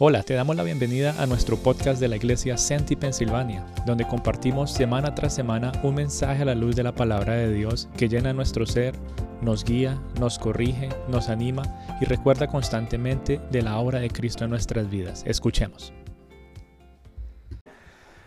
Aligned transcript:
Hola, 0.00 0.24
te 0.24 0.34
damos 0.34 0.56
la 0.56 0.64
bienvenida 0.64 1.14
a 1.22 1.26
nuestro 1.26 1.56
podcast 1.56 2.00
de 2.00 2.08
la 2.08 2.16
iglesia 2.16 2.56
Senti 2.56 2.96
Pensilvania, 2.96 3.64
donde 3.86 4.04
compartimos 4.04 4.72
semana 4.72 5.14
tras 5.14 5.36
semana 5.36 5.70
un 5.84 5.94
mensaje 5.94 6.42
a 6.42 6.46
la 6.46 6.56
luz 6.56 6.74
de 6.74 6.82
la 6.82 6.96
palabra 6.96 7.34
de 7.34 7.52
Dios 7.52 7.88
que 7.96 8.08
llena 8.08 8.32
nuestro 8.32 8.66
ser, 8.66 8.96
nos 9.40 9.62
guía, 9.64 9.96
nos 10.18 10.40
corrige, 10.40 10.88
nos 11.06 11.28
anima 11.28 11.62
y 12.00 12.06
recuerda 12.06 12.48
constantemente 12.48 13.40
de 13.52 13.62
la 13.62 13.78
obra 13.78 14.00
de 14.00 14.10
Cristo 14.10 14.42
en 14.42 14.50
nuestras 14.50 14.90
vidas. 14.90 15.22
Escuchemos. 15.28 15.92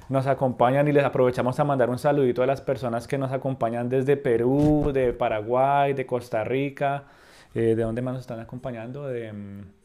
Nos 0.08 0.26
acompañan 0.26 0.88
y 0.88 0.94
les 0.94 1.04
aprovechamos 1.04 1.60
a 1.60 1.66
mandar 1.66 1.90
un 1.90 2.00
saludito 2.00 2.44
a 2.44 2.46
las 2.48 2.62
personas 2.62 3.10
que 3.10 3.18
nos 3.18 3.34
acompañan 3.34 3.90
desde 3.90 4.16
Perú, 4.16 4.92
de 4.94 5.12
Paraguay, 5.12 5.92
de 5.92 6.06
Costa 6.06 6.46
Rica, 6.46 7.04
eh, 7.54 7.76
¿de 7.76 7.84
dónde 7.84 8.02
más 8.02 8.14
nos 8.14 8.22
están 8.22 8.40
acompañando? 8.40 9.06
De, 9.06 9.34
mm, 9.34 9.77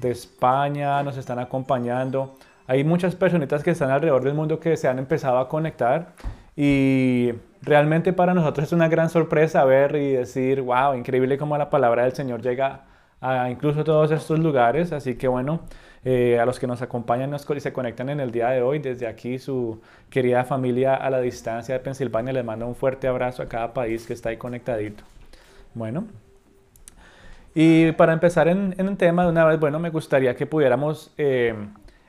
de 0.00 0.10
España, 0.10 1.02
nos 1.02 1.16
están 1.16 1.38
acompañando. 1.38 2.34
Hay 2.66 2.84
muchas 2.84 3.16
personitas 3.16 3.62
que 3.62 3.70
están 3.72 3.90
alrededor 3.90 4.22
del 4.22 4.34
mundo 4.34 4.60
que 4.60 4.76
se 4.76 4.88
han 4.88 4.98
empezado 4.98 5.38
a 5.38 5.48
conectar 5.48 6.12
y 6.56 7.32
realmente 7.62 8.12
para 8.12 8.34
nosotros 8.34 8.66
es 8.66 8.72
una 8.72 8.88
gran 8.88 9.10
sorpresa 9.10 9.64
ver 9.64 9.96
y 9.96 10.12
decir, 10.12 10.62
wow, 10.62 10.94
increíble 10.94 11.36
cómo 11.38 11.56
la 11.58 11.70
palabra 11.70 12.04
del 12.04 12.12
Señor 12.12 12.42
llega 12.42 12.82
a 13.20 13.50
incluso 13.50 13.84
todos 13.84 14.10
estos 14.10 14.38
lugares. 14.38 14.92
Así 14.92 15.16
que 15.16 15.28
bueno, 15.28 15.60
eh, 16.04 16.38
a 16.38 16.46
los 16.46 16.58
que 16.58 16.66
nos 16.66 16.80
acompañan 16.82 17.34
y 17.34 17.60
se 17.60 17.72
conectan 17.72 18.08
en 18.08 18.20
el 18.20 18.30
día 18.30 18.48
de 18.50 18.62
hoy, 18.62 18.78
desde 18.78 19.06
aquí 19.06 19.38
su 19.38 19.80
querida 20.08 20.44
familia 20.44 20.94
a 20.94 21.10
la 21.10 21.20
distancia 21.20 21.74
de 21.74 21.80
Pensilvania, 21.80 22.32
les 22.32 22.44
mando 22.44 22.66
un 22.66 22.74
fuerte 22.74 23.06
abrazo 23.08 23.42
a 23.42 23.48
cada 23.48 23.74
país 23.74 24.06
que 24.06 24.14
está 24.14 24.30
ahí 24.30 24.36
conectadito. 24.36 25.04
Bueno, 25.74 26.06
y 27.54 27.92
para 27.92 28.12
empezar 28.12 28.48
en, 28.48 28.74
en 28.78 28.88
el 28.88 28.96
tema 28.96 29.24
de 29.24 29.30
una 29.30 29.44
vez, 29.44 29.58
bueno, 29.58 29.78
me 29.78 29.90
gustaría 29.90 30.36
que 30.36 30.46
pudiéramos 30.46 31.12
eh, 31.18 31.54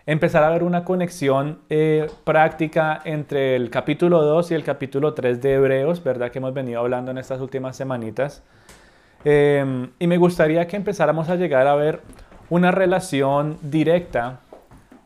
empezar 0.06 0.44
a 0.44 0.50
ver 0.50 0.64
una 0.64 0.84
conexión 0.84 1.60
eh, 1.70 2.08
práctica 2.24 3.02
entre 3.06 3.56
el 3.56 3.70
capítulo 3.70 4.22
2 4.24 4.52
y 4.52 4.56
el 4.56 4.64
capítulo 4.64 5.14
3 5.14 5.42
de 5.42 5.54
Hebreos, 5.54 6.04
¿verdad? 6.04 6.32
Que 6.32 6.40
hemos 6.40 6.54
venido 6.54 6.80
hablando 6.80 7.12
en 7.12 7.18
estas 7.18 7.40
últimas 7.40 7.76
semanitas. 7.76 8.44
Eh, 9.24 9.88
y 10.00 10.08
me 10.08 10.18
gustaría 10.18 10.68
que 10.68 10.76
empezáramos 10.76 11.30
a 11.30 11.36
llegar 11.36 11.68
a 11.68 11.76
ver 11.76 12.02
una 12.50 12.72
relación 12.72 13.58
directa, 13.62 14.40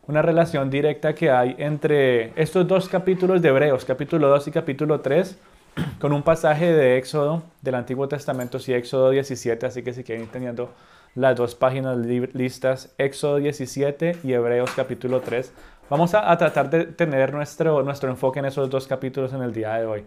una 0.06 0.22
relación 0.22 0.70
directa 0.70 1.14
que 1.14 1.30
hay 1.30 1.54
entre 1.58 2.32
estos 2.40 2.66
dos 2.66 2.88
capítulos 2.88 3.42
de 3.42 3.48
Hebreos, 3.50 3.84
capítulo 3.84 4.28
2 4.28 4.48
y 4.48 4.50
capítulo 4.50 5.00
3, 5.00 5.38
con 6.00 6.12
un 6.12 6.22
pasaje 6.22 6.72
de 6.72 6.98
Éxodo 6.98 7.42
del 7.62 7.74
Antiguo 7.74 8.08
Testamento, 8.08 8.58
sí, 8.58 8.72
Éxodo 8.72 9.10
17, 9.10 9.66
así 9.66 9.82
que 9.82 9.92
si 9.92 10.04
quieren 10.04 10.24
ir 10.24 10.30
teniendo 10.30 10.70
las 11.14 11.36
dos 11.36 11.54
páginas 11.54 11.96
listas, 11.98 12.94
Éxodo 12.98 13.36
17 13.36 14.18
y 14.22 14.32
Hebreos 14.32 14.70
capítulo 14.76 15.20
3. 15.20 15.52
Vamos 15.88 16.14
a, 16.14 16.36
tratar 16.36 16.68
de 16.68 16.84
tener 16.84 17.32
nuestro, 17.32 17.82
nuestro 17.82 18.10
enfoque 18.10 18.40
en 18.40 18.46
esos 18.46 18.68
dos 18.68 18.86
capítulos 18.86 19.32
en 19.32 19.42
el 19.42 19.52
día 19.52 19.74
de 19.74 19.86
hoy. 19.86 20.04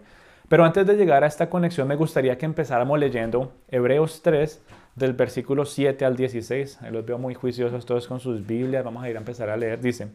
Pero 0.48 0.64
antes 0.64 0.86
de 0.86 0.96
llegar 0.96 1.24
a 1.24 1.26
esta 1.26 1.48
conexión, 1.48 1.88
me 1.88 1.96
gustaría 1.96 2.36
que 2.36 2.44
empezáramos 2.44 2.98
leyendo 2.98 3.52
Hebreos 3.68 4.20
3, 4.22 4.60
del 4.96 5.12
versículo 5.14 5.64
7 5.64 6.04
al 6.04 6.16
16. 6.16 6.82
Ahí 6.82 6.92
los 6.92 7.04
veo 7.06 7.18
muy 7.18 7.34
juiciosos 7.34 7.86
todos 7.86 8.06
con 8.06 8.20
sus 8.20 8.46
Biblias. 8.46 8.84
Vamos 8.84 9.02
a 9.02 9.10
ir 9.10 9.16
a 9.16 9.20
empezar 9.20 9.48
a 9.48 9.56
leer. 9.56 9.80
Dice, 9.80 10.08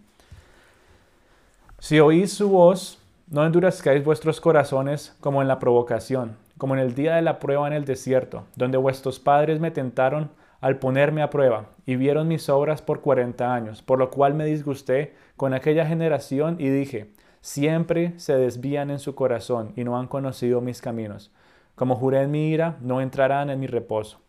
si 1.80 2.00
oís 2.00 2.34
su 2.34 2.50
voz, 2.50 3.00
no 3.28 3.44
endurezcáis 3.44 4.04
vuestros 4.04 4.40
corazones 4.40 5.16
como 5.20 5.42
en 5.42 5.48
la 5.48 5.58
provocación, 5.58 6.38
como 6.60 6.76
en 6.76 6.80
el 6.80 6.94
día 6.94 7.16
de 7.16 7.24
la 7.24 7.40
prueba 7.40 7.66
en 7.66 7.74
el 7.74 7.84
desierto, 7.84 8.44
donde 8.56 8.78
vuestros 8.78 9.20
padres 9.20 9.60
me 9.60 9.72
tentaron 9.72 10.30
al 10.62 10.78
ponerme 10.78 11.24
a 11.24 11.32
prueba 11.32 11.66
y 11.88 11.96
vieron 11.96 12.28
mis 12.28 12.50
obras 12.50 12.84
por 12.84 13.02
cuarenta 13.02 13.54
años, 13.54 13.82
por 13.82 13.98
lo 13.98 14.12
cual 14.12 14.36
me 14.36 14.46
disgusté 14.46 15.16
con 15.38 15.56
aquella 15.56 15.88
generación 15.88 16.58
y 16.60 16.70
dije, 16.70 17.12
siempre 17.42 18.14
se 18.18 18.38
desvían 18.38 18.92
en 18.92 19.00
su 19.00 19.16
corazón 19.16 19.74
y 19.76 19.84
no 19.84 19.98
han 19.98 20.08
conocido 20.08 20.62
mis 20.62 20.82
caminos. 20.82 21.32
Como 21.74 21.96
juré 21.96 22.22
en 22.22 22.32
mi 22.32 22.50
ira, 22.52 22.78
no 22.80 23.02
entrarán 23.02 23.50
en 23.50 23.60
mi 23.60 23.68
reposo. 23.68 24.22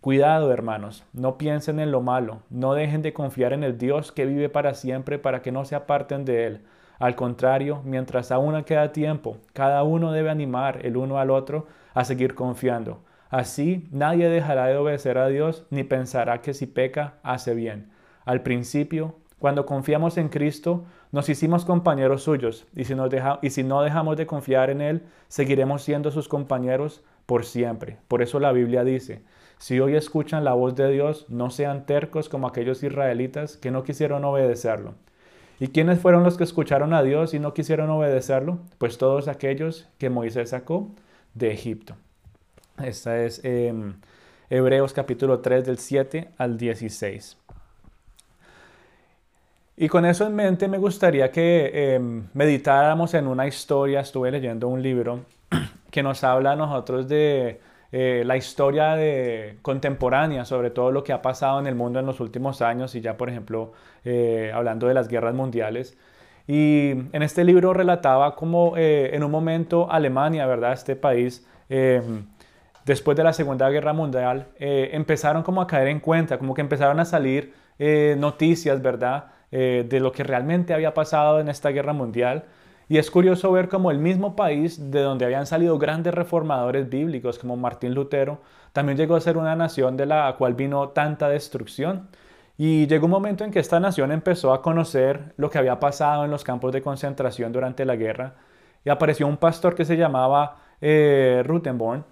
Cuidado, 0.00 0.52
hermanos, 0.52 1.04
no 1.12 1.38
piensen 1.38 1.80
en 1.80 1.90
lo 1.90 2.02
malo, 2.02 2.42
no 2.50 2.74
dejen 2.74 3.02
de 3.02 3.12
confiar 3.12 3.52
en 3.52 3.64
el 3.64 3.78
Dios 3.78 4.12
que 4.12 4.26
vive 4.26 4.48
para 4.48 4.74
siempre 4.74 5.18
para 5.18 5.42
que 5.42 5.50
no 5.50 5.64
se 5.64 5.74
aparten 5.74 6.24
de 6.24 6.46
Él 6.46 6.60
al 7.04 7.16
contrario, 7.16 7.82
mientras 7.84 8.32
aún 8.32 8.64
queda 8.64 8.90
tiempo, 8.92 9.36
cada 9.52 9.82
uno 9.82 10.10
debe 10.10 10.30
animar 10.30 10.86
el 10.86 10.96
uno 10.96 11.18
al 11.18 11.28
otro 11.28 11.66
a 11.92 12.02
seguir 12.02 12.34
confiando. 12.34 13.00
Así 13.28 13.86
nadie 13.92 14.30
dejará 14.30 14.68
de 14.68 14.78
obedecer 14.78 15.18
a 15.18 15.28
Dios 15.28 15.66
ni 15.68 15.84
pensará 15.84 16.40
que 16.40 16.54
si 16.54 16.66
peca 16.66 17.18
hace 17.22 17.54
bien. 17.54 17.90
Al 18.24 18.40
principio, 18.40 19.16
cuando 19.38 19.66
confiamos 19.66 20.16
en 20.16 20.30
Cristo, 20.30 20.84
nos 21.12 21.28
hicimos 21.28 21.66
compañeros 21.66 22.22
suyos 22.22 22.66
y 22.74 22.84
si, 22.84 22.94
y 23.42 23.50
si 23.50 23.62
no 23.64 23.82
dejamos 23.82 24.16
de 24.16 24.26
confiar 24.26 24.70
en 24.70 24.80
Él, 24.80 25.02
seguiremos 25.28 25.82
siendo 25.82 26.10
sus 26.10 26.26
compañeros 26.26 27.04
por 27.26 27.44
siempre. 27.44 27.98
Por 28.08 28.22
eso 28.22 28.40
la 28.40 28.52
Biblia 28.52 28.82
dice, 28.82 29.22
si 29.58 29.78
hoy 29.78 29.94
escuchan 29.94 30.42
la 30.42 30.54
voz 30.54 30.74
de 30.74 30.90
Dios, 30.90 31.26
no 31.28 31.50
sean 31.50 31.84
tercos 31.84 32.30
como 32.30 32.46
aquellos 32.46 32.82
israelitas 32.82 33.58
que 33.58 33.70
no 33.70 33.82
quisieron 33.82 34.24
obedecerlo. 34.24 34.94
¿Y 35.60 35.68
quiénes 35.68 36.00
fueron 36.00 36.24
los 36.24 36.36
que 36.36 36.44
escucharon 36.44 36.92
a 36.94 37.02
Dios 37.02 37.32
y 37.32 37.38
no 37.38 37.54
quisieron 37.54 37.88
obedecerlo? 37.90 38.58
Pues 38.78 38.98
todos 38.98 39.28
aquellos 39.28 39.88
que 39.98 40.10
Moisés 40.10 40.50
sacó 40.50 40.90
de 41.34 41.52
Egipto. 41.52 41.94
Esta 42.82 43.22
es 43.22 43.40
em, 43.44 43.94
Hebreos 44.50 44.92
capítulo 44.92 45.38
3 45.40 45.64
del 45.64 45.78
7 45.78 46.30
al 46.38 46.58
16. 46.58 47.36
Y 49.76 49.88
con 49.88 50.04
eso 50.06 50.26
en 50.26 50.34
mente 50.34 50.66
me 50.66 50.78
gustaría 50.78 51.30
que 51.30 51.94
em, 51.94 52.26
meditáramos 52.34 53.14
en 53.14 53.28
una 53.28 53.46
historia, 53.46 54.00
estuve 54.00 54.32
leyendo 54.32 54.66
un 54.68 54.82
libro 54.82 55.20
que 55.92 56.02
nos 56.02 56.24
habla 56.24 56.52
a 56.52 56.56
nosotros 56.56 57.08
de 57.08 57.60
eh, 57.96 58.24
la 58.26 58.36
historia 58.36 58.96
contemporánea 59.62 60.44
sobre 60.44 60.70
todo 60.70 60.90
lo 60.90 61.04
que 61.04 61.12
ha 61.12 61.22
pasado 61.22 61.60
en 61.60 61.68
el 61.68 61.76
mundo 61.76 62.00
en 62.00 62.06
los 62.06 62.18
últimos 62.18 62.60
años 62.60 62.96
y 62.96 63.00
ya 63.00 63.16
por 63.16 63.28
ejemplo 63.30 63.72
eh, 64.04 64.50
hablando 64.52 64.88
de 64.88 64.94
las 64.94 65.06
guerras 65.06 65.32
mundiales. 65.32 65.96
Y 66.48 66.90
en 66.90 67.22
este 67.22 67.44
libro 67.44 67.72
relataba 67.72 68.34
cómo 68.34 68.76
eh, 68.76 69.14
en 69.14 69.22
un 69.22 69.30
momento 69.30 69.88
Alemania, 69.92 70.44
¿verdad? 70.44 70.72
Este 70.72 70.96
país, 70.96 71.46
después 72.84 73.16
de 73.16 73.22
la 73.22 73.32
Segunda 73.32 73.70
Guerra 73.70 73.92
Mundial, 73.92 74.48
empezaron 74.58 75.44
como 75.44 75.62
a 75.62 75.68
caer 75.68 75.86
en 75.86 76.00
cuenta, 76.00 76.36
como 76.36 76.52
que 76.52 76.62
empezaron 76.62 76.98
a 76.98 77.04
salir 77.04 77.54
noticias, 78.18 78.82
¿verdad? 78.82 79.26
de 79.52 80.00
lo 80.00 80.10
que 80.10 80.24
realmente 80.24 80.74
había 80.74 80.94
pasado 80.94 81.38
en 81.38 81.48
esta 81.48 81.68
guerra 81.68 81.92
mundial. 81.92 82.42
Y 82.88 82.98
es 82.98 83.10
curioso 83.10 83.50
ver 83.50 83.68
cómo 83.68 83.90
el 83.90 83.98
mismo 83.98 84.36
país 84.36 84.90
de 84.90 85.00
donde 85.00 85.24
habían 85.24 85.46
salido 85.46 85.78
grandes 85.78 86.14
reformadores 86.14 86.88
bíblicos 86.88 87.38
como 87.38 87.56
Martín 87.56 87.94
Lutero, 87.94 88.40
también 88.72 88.98
llegó 88.98 89.16
a 89.16 89.20
ser 89.20 89.36
una 89.38 89.56
nación 89.56 89.96
de 89.96 90.06
la 90.06 90.34
cual 90.36 90.54
vino 90.54 90.88
tanta 90.90 91.28
destrucción. 91.28 92.08
Y 92.56 92.86
llegó 92.86 93.06
un 93.06 93.12
momento 93.12 93.44
en 93.44 93.50
que 93.50 93.58
esta 93.58 93.80
nación 93.80 94.12
empezó 94.12 94.52
a 94.52 94.62
conocer 94.62 95.34
lo 95.36 95.50
que 95.50 95.58
había 95.58 95.80
pasado 95.80 96.24
en 96.24 96.30
los 96.30 96.44
campos 96.44 96.72
de 96.72 96.82
concentración 96.82 97.52
durante 97.52 97.84
la 97.84 97.96
guerra. 97.96 98.34
Y 98.84 98.90
apareció 98.90 99.26
un 99.26 99.38
pastor 99.38 99.74
que 99.74 99.84
se 99.84 99.96
llamaba 99.96 100.58
eh, 100.80 101.42
Rutenborn. 101.44 102.04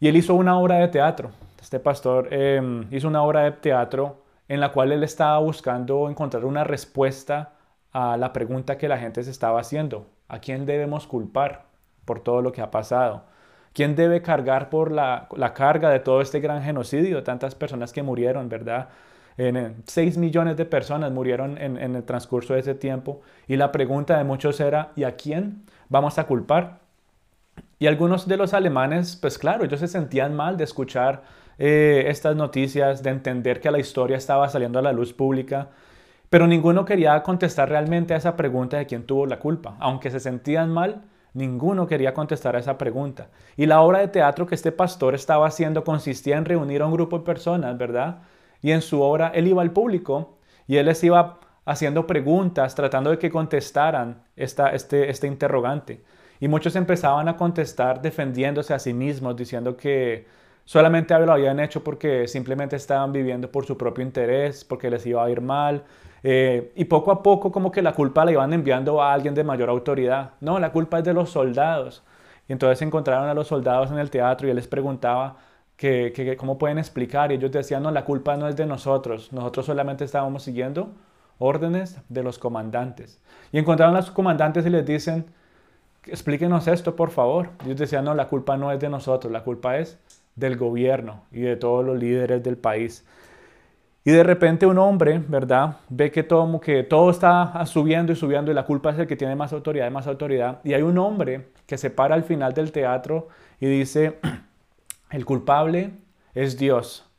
Y 0.00 0.08
él 0.08 0.16
hizo 0.16 0.34
una 0.34 0.58
obra 0.58 0.76
de 0.76 0.88
teatro. 0.88 1.30
Este 1.60 1.80
pastor 1.80 2.32
em, 2.32 2.86
hizo 2.92 3.08
una 3.08 3.22
obra 3.22 3.42
de 3.42 3.52
teatro 3.52 4.22
en 4.48 4.60
la 4.60 4.72
cual 4.72 4.92
él 4.92 5.02
estaba 5.02 5.38
buscando 5.38 6.08
encontrar 6.08 6.44
una 6.44 6.62
respuesta 6.64 7.55
a 7.96 8.18
la 8.18 8.34
pregunta 8.34 8.76
que 8.76 8.88
la 8.88 8.98
gente 8.98 9.24
se 9.24 9.30
estaba 9.30 9.58
haciendo. 9.58 10.06
¿A 10.28 10.38
quién 10.38 10.66
debemos 10.66 11.06
culpar 11.06 11.64
por 12.04 12.20
todo 12.20 12.42
lo 12.42 12.52
que 12.52 12.60
ha 12.60 12.70
pasado? 12.70 13.24
¿Quién 13.72 13.96
debe 13.96 14.20
cargar 14.20 14.68
por 14.68 14.92
la, 14.92 15.28
carga 15.54 15.88
de 15.88 16.00
todo 16.00 16.20
este 16.20 16.40
gran 16.40 16.62
genocidio? 16.62 17.22
Tantas 17.24 17.54
personas 17.54 17.94
que 17.94 18.02
murieron, 18.02 18.50
¿verdad? 18.50 18.90
En, 19.38 19.82
6 19.86 20.18
millones 20.18 20.58
de 20.58 20.66
personas 20.66 21.10
murieron 21.10 21.56
en, 21.56 21.78
en 21.78 21.96
el 21.96 22.04
transcurso 22.04 22.52
de 22.52 22.60
ese 22.60 22.74
tiempo. 22.74 23.22
Y 23.48 23.56
la 23.56 23.72
pregunta 23.72 24.18
de 24.18 24.24
muchos 24.24 24.60
era, 24.60 24.92
¿y 24.94 25.04
a 25.04 25.16
quién 25.16 25.64
vamos 25.88 26.18
a 26.18 26.26
culpar? 26.26 26.80
Y 27.78 27.86
algunos 27.86 28.28
de 28.28 28.36
los 28.36 28.52
alemanes, 28.52 29.16
pues 29.16 29.38
claro, 29.38 29.64
ellos 29.64 29.80
se 29.80 29.88
sentían 29.88 30.34
mal 30.34 30.58
de 30.58 30.64
escuchar 30.64 31.22
eh, 31.58 32.04
estas 32.08 32.36
noticias, 32.36 33.02
de 33.02 33.08
entender 33.08 33.62
que 33.62 33.70
la 33.70 33.78
historia 33.78 34.18
estaba 34.18 34.50
saliendo 34.50 34.80
a 34.80 34.82
la 34.82 34.92
luz 34.92 35.14
pública 35.14 35.70
pero 36.30 36.46
ninguno 36.46 36.84
quería 36.84 37.22
contestar 37.22 37.68
realmente 37.68 38.14
a 38.14 38.16
esa 38.16 38.36
pregunta 38.36 38.76
de 38.78 38.86
quién 38.86 39.04
tuvo 39.04 39.26
la 39.26 39.38
culpa. 39.38 39.76
Aunque 39.78 40.10
se 40.10 40.20
sentían 40.20 40.70
mal, 40.70 41.02
ninguno 41.34 41.86
quería 41.86 42.14
contestar 42.14 42.56
a 42.56 42.58
esa 42.58 42.78
pregunta. 42.78 43.28
Y 43.56 43.66
la 43.66 43.80
obra 43.80 44.00
de 44.00 44.08
teatro 44.08 44.46
que 44.46 44.54
este 44.54 44.72
pastor 44.72 45.14
estaba 45.14 45.46
haciendo 45.46 45.84
consistía 45.84 46.36
en 46.36 46.44
reunir 46.44 46.82
a 46.82 46.86
un 46.86 46.92
grupo 46.92 47.18
de 47.18 47.24
personas, 47.24 47.76
¿verdad? 47.78 48.22
Y 48.62 48.72
en 48.72 48.82
su 48.82 49.02
obra 49.02 49.30
él 49.34 49.46
iba 49.46 49.62
al 49.62 49.70
público 49.70 50.38
y 50.66 50.78
él 50.78 50.86
les 50.86 51.04
iba 51.04 51.38
haciendo 51.64 52.06
preguntas, 52.06 52.74
tratando 52.74 53.10
de 53.10 53.18
que 53.18 53.30
contestaran 53.30 54.22
esta, 54.36 54.70
este, 54.70 55.10
este 55.10 55.26
interrogante. 55.26 56.02
Y 56.40 56.48
muchos 56.48 56.76
empezaban 56.76 57.28
a 57.28 57.36
contestar 57.36 58.00
defendiéndose 58.02 58.74
a 58.74 58.78
sí 58.78 58.94
mismos, 58.94 59.36
diciendo 59.36 59.76
que 59.76 60.26
solamente 60.64 61.18
lo 61.18 61.32
habían 61.32 61.60
hecho 61.60 61.82
porque 61.82 62.28
simplemente 62.28 62.76
estaban 62.76 63.12
viviendo 63.12 63.50
por 63.50 63.66
su 63.66 63.76
propio 63.76 64.04
interés, 64.04 64.64
porque 64.64 64.90
les 64.90 65.04
iba 65.06 65.24
a 65.24 65.30
ir 65.30 65.40
mal. 65.40 65.84
Eh, 66.22 66.72
y 66.74 66.84
poco 66.86 67.12
a 67.12 67.22
poco 67.22 67.52
como 67.52 67.70
que 67.70 67.82
la 67.82 67.92
culpa 67.92 68.24
la 68.24 68.32
iban 68.32 68.52
enviando 68.52 69.02
a 69.02 69.12
alguien 69.12 69.34
de 69.34 69.44
mayor 69.44 69.68
autoridad. 69.68 70.30
No, 70.40 70.58
la 70.58 70.72
culpa 70.72 70.98
es 70.98 71.04
de 71.04 71.14
los 71.14 71.30
soldados. 71.30 72.02
Y 72.48 72.52
entonces 72.52 72.80
encontraron 72.82 73.28
a 73.28 73.34
los 73.34 73.48
soldados 73.48 73.90
en 73.90 73.98
el 73.98 74.10
teatro 74.10 74.46
y 74.46 74.50
él 74.50 74.56
les 74.56 74.68
preguntaba 74.68 75.36
que, 75.76 76.36
cómo 76.38 76.58
pueden 76.58 76.78
explicar. 76.78 77.32
Y 77.32 77.36
ellos 77.36 77.52
decían, 77.52 77.82
no, 77.82 77.90
la 77.90 78.04
culpa 78.04 78.36
no 78.36 78.48
es 78.48 78.56
de 78.56 78.66
nosotros. 78.66 79.32
Nosotros 79.32 79.66
solamente 79.66 80.04
estábamos 80.04 80.42
siguiendo 80.42 80.90
órdenes 81.38 81.98
de 82.08 82.22
los 82.22 82.38
comandantes. 82.38 83.20
Y 83.52 83.58
encontraron 83.58 83.94
a 83.96 84.00
los 84.00 84.10
comandantes 84.10 84.64
y 84.66 84.70
les 84.70 84.86
dicen, 84.86 85.26
explíquenos 86.04 86.66
esto, 86.68 86.96
por 86.96 87.10
favor. 87.10 87.50
Ellos 87.64 87.76
decían, 87.76 88.04
no, 88.04 88.14
la 88.14 88.28
culpa 88.28 88.56
no 88.56 88.72
es 88.72 88.80
de 88.80 88.88
nosotros, 88.88 89.32
la 89.32 89.42
culpa 89.42 89.78
es 89.78 89.98
del 90.34 90.56
gobierno 90.56 91.22
y 91.32 91.40
de 91.40 91.56
todos 91.56 91.84
los 91.84 91.98
líderes 91.98 92.42
del 92.42 92.56
país. 92.56 93.04
Y 94.06 94.12
de 94.12 94.22
repente 94.22 94.66
un 94.66 94.78
hombre, 94.78 95.20
¿verdad? 95.26 95.78
Ve 95.88 96.12
que 96.12 96.22
todo, 96.22 96.60
que 96.60 96.84
todo 96.84 97.10
está 97.10 97.66
subiendo 97.66 98.12
y 98.12 98.14
subiendo 98.14 98.52
y 98.52 98.54
la 98.54 98.64
culpa 98.64 98.90
es 98.90 98.98
el 99.00 99.08
que 99.08 99.16
tiene 99.16 99.34
más 99.34 99.52
autoridad 99.52 99.88
y 99.88 99.90
más 99.90 100.06
autoridad. 100.06 100.60
Y 100.62 100.74
hay 100.74 100.82
un 100.82 100.96
hombre 100.96 101.48
que 101.66 101.76
se 101.76 101.90
para 101.90 102.14
al 102.14 102.22
final 102.22 102.52
del 102.52 102.70
teatro 102.70 103.26
y 103.58 103.66
dice, 103.66 104.20
el 105.10 105.24
culpable 105.26 105.90
es 106.36 106.56
Dios. 106.56 107.10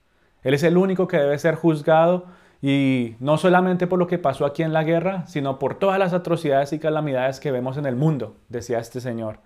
Él 0.43 0.53
es 0.53 0.63
el 0.63 0.77
único 0.77 1.09
que 1.09 1.17
debe 1.17 1.37
ser 1.39 1.55
juzgado 1.55 2.27
y 2.61 3.17
no 3.19 3.37
solamente 3.37 3.85
por 3.85 3.99
lo 3.99 4.07
que 4.07 4.17
pasó 4.17 4.45
aquí 4.45 4.63
en 4.63 4.71
la 4.71 4.85
guerra, 4.85 5.27
sino 5.27 5.59
por 5.59 5.75
todas 5.75 5.99
las 5.99 6.13
atrocidades 6.13 6.71
y 6.71 6.79
calamidades 6.79 7.41
que 7.41 7.51
vemos 7.51 7.75
en 7.75 7.85
el 7.85 7.97
mundo, 7.97 8.37
decía 8.47 8.79
este 8.79 9.01
señor. 9.01 9.39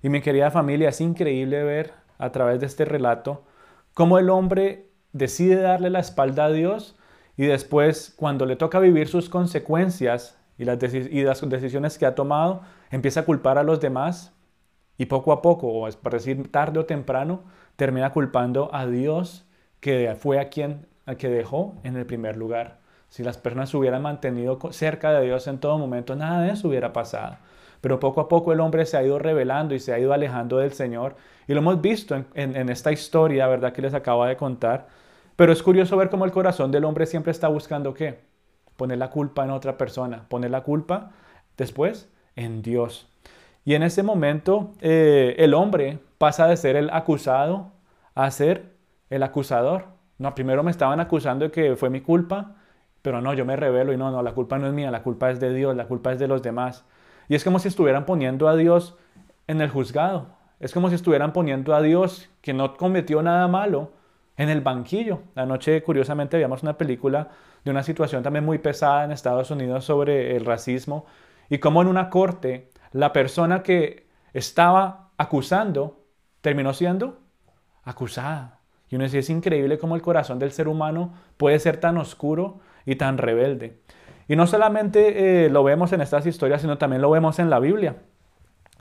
Y 0.00 0.10
mi 0.10 0.20
querida 0.20 0.52
familia, 0.52 0.90
es 0.90 1.00
increíble 1.00 1.64
ver 1.64 1.92
a 2.18 2.30
través 2.30 2.60
de 2.60 2.66
este 2.66 2.84
relato 2.84 3.42
cómo 3.94 4.20
el 4.20 4.30
hombre 4.30 4.87
decide 5.12 5.56
darle 5.56 5.90
la 5.90 6.00
espalda 6.00 6.46
a 6.46 6.50
Dios 6.50 6.96
y 7.36 7.46
después 7.46 8.12
cuando 8.16 8.46
le 8.46 8.56
toca 8.56 8.80
vivir 8.80 9.08
sus 9.08 9.28
consecuencias 9.28 10.38
y 10.58 10.64
las, 10.64 10.78
decisiones 10.80 11.98
que 11.98 12.06
ha 12.06 12.14
tomado, 12.14 12.62
empieza 12.90 13.20
a 13.20 13.24
culpar 13.24 13.58
a 13.58 13.62
los 13.62 13.80
demás 13.80 14.32
y 14.96 15.06
poco 15.06 15.32
a 15.32 15.40
poco, 15.40 15.68
o 15.68 15.88
es 15.88 15.94
para 15.94 16.18
decir 16.18 16.50
tarde 16.50 16.80
o 16.80 16.84
temprano, 16.84 17.44
termina 17.76 18.12
culpando 18.12 18.74
a 18.74 18.86
Dios 18.86 19.46
que 19.80 20.16
fue 20.18 20.40
a 20.40 20.48
quien 20.48 20.86
a 21.06 21.14
que 21.14 21.28
dejó 21.28 21.76
en 21.84 21.96
el 21.96 22.04
primer 22.04 22.36
lugar. 22.36 22.80
Si 23.08 23.22
las 23.22 23.38
personas 23.38 23.70
se 23.70 23.76
hubieran 23.76 24.02
mantenido 24.02 24.58
cerca 24.72 25.12
de 25.12 25.24
Dios 25.24 25.46
en 25.46 25.58
todo 25.58 25.78
momento, 25.78 26.14
nada 26.16 26.42
de 26.42 26.50
eso 26.50 26.68
hubiera 26.68 26.92
pasado. 26.92 27.38
Pero 27.80 28.00
poco 28.00 28.20
a 28.20 28.28
poco 28.28 28.52
el 28.52 28.60
hombre 28.60 28.86
se 28.86 28.96
ha 28.96 29.02
ido 29.02 29.18
revelando 29.18 29.74
y 29.74 29.78
se 29.78 29.92
ha 29.92 29.98
ido 29.98 30.12
alejando 30.12 30.58
del 30.58 30.72
Señor. 30.72 31.16
Y 31.46 31.54
lo 31.54 31.60
hemos 31.60 31.80
visto 31.80 32.24
en, 32.34 32.68
esta 32.68 32.92
historia, 32.92 33.46
¿verdad? 33.46 33.72
Que 33.72 33.82
les 33.82 33.94
acabo 33.94 34.24
de 34.24 34.36
contar. 34.36 34.88
Pero 35.36 35.52
es 35.52 35.62
curioso 35.62 35.96
ver 35.96 36.10
cómo 36.10 36.24
el 36.24 36.32
corazón 36.32 36.70
del 36.72 36.84
hombre 36.84 37.06
siempre 37.06 37.30
está 37.30 37.48
buscando 37.48 37.94
qué? 37.94 38.20
Poner 38.76 38.98
la 38.98 39.10
culpa 39.10 39.44
en 39.44 39.50
otra 39.50 39.78
persona. 39.78 40.24
Poner 40.28 40.50
la 40.50 40.62
culpa 40.62 41.12
después 41.56 42.10
en 42.36 42.62
Dios. 42.62 43.08
Y 43.64 43.74
en 43.74 43.82
ese 43.82 44.02
momento 44.02 44.72
eh, 44.80 45.36
el 45.38 45.54
hombre 45.54 45.98
pasa 46.18 46.46
de 46.46 46.56
ser 46.56 46.76
el 46.76 46.90
acusado 46.90 47.72
a 48.14 48.30
ser 48.30 48.72
el 49.10 49.22
acusador. 49.22 49.84
No, 50.18 50.34
primero 50.34 50.62
me 50.62 50.70
estaban 50.70 51.00
acusando 51.00 51.44
de 51.44 51.50
que 51.50 51.76
fue 51.76 51.90
mi 51.90 52.00
culpa, 52.00 52.56
pero 53.02 53.20
no, 53.20 53.32
yo 53.34 53.44
me 53.44 53.56
revelo 53.56 53.92
y 53.92 53.96
no, 53.96 54.10
no, 54.10 54.22
la 54.22 54.32
culpa 54.32 54.58
no 54.58 54.66
es 54.66 54.72
mía, 54.72 54.90
la 54.90 55.02
culpa 55.02 55.30
es 55.30 55.38
de 55.38 55.54
Dios, 55.54 55.76
la 55.76 55.86
culpa 55.86 56.12
es 56.12 56.18
de 56.18 56.26
los 56.26 56.42
demás. 56.42 56.84
Y 57.28 57.34
es 57.34 57.44
como 57.44 57.58
si 57.58 57.68
estuvieran 57.68 58.06
poniendo 58.06 58.48
a 58.48 58.56
Dios 58.56 58.96
en 59.46 59.60
el 59.60 59.70
juzgado. 59.70 60.28
Es 60.60 60.72
como 60.72 60.88
si 60.88 60.94
estuvieran 60.94 61.32
poniendo 61.32 61.74
a 61.74 61.82
Dios, 61.82 62.28
que 62.40 62.52
no 62.52 62.76
cometió 62.76 63.22
nada 63.22 63.46
malo, 63.48 63.92
en 64.36 64.48
el 64.48 64.60
banquillo. 64.60 65.22
Anoche, 65.34 65.82
curiosamente, 65.82 66.36
veíamos 66.36 66.62
una 66.62 66.78
película 66.78 67.28
de 67.64 67.70
una 67.70 67.82
situación 67.82 68.22
también 68.22 68.44
muy 68.44 68.58
pesada 68.58 69.04
en 69.04 69.12
Estados 69.12 69.50
Unidos 69.50 69.84
sobre 69.84 70.36
el 70.36 70.44
racismo 70.44 71.06
y 71.50 71.58
cómo 71.58 71.82
en 71.82 71.88
una 71.88 72.08
corte 72.08 72.70
la 72.92 73.12
persona 73.12 73.62
que 73.62 74.06
estaba 74.32 75.10
acusando 75.18 76.04
terminó 76.40 76.72
siendo 76.72 77.18
acusada. 77.82 78.60
Y 78.88 78.96
uno 78.96 79.04
dice, 79.04 79.18
es 79.18 79.30
increíble 79.30 79.78
cómo 79.78 79.96
el 79.96 80.02
corazón 80.02 80.38
del 80.38 80.52
ser 80.52 80.68
humano 80.68 81.12
puede 81.36 81.58
ser 81.58 81.78
tan 81.78 81.98
oscuro 81.98 82.60
y 82.86 82.96
tan 82.96 83.18
rebelde. 83.18 83.80
Y 84.28 84.36
no 84.36 84.46
solamente 84.46 85.46
eh, 85.46 85.50
lo 85.50 85.64
vemos 85.64 85.92
en 85.92 86.02
estas 86.02 86.26
historias, 86.26 86.60
sino 86.60 86.78
también 86.78 87.02
lo 87.02 87.10
vemos 87.10 87.38
en 87.38 87.48
la 87.48 87.58
Biblia. 87.58 87.96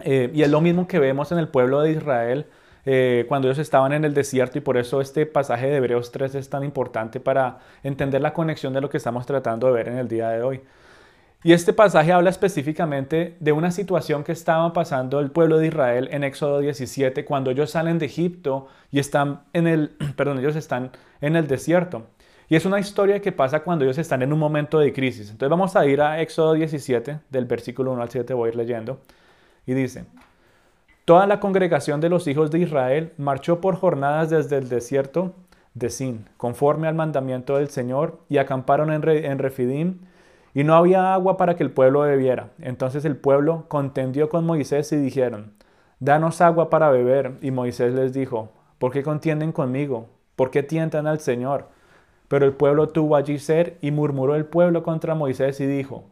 Eh, 0.01 0.29
y 0.33 0.43
es 0.43 0.49
lo 0.51 0.61
mismo 0.61 0.87
que 0.87 0.99
vemos 0.99 1.31
en 1.31 1.39
el 1.39 1.47
pueblo 1.47 1.81
de 1.81 1.91
Israel 1.91 2.45
eh, 2.85 3.25
cuando 3.27 3.47
ellos 3.47 3.57
estaban 3.57 3.91
en 3.93 4.05
el 4.05 4.13
desierto 4.13 4.57
y 4.57 4.61
por 4.61 4.77
eso 4.77 5.01
este 5.01 5.25
pasaje 5.25 5.67
de 5.67 5.77
Hebreos 5.77 6.11
3 6.11 6.35
es 6.35 6.49
tan 6.49 6.63
importante 6.63 7.19
para 7.19 7.59
entender 7.83 8.21
la 8.21 8.33
conexión 8.33 8.73
de 8.73 8.81
lo 8.81 8.89
que 8.89 8.97
estamos 8.97 9.25
tratando 9.25 9.67
de 9.67 9.73
ver 9.73 9.87
en 9.89 9.97
el 9.97 10.07
día 10.07 10.29
de 10.29 10.41
hoy. 10.41 10.61
Y 11.43 11.53
este 11.53 11.73
pasaje 11.73 12.11
habla 12.13 12.29
específicamente 12.29 13.35
de 13.39 13.51
una 13.51 13.71
situación 13.71 14.23
que 14.23 14.31
estaba 14.31 14.71
pasando 14.73 15.19
el 15.19 15.31
pueblo 15.31 15.57
de 15.57 15.67
Israel 15.67 16.09
en 16.11 16.23
Éxodo 16.23 16.59
17 16.59 17.25
cuando 17.25 17.51
ellos 17.51 17.71
salen 17.71 17.99
de 17.99 18.05
Egipto 18.05 18.67
y 18.91 18.99
están 18.99 19.41
en 19.53 19.67
el, 19.67 19.89
perdón, 20.15 20.39
ellos 20.39 20.55
están 20.55 20.91
en 21.19 21.35
el 21.35 21.47
desierto. 21.47 22.07
Y 22.49 22.55
es 22.55 22.65
una 22.65 22.79
historia 22.79 23.21
que 23.21 23.31
pasa 23.31 23.61
cuando 23.61 23.83
ellos 23.83 23.97
están 23.97 24.21
en 24.21 24.31
un 24.31 24.39
momento 24.39 24.79
de 24.79 24.93
crisis. 24.93 25.29
Entonces 25.29 25.49
vamos 25.49 25.75
a 25.75 25.85
ir 25.85 26.01
a 26.01 26.21
Éxodo 26.21 26.53
17, 26.53 27.19
del 27.29 27.45
versículo 27.45 27.91
1 27.91 28.01
al 28.01 28.09
7 28.09 28.33
voy 28.33 28.47
a 28.47 28.51
ir 28.51 28.55
leyendo. 28.55 28.99
Y 29.65 29.73
dice, 29.73 30.05
Toda 31.03 31.27
la 31.27 31.39
congregación 31.39 32.01
de 32.01 32.09
los 32.09 32.27
hijos 32.27 32.51
de 32.51 32.59
Israel 32.59 33.13
marchó 33.17 33.61
por 33.61 33.75
jornadas 33.75 34.29
desde 34.29 34.57
el 34.57 34.69
desierto 34.69 35.33
de 35.73 35.89
Sin, 35.89 36.25
conforme 36.37 36.87
al 36.87 36.95
mandamiento 36.95 37.57
del 37.57 37.69
Señor, 37.69 38.19
y 38.29 38.37
acamparon 38.37 38.91
en, 38.91 39.07
en 39.07 39.39
Refidim, 39.39 39.99
y 40.53 40.63
no 40.63 40.75
había 40.75 41.13
agua 41.13 41.37
para 41.37 41.55
que 41.55 41.63
el 41.63 41.71
pueblo 41.71 42.01
bebiera. 42.01 42.49
Entonces 42.59 43.05
el 43.05 43.15
pueblo 43.15 43.65
contendió 43.67 44.29
con 44.29 44.45
Moisés 44.45 44.91
y 44.91 44.97
dijeron, 44.97 45.53
Danos 45.99 46.41
agua 46.41 46.69
para 46.69 46.89
beber. 46.89 47.33
Y 47.41 47.51
Moisés 47.51 47.93
les 47.93 48.13
dijo, 48.13 48.51
¿por 48.77 48.91
qué 48.91 49.03
contienden 49.03 49.51
conmigo? 49.51 50.07
¿Por 50.35 50.51
qué 50.51 50.63
tientan 50.63 51.07
al 51.07 51.19
Señor? 51.19 51.69
Pero 52.27 52.45
el 52.45 52.53
pueblo 52.53 52.89
tuvo 52.89 53.15
allí 53.15 53.39
ser 53.39 53.77
y 53.81 53.91
murmuró 53.91 54.35
el 54.35 54.45
pueblo 54.45 54.83
contra 54.83 55.15
Moisés 55.15 55.59
y 55.59 55.65
dijo, 55.65 56.05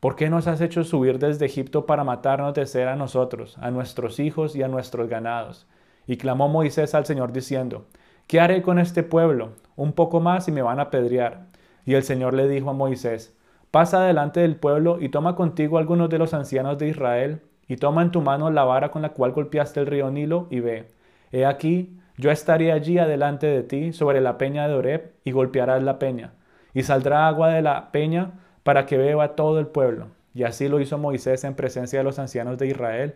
¿por 0.00 0.14
qué 0.14 0.30
nos 0.30 0.46
has 0.46 0.60
hecho 0.60 0.84
subir 0.84 1.18
desde 1.18 1.46
Egipto 1.46 1.86
para 1.86 2.04
matarnos 2.04 2.54
de 2.54 2.66
ser 2.66 2.88
a 2.88 2.96
nosotros, 2.96 3.56
a 3.60 3.70
nuestros 3.70 4.20
hijos 4.20 4.54
y 4.54 4.62
a 4.62 4.68
nuestros 4.68 5.08
ganados? 5.08 5.66
Y 6.06 6.18
clamó 6.18 6.48
Moisés 6.48 6.94
al 6.94 7.06
Señor 7.06 7.32
diciendo, 7.32 7.86
¿qué 8.26 8.40
haré 8.40 8.62
con 8.62 8.78
este 8.78 9.02
pueblo? 9.02 9.52
Un 9.74 9.92
poco 9.92 10.20
más 10.20 10.46
y 10.46 10.52
me 10.52 10.62
van 10.62 10.78
a 10.78 10.84
apedrear. 10.84 11.46
Y 11.84 11.94
el 11.94 12.04
Señor 12.04 12.34
le 12.34 12.48
dijo 12.48 12.70
a 12.70 12.74
Moisés, 12.74 13.36
Pasa 13.70 14.00
delante 14.02 14.40
del 14.40 14.56
pueblo 14.56 14.98
y 15.00 15.08
toma 15.08 15.34
contigo 15.34 15.78
algunos 15.78 16.08
de 16.08 16.18
los 16.18 16.32
ancianos 16.32 16.78
de 16.78 16.88
Israel, 16.88 17.42
y 17.68 17.76
toma 17.76 18.02
en 18.02 18.12
tu 18.12 18.22
mano 18.22 18.50
la 18.50 18.64
vara 18.64 18.90
con 18.90 19.02
la 19.02 19.10
cual 19.10 19.32
golpeaste 19.32 19.80
el 19.80 19.86
río 19.86 20.10
Nilo, 20.10 20.46
y 20.50 20.60
ve. 20.60 20.88
He 21.32 21.44
aquí, 21.44 21.98
yo 22.16 22.30
estaré 22.30 22.72
allí 22.72 22.98
adelante 22.98 23.46
de 23.46 23.62
ti 23.62 23.92
sobre 23.92 24.20
la 24.20 24.38
peña 24.38 24.68
de 24.68 24.74
Oreb, 24.74 25.12
y 25.24 25.32
golpearás 25.32 25.82
la 25.82 25.98
peña, 25.98 26.32
y 26.74 26.82
saldrá 26.82 27.28
agua 27.28 27.50
de 27.50 27.62
la 27.62 27.92
peña 27.92 28.32
para 28.62 28.86
que 28.86 28.96
beba 28.96 29.36
todo 29.36 29.58
el 29.58 29.66
pueblo. 29.66 30.08
Y 30.34 30.44
así 30.44 30.68
lo 30.68 30.80
hizo 30.80 30.98
Moisés 30.98 31.44
en 31.44 31.54
presencia 31.54 32.00
de 32.00 32.04
los 32.04 32.18
ancianos 32.18 32.58
de 32.58 32.66
Israel, 32.66 33.14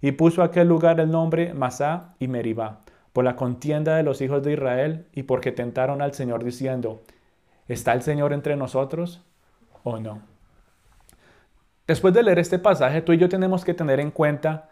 y 0.00 0.12
puso 0.12 0.42
a 0.42 0.46
aquel 0.46 0.68
lugar 0.68 1.00
el 1.00 1.10
nombre 1.10 1.54
Masá 1.54 2.14
y 2.18 2.28
Meribá, 2.28 2.80
por 3.12 3.24
la 3.24 3.36
contienda 3.36 3.96
de 3.96 4.02
los 4.02 4.20
hijos 4.20 4.42
de 4.42 4.52
Israel, 4.54 5.06
y 5.12 5.24
porque 5.24 5.52
tentaron 5.52 6.02
al 6.02 6.14
Señor 6.14 6.44
diciendo, 6.44 7.02
¿Está 7.68 7.92
el 7.92 8.02
Señor 8.02 8.32
entre 8.32 8.56
nosotros? 8.56 9.22
o 9.84 9.98
no. 9.98 10.20
Después 11.86 12.14
de 12.14 12.22
leer 12.22 12.38
este 12.38 12.58
pasaje, 12.58 13.02
tú 13.02 13.12
y 13.12 13.18
yo 13.18 13.28
tenemos 13.28 13.64
que 13.64 13.74
tener 13.74 14.00
en 14.00 14.10
cuenta 14.10 14.70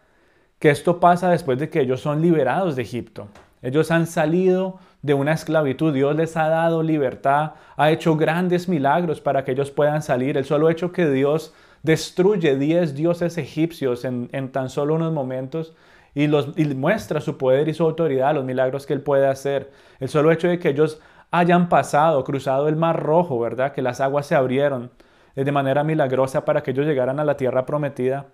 que 0.59 0.71
esto 0.71 1.01
pasa 1.01 1.31
después 1.31 1.59
de 1.59 1.69
que 1.69 1.81
ellos 1.81 2.01
son 2.01 2.23
liberados 2.23 2.77
de 2.77 2.83
Egipto. 2.83 3.29
Ellos 3.63 3.91
han 3.91 4.07
salido 4.07 4.79
de 5.03 5.15
una 5.15 5.33
esclavitud, 5.33 5.93
Dios 5.93 6.15
les 6.17 6.37
ha 6.37 6.49
dado 6.49 6.83
libertad, 6.83 7.53
ha 7.77 7.91
hecho 7.91 8.17
grandes 8.17 8.69
milagros 8.69 9.21
para 9.21 9.45
que 9.45 9.53
ellos 9.53 9.71
puedan 9.71 10.03
salir. 10.03 10.37
El 10.37 10.45
solo 10.45 10.71
hecho 10.71 10.93
que 10.93 11.09
Dios 11.09 11.55
destruye 11.83 12.57
10 12.57 12.95
dioses 12.95 13.39
egipcios 13.39 14.05
en, 14.05 14.29
tan 14.53 14.69
solo 14.69 14.95
unos 14.95 15.13
momentos 15.13 15.75
y, 16.15 16.27
los, 16.27 16.57
muestra 16.77 17.21
su 17.21 17.39
poder 17.39 17.69
y 17.69 17.75
su 17.75 17.85
autoridad, 17.85 18.35
los 18.35 18.45
milagros 18.45 18.87
que 18.87 18.93
Él 18.93 19.01
puede 19.01 19.27
hacer. 19.27 19.71
El 20.01 20.09
solo 20.09 20.33
hecho 20.33 20.49
de 20.49 20.59
que 20.59 20.71
ellos 20.71 21.01
hayan 21.31 21.69
pasado, 21.69 22.25
cruzado 22.25 22.69
el 22.69 22.77
mar 22.77 23.01
rojo, 23.03 23.39
¿verdad? 23.39 23.73
Que 23.73 23.83
las 23.83 24.01
aguas 24.01 24.27
se 24.27 24.35
abrieron 24.35 24.91
eh, 25.37 25.45
de 25.45 25.53
manera 25.53 25.85
milagrosa 25.85 26.45
para 26.45 26.63
que 26.63 26.73
ellos 26.73 26.87
llegaran 26.87 27.21
a 27.21 27.25
la 27.25 27.37
tierra 27.37 27.67
prometida 27.67 28.27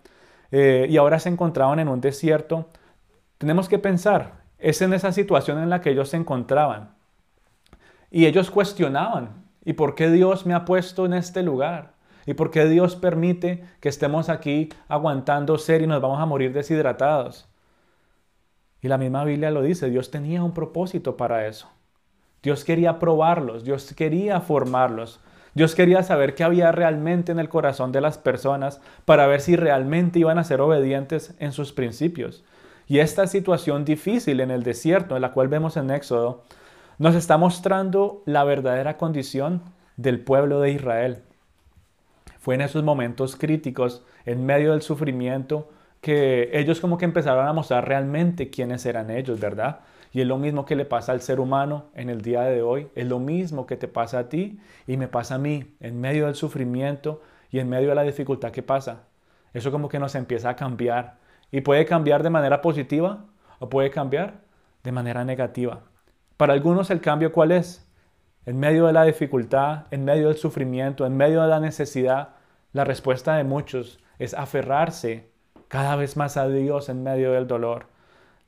eh, 0.51 0.87
y 0.89 0.97
ahora 0.97 1.19
se 1.19 1.29
encontraban 1.29 1.79
en 1.79 1.89
un 1.89 2.01
desierto. 2.01 2.69
Tenemos 3.39 3.69
que 3.69 3.79
pensar, 3.79 4.46
es 4.59 4.81
en 4.83 4.93
esa 4.93 5.13
situación 5.13 5.59
en 5.59 5.71
la 5.71 5.81
que 5.81 5.91
ellos 5.91 6.09
se 6.09 6.17
encontraban. 6.17 6.95
Y 8.11 8.27
ellos 8.27 8.51
cuestionaban, 8.51 9.45
¿y 9.65 9.75
por 9.75 9.95
qué 9.95 10.11
Dios 10.11 10.47
me 10.47 10.55
ha 10.55 10.65
puesto 10.65 11.07
en 11.07 11.15
este 11.15 11.43
lugar? 11.43 11.95
¿Y 12.27 12.35
por 12.35 12.51
qué 12.51 12.67
Dios 12.67 12.97
permite 12.97 13.65
que 13.81 13.89
estemos 13.89 14.29
aquí 14.29 14.69
aguantando 14.89 15.59
ser 15.59 15.83
y 15.83 15.87
nos 15.87 16.01
vamos 16.01 16.21
a 16.21 16.27
morir 16.27 16.53
deshidratados? 16.53 17.49
Y 18.81 18.89
la 18.89 18.99
misma 18.99 19.25
Biblia 19.25 19.51
lo 19.51 19.63
dice, 19.63 19.91
Dios 19.91 20.11
tenía 20.11 20.43
un 20.43 20.53
propósito 20.53 21.17
para 21.17 21.47
eso. 21.47 21.69
Dios 22.43 22.65
quería 22.65 22.99
probarlos, 22.99 23.65
Dios 23.65 23.93
quería 23.95 24.41
formarlos, 24.41 25.21
Dios 25.55 25.75
quería 25.75 26.03
saber 26.03 26.35
qué 26.35 26.45
había 26.45 26.71
realmente 26.71 27.33
en 27.33 27.39
el 27.39 27.49
corazón 27.49 27.91
de 27.91 28.01
las 28.01 28.19
personas 28.19 28.81
para 29.05 29.27
ver 29.27 29.41
si 29.41 29.57
realmente 29.57 30.19
iban 30.19 30.39
a 30.39 30.45
ser 30.45 30.61
obedientes 30.61 31.35
en 31.39 31.53
sus 31.53 31.73
principios. 31.73 32.45
Y 32.87 33.01
esta 33.01 33.27
situación 33.27 33.85
difícil 33.85 34.41
en 34.41 34.51
el 34.51 34.63
desierto, 34.63 35.17
en 35.17 35.23
la 35.23 35.33
cual 35.33 35.49
vemos 35.49 35.77
en 35.77 35.91
Éxodo, 35.91 36.45
nos 36.99 37.15
está 37.15 37.37
mostrando 37.37 38.23
la 38.27 38.45
verdadera 38.45 38.97
condición 38.97 39.63
del 39.97 40.21
pueblo 40.21 40.61
de 40.61 40.71
Israel. 40.71 41.23
Fue 42.39 42.55
en 42.55 42.61
esos 42.61 42.85
momentos 42.85 43.35
críticos, 43.37 44.05
en 44.25 44.47
medio 44.47 44.73
del 44.73 44.83
sufrimiento, 44.83 45.69
que 46.01 46.51
ellos 46.53 46.81
como 46.81 46.97
que 46.99 47.05
empezaron 47.05 47.49
a 47.49 47.53
mostrar 47.53 47.89
realmente 47.89 48.51
quiénes 48.51 48.87
eran 48.87 49.11
ellos, 49.11 49.41
¿verdad? 49.41 49.81
Y 50.13 50.21
es 50.21 50.27
lo 50.27 50.39
mismo 50.39 50.65
que 50.65 50.77
le 50.77 50.85
pasa 50.85 51.13
al 51.13 51.21
ser 51.21 51.41
humano 51.41 51.87
en 51.95 52.09
el 52.09 52.23
día 52.23 52.43
de 52.43 52.63
hoy, 52.63 52.89
es 52.95 53.07
lo 53.07 53.19
mismo 53.19 53.67
que 53.67 53.77
te 53.77 53.89
pasa 53.89 54.21
a 54.21 54.29
ti 54.29 54.61
y 54.87 54.97
me 54.97 55.09
pasa 55.09 55.35
a 55.35 55.39
mí, 55.39 55.75
en 55.81 56.01
medio 56.01 56.27
del 56.27 56.37
sufrimiento 56.37 57.21
y 57.51 57.59
en 57.59 57.69
medio 57.69 57.89
de 57.89 57.97
la 57.97 58.03
dificultad 58.03 58.53
que 58.53 58.63
pasa. 58.63 59.03
Eso 59.53 59.73
como 59.73 59.89
que 59.89 59.99
nos 59.99 60.15
empieza 60.15 60.51
a 60.51 60.57
cambiar 60.57 61.17
y 61.51 61.61
puede 61.61 61.87
cambiar 61.87 62.23
de 62.23 62.31
manera 62.31 62.61
positiva 62.61 63.25
o 63.59 63.69
puede 63.69 63.91
cambiar 63.91 64.41
de 64.83 64.93
manera 64.93 65.25
negativa. 65.25 65.83
Para 66.37 66.53
algunos 66.53 66.91
el 66.91 67.01
cambio 67.01 67.33
cuál 67.33 67.53
es? 67.53 67.89
En 68.45 68.59
medio 68.59 68.87
de 68.87 68.93
la 68.93 69.05
dificultad, 69.05 69.87
en 69.91 70.05
medio 70.05 70.29
del 70.29 70.37
sufrimiento, 70.37 71.07
en 71.07 71.17
medio 71.17 71.43
de 71.43 71.49
la 71.49 71.61
necesidad, 71.61 72.35
la 72.73 72.85
respuesta 72.85 73.37
de 73.37 73.45
muchos 73.45 73.99
es 74.19 74.35
aferrarse 74.35 75.31
cada 75.69 75.97
vez 75.97 76.17
más 76.17 76.37
a 76.37 76.47
Dios 76.47 76.89
en 76.89 77.03
medio 77.03 77.33
del 77.33 77.47
dolor. 77.47 77.87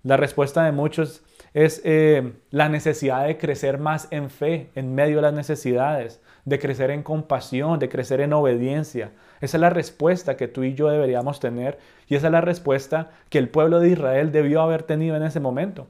La 0.03 0.17
respuesta 0.17 0.65
de 0.65 0.73
muchos 0.73 1.23
es 1.65 1.81
eh, 1.83 2.35
la 2.51 2.69
necesidad 2.69 3.27
de 3.27 3.37
crecer 3.37 3.79
más 3.79 4.07
en 4.13 4.31
fe 4.31 4.71
en 4.77 4.95
medio 4.95 5.17
de 5.17 5.23
las 5.23 5.33
necesidades, 5.33 6.23
de 6.45 6.61
crecer 6.61 6.93
en 6.93 7.03
compasión, 7.03 7.81
de 7.81 7.89
crecer 7.89 8.21
en 8.21 8.33
obediencia. 8.33 9.11
Esa 9.41 9.57
es 9.57 9.61
la 9.61 9.71
respuesta 9.71 10.37
que 10.37 10.47
tú 10.47 10.63
y 10.63 10.75
yo 10.75 10.89
deberíamos 10.89 11.41
tener 11.41 11.81
y 12.07 12.15
esa 12.15 12.29
es 12.29 12.33
la 12.33 12.43
respuesta 12.43 13.11
que 13.29 13.39
el 13.39 13.49
pueblo 13.49 13.81
de 13.81 13.89
Israel 13.89 14.31
debió 14.31 14.63
haber 14.63 14.85
tenido 14.85 15.17
en 15.17 15.25
ese 15.25 15.41
momento. 15.41 15.89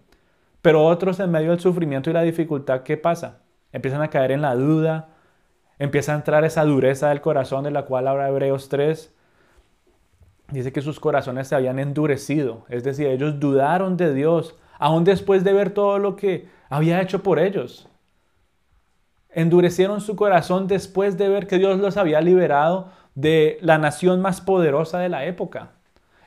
Pero 0.62 0.86
otros 0.86 1.20
en 1.20 1.30
medio 1.30 1.50
del 1.50 1.60
sufrimiento 1.60 2.08
y 2.08 2.14
la 2.14 2.22
dificultad, 2.22 2.82
¿qué 2.82 2.96
pasa? 2.96 3.40
Empiezan 3.70 4.00
a 4.00 4.08
caer 4.08 4.32
en 4.32 4.40
la 4.40 4.54
duda, 4.54 5.10
empieza 5.78 6.14
a 6.14 6.16
entrar 6.16 6.46
esa 6.46 6.64
dureza 6.64 7.10
del 7.10 7.20
corazón 7.20 7.64
de 7.64 7.72
la 7.72 7.82
cual 7.82 8.08
habla 8.08 8.30
Hebreos 8.30 8.70
3. 8.70 9.14
Dice 10.50 10.72
que 10.72 10.80
sus 10.80 10.98
corazones 10.98 11.46
se 11.46 11.56
habían 11.56 11.78
endurecido, 11.78 12.64
es 12.70 12.84
decir, 12.84 13.08
ellos 13.08 13.38
dudaron 13.38 13.98
de 13.98 14.14
Dios, 14.14 14.56
aún 14.78 15.04
después 15.04 15.44
de 15.44 15.52
ver 15.52 15.70
todo 15.70 15.98
lo 15.98 16.16
que 16.16 16.48
había 16.68 17.00
hecho 17.00 17.22
por 17.22 17.38
ellos. 17.38 17.88
Endurecieron 19.30 20.00
su 20.00 20.16
corazón 20.16 20.66
después 20.66 21.18
de 21.18 21.28
ver 21.28 21.46
que 21.46 21.58
Dios 21.58 21.78
los 21.78 21.96
había 21.96 22.20
liberado 22.20 22.90
de 23.14 23.58
la 23.60 23.78
nación 23.78 24.22
más 24.22 24.40
poderosa 24.40 24.98
de 24.98 25.08
la 25.08 25.24
época. 25.26 25.72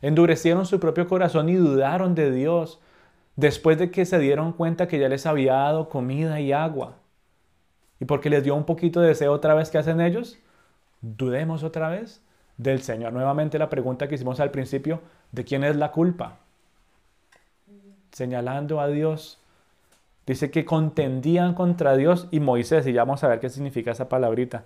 Endurecieron 0.02 0.66
su 0.66 0.80
propio 0.80 1.08
corazón 1.08 1.50
y 1.50 1.56
dudaron 1.56 2.16
de 2.16 2.32
Dios 2.32 2.80
después 3.36 3.78
de 3.80 3.92
que 3.92 4.06
se 4.06 4.20
dieron 4.20 4.54
cuenta 4.54 4.88
que 4.88 5.00
ya 5.00 5.10
les 5.10 5.26
había 5.26 5.54
dado 5.54 5.90
comida 5.90 6.40
y 6.40 6.52
agua. 6.52 6.98
Y 8.00 8.06
porque 8.06 8.30
les 8.30 8.44
dio 8.44 8.56
un 8.56 8.66
poquito 8.66 9.00
de 9.00 9.10
deseo 9.10 9.32
otra 9.32 9.54
vez 9.54 9.70
que 9.70 9.78
hacen 9.78 10.02
ellos, 10.02 10.38
dudemos 11.02 11.64
otra 11.64 11.90
vez 11.90 12.22
del 12.58 12.82
Señor. 12.82 13.14
Nuevamente 13.14 13.60
la 13.60 13.70
pregunta 13.70 14.08
que 14.08 14.16
hicimos 14.16 14.40
al 14.40 14.52
principio, 14.52 15.02
¿de 15.32 15.44
quién 15.44 15.64
es 15.64 15.76
la 15.76 15.92
culpa? 15.92 16.40
Señalando 18.12 18.80
a 18.80 18.88
Dios. 18.88 19.40
Dice 20.26 20.52
que 20.52 20.66
contendían 20.66 21.54
contra 21.54 21.96
Dios 21.96 22.28
y 22.32 22.40
Moisés, 22.40 22.86
y 22.88 22.94
ya 22.94 23.04
vamos 23.04 23.24
a 23.24 23.28
ver 23.28 23.40
qué 23.40 23.50
significa 23.50 23.92
esa 23.92 24.08
palabrita. 24.08 24.66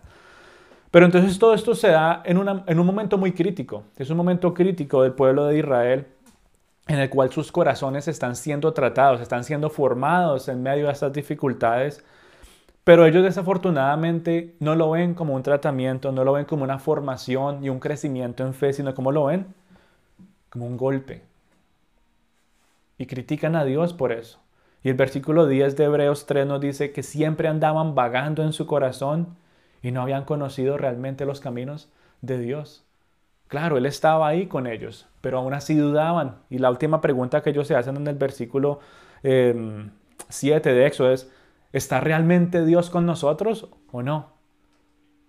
Pero 0.91 1.05
entonces 1.05 1.37
todo 1.39 1.53
esto 1.53 1.75
se 1.75 1.89
da 1.89 2.21
en, 2.25 2.37
en 2.67 2.79
un 2.79 2.85
momento 2.85 3.17
muy 3.17 3.33
crítico. 3.33 3.83
Es 3.97 4.09
un 4.09 4.17
momento 4.17 4.53
crítico 4.53 5.03
del 5.03 5.13
pueblo 5.13 5.45
de 5.45 5.57
Israel 5.57 6.07
en 6.87 6.99
el 6.99 7.09
cual 7.09 7.31
sus 7.31 7.51
corazones 7.51 8.07
están 8.07 8.35
siendo 8.35 8.73
tratados, 8.73 9.21
están 9.21 9.43
siendo 9.43 9.69
formados 9.69 10.47
en 10.47 10.61
medio 10.61 10.85
de 10.85 10.91
estas 10.91 11.13
dificultades. 11.13 12.03
Pero 12.83 13.05
ellos 13.05 13.23
desafortunadamente 13.23 14.55
no 14.59 14.75
lo 14.75 14.91
ven 14.91 15.15
como 15.15 15.33
un 15.33 15.41
tratamiento, 15.41 16.11
no 16.11 16.23
lo 16.23 16.33
ven 16.33 16.45
como 16.45 16.63
una 16.63 16.77
formación 16.77 17.63
y 17.63 17.69
un 17.69 17.79
crecimiento 17.79 18.45
en 18.45 18.53
fe, 18.53 18.73
sino 18.73 18.93
como 18.93 19.11
lo 19.11 19.25
ven 19.25 19.47
como 20.49 20.67
un 20.67 20.77
golpe, 20.77 21.23
y 22.97 23.05
critican 23.05 23.55
a 23.55 23.65
Dios 23.65 23.93
por 23.93 24.11
eso. 24.11 24.39
Y 24.83 24.89
el 24.89 24.95
versículo 24.95 25.47
10 25.47 25.77
de 25.77 25.85
Hebreos 25.85 26.25
3 26.27 26.45
nos 26.45 26.61
dice 26.61 26.91
que 26.91 27.01
siempre 27.01 27.47
andaban 27.47 27.95
vagando 27.95 28.43
en 28.43 28.53
su 28.53 28.67
corazón 28.67 29.35
y 29.81 29.91
no 29.91 30.01
habían 30.01 30.25
conocido 30.25 30.77
realmente 30.77 31.25
los 31.25 31.39
caminos 31.39 31.89
de 32.21 32.37
Dios. 32.37 32.85
Claro, 33.47 33.77
Él 33.77 33.85
estaba 33.85 34.27
ahí 34.27 34.47
con 34.47 34.67
ellos, 34.67 35.07
pero 35.21 35.39
aún 35.39 35.53
así 35.53 35.75
dudaban. 35.75 36.37
Y 36.49 36.57
la 36.57 36.69
última 36.69 37.01
pregunta 37.01 37.41
que 37.41 37.51
ellos 37.51 37.67
se 37.67 37.75
hacen 37.75 37.95
en 37.97 38.07
el 38.07 38.15
versículo 38.15 38.79
7 39.21 40.69
em, 40.69 40.75
de 40.75 40.85
Éxodo 40.85 41.11
es, 41.11 41.31
¿está 41.73 41.99
realmente 41.99 42.65
Dios 42.65 42.89
con 42.89 43.05
nosotros 43.05 43.69
o 43.91 44.03
no? 44.03 44.33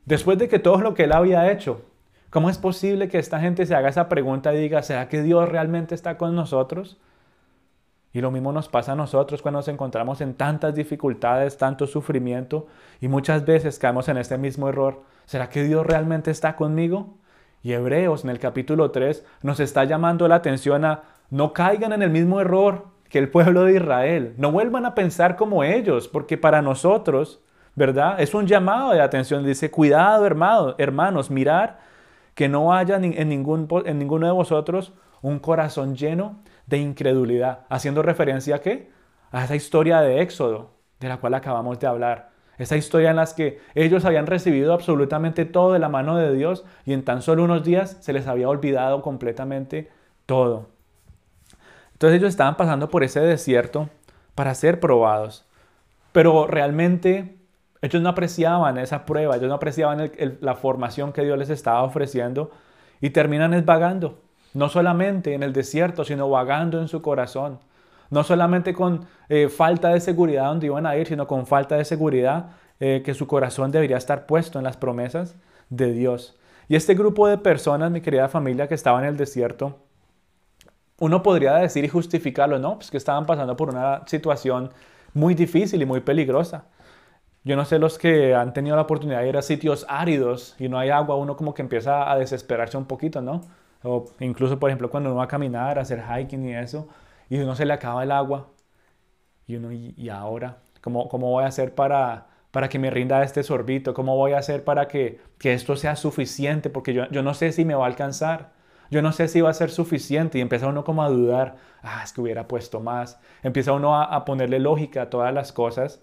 Después 0.04 0.38
de 0.38 0.48
que 0.48 0.58
todo 0.58 0.80
lo 0.80 0.94
que 0.94 1.04
Él 1.04 1.12
había 1.12 1.50
hecho, 1.50 1.82
¿cómo 2.30 2.48
es 2.48 2.58
posible 2.58 3.08
que 3.08 3.18
esta 3.18 3.40
gente 3.40 3.66
se 3.66 3.74
haga 3.74 3.88
esa 3.88 4.08
pregunta 4.08 4.54
y 4.54 4.58
diga, 4.58 4.82
¿será 4.82 5.08
que 5.08 5.22
Dios 5.22 5.48
realmente 5.48 5.94
está 5.94 6.16
con 6.16 6.34
nosotros? 6.34 6.98
Y 8.16 8.22
lo 8.22 8.30
mismo 8.30 8.50
nos 8.50 8.70
pasa 8.70 8.92
a 8.92 8.94
nosotros 8.94 9.42
cuando 9.42 9.58
nos 9.58 9.68
encontramos 9.68 10.22
en 10.22 10.32
tantas 10.32 10.74
dificultades, 10.74 11.58
tanto 11.58 11.86
sufrimiento 11.86 12.66
y 12.98 13.08
muchas 13.08 13.44
veces 13.44 13.78
caemos 13.78 14.08
en 14.08 14.16
este 14.16 14.38
mismo 14.38 14.70
error. 14.70 15.02
¿Será 15.26 15.50
que 15.50 15.62
Dios 15.62 15.84
realmente 15.84 16.30
está 16.30 16.56
conmigo? 16.56 17.18
Y 17.62 17.74
Hebreos 17.74 18.24
en 18.24 18.30
el 18.30 18.38
capítulo 18.38 18.90
3 18.90 19.22
nos 19.42 19.60
está 19.60 19.84
llamando 19.84 20.28
la 20.28 20.36
atención 20.36 20.86
a 20.86 21.02
no 21.28 21.52
caigan 21.52 21.92
en 21.92 22.00
el 22.00 22.08
mismo 22.08 22.40
error 22.40 22.86
que 23.10 23.18
el 23.18 23.28
pueblo 23.28 23.64
de 23.64 23.74
Israel. 23.74 24.32
No 24.38 24.50
vuelvan 24.50 24.86
a 24.86 24.94
pensar 24.94 25.36
como 25.36 25.62
ellos, 25.62 26.08
porque 26.08 26.38
para 26.38 26.62
nosotros, 26.62 27.42
¿verdad? 27.74 28.18
Es 28.18 28.32
un 28.32 28.46
llamado 28.46 28.92
de 28.92 29.02
atención. 29.02 29.44
Dice, 29.44 29.70
cuidado 29.70 30.24
hermano, 30.24 30.74
hermanos, 30.78 31.30
mirar 31.30 31.80
que 32.34 32.48
no 32.48 32.72
haya 32.72 32.96
en, 32.96 33.28
ningún, 33.28 33.68
en 33.84 33.98
ninguno 33.98 34.24
de 34.24 34.32
vosotros 34.32 34.94
un 35.20 35.38
corazón 35.38 35.96
lleno 35.96 36.36
de 36.66 36.78
incredulidad, 36.78 37.60
haciendo 37.68 38.02
referencia 38.02 38.56
a 38.56 38.58
qué? 38.60 38.90
A 39.30 39.44
esa 39.44 39.56
historia 39.56 40.00
de 40.00 40.20
Éxodo, 40.20 40.70
de 41.00 41.08
la 41.08 41.18
cual 41.18 41.34
acabamos 41.34 41.78
de 41.78 41.86
hablar. 41.86 42.30
Esa 42.58 42.76
historia 42.76 43.10
en 43.10 43.16
la 43.16 43.26
que 43.26 43.60
ellos 43.74 44.04
habían 44.04 44.26
recibido 44.26 44.72
absolutamente 44.72 45.44
todo 45.44 45.72
de 45.72 45.78
la 45.78 45.88
mano 45.88 46.16
de 46.16 46.34
Dios 46.34 46.64
y 46.84 46.94
en 46.94 47.04
tan 47.04 47.22
solo 47.22 47.44
unos 47.44 47.64
días 47.64 47.98
se 48.00 48.12
les 48.12 48.26
había 48.26 48.48
olvidado 48.48 49.02
completamente 49.02 49.90
todo. 50.24 50.68
Entonces 51.92 52.18
ellos 52.18 52.30
estaban 52.30 52.56
pasando 52.56 52.88
por 52.88 53.04
ese 53.04 53.20
desierto 53.20 53.90
para 54.34 54.54
ser 54.54 54.80
probados. 54.80 55.44
Pero 56.12 56.46
realmente 56.46 57.36
ellos 57.82 58.02
no 58.02 58.08
apreciaban 58.08 58.78
esa 58.78 59.04
prueba, 59.04 59.36
ellos 59.36 59.48
no 59.48 59.54
apreciaban 59.54 60.10
la 60.40 60.54
formación 60.54 61.12
que 61.12 61.24
Dios 61.24 61.38
les 61.38 61.50
estaba 61.50 61.82
ofreciendo 61.82 62.50
y 63.02 63.10
terminan 63.10 63.52
esvagando 63.52 64.18
no 64.56 64.70
solamente 64.70 65.34
en 65.34 65.42
el 65.42 65.52
desierto, 65.52 66.02
sino 66.02 66.30
vagando 66.30 66.80
en 66.80 66.88
su 66.88 67.02
corazón. 67.02 67.58
No 68.08 68.24
solamente 68.24 68.72
con 68.72 69.06
eh, 69.28 69.50
falta 69.50 69.90
de 69.90 70.00
seguridad 70.00 70.46
donde 70.46 70.68
iban 70.68 70.86
a 70.86 70.96
ir, 70.96 71.06
sino 71.06 71.26
con 71.26 71.46
falta 71.46 71.76
de 71.76 71.84
seguridad 71.84 72.52
eh, 72.80 73.02
que 73.04 73.12
su 73.12 73.26
corazón 73.26 73.70
debería 73.70 73.98
estar 73.98 74.24
puesto 74.24 74.58
en 74.58 74.64
las 74.64 74.78
promesas 74.78 75.36
de 75.68 75.92
Dios. 75.92 76.38
Y 76.68 76.76
este 76.76 76.94
grupo 76.94 77.28
de 77.28 77.36
personas, 77.36 77.90
mi 77.90 78.00
querida 78.00 78.30
familia, 78.30 78.66
que 78.66 78.74
estaba 78.74 78.98
en 79.00 79.04
el 79.04 79.18
desierto, 79.18 79.76
uno 81.00 81.22
podría 81.22 81.56
decir 81.56 81.84
y 81.84 81.88
justificarlo, 81.88 82.58
no, 82.58 82.76
pues 82.76 82.90
que 82.90 82.96
estaban 82.96 83.26
pasando 83.26 83.58
por 83.58 83.68
una 83.68 84.06
situación 84.06 84.70
muy 85.12 85.34
difícil 85.34 85.82
y 85.82 85.84
muy 85.84 86.00
peligrosa. 86.00 86.64
Yo 87.44 87.56
no 87.56 87.66
sé 87.66 87.78
los 87.78 87.98
que 87.98 88.34
han 88.34 88.54
tenido 88.54 88.74
la 88.74 88.82
oportunidad 88.82 89.20
de 89.20 89.28
ir 89.28 89.36
a 89.36 89.42
sitios 89.42 89.84
áridos 89.86 90.56
y 90.58 90.70
no 90.70 90.78
hay 90.78 90.88
agua, 90.88 91.16
uno 91.16 91.36
como 91.36 91.52
que 91.52 91.60
empieza 91.60 92.10
a 92.10 92.16
desesperarse 92.16 92.78
un 92.78 92.86
poquito, 92.86 93.20
¿no? 93.20 93.42
Incluso, 94.20 94.58
por 94.58 94.70
ejemplo, 94.70 94.90
cuando 94.90 95.10
uno 95.10 95.18
va 95.18 95.24
a 95.24 95.28
caminar, 95.28 95.78
a 95.78 95.82
hacer 95.82 96.02
hiking 96.02 96.44
y 96.46 96.54
eso, 96.54 96.88
y 97.28 97.38
uno 97.38 97.54
se 97.56 97.66
le 97.66 97.72
acaba 97.72 98.02
el 98.02 98.12
agua, 98.12 98.48
y 99.46 99.56
uno, 99.56 99.72
¿y, 99.72 100.08
ahora? 100.08 100.58
¿Cómo, 100.80 101.08
¿Cómo 101.08 101.30
voy 101.30 101.44
a 101.44 101.48
hacer 101.48 101.74
para, 101.74 102.26
para 102.50 102.68
que 102.68 102.78
me 102.78 102.90
rinda 102.90 103.22
este 103.22 103.42
sorbito? 103.42 103.94
¿Cómo 103.94 104.16
voy 104.16 104.32
a 104.32 104.38
hacer 104.38 104.64
para 104.64 104.88
que, 104.88 105.20
que 105.38 105.52
esto 105.54 105.76
sea 105.76 105.96
suficiente? 105.96 106.70
Porque 106.70 106.92
yo, 106.94 107.08
yo, 107.10 107.22
no 107.22 107.34
sé 107.34 107.52
si 107.52 107.64
me 107.64 107.74
va 107.74 107.84
a 107.84 107.86
alcanzar. 107.88 108.52
Yo 108.90 109.02
no 109.02 109.12
sé 109.12 109.28
si 109.28 109.40
va 109.40 109.50
a 109.50 109.54
ser 109.54 109.70
suficiente. 109.70 110.38
Y 110.38 110.40
empieza 110.40 110.66
uno 110.68 110.84
como 110.84 111.02
a 111.02 111.08
dudar. 111.08 111.56
Ah, 111.82 112.02
es 112.04 112.12
que 112.12 112.20
hubiera 112.20 112.48
puesto 112.48 112.80
más. 112.80 113.20
Empieza 113.42 113.72
uno 113.72 113.96
a, 113.96 114.04
a 114.04 114.24
ponerle 114.24 114.58
lógica 114.58 115.02
a 115.02 115.10
todas 115.10 115.32
las 115.34 115.52
cosas. 115.52 116.02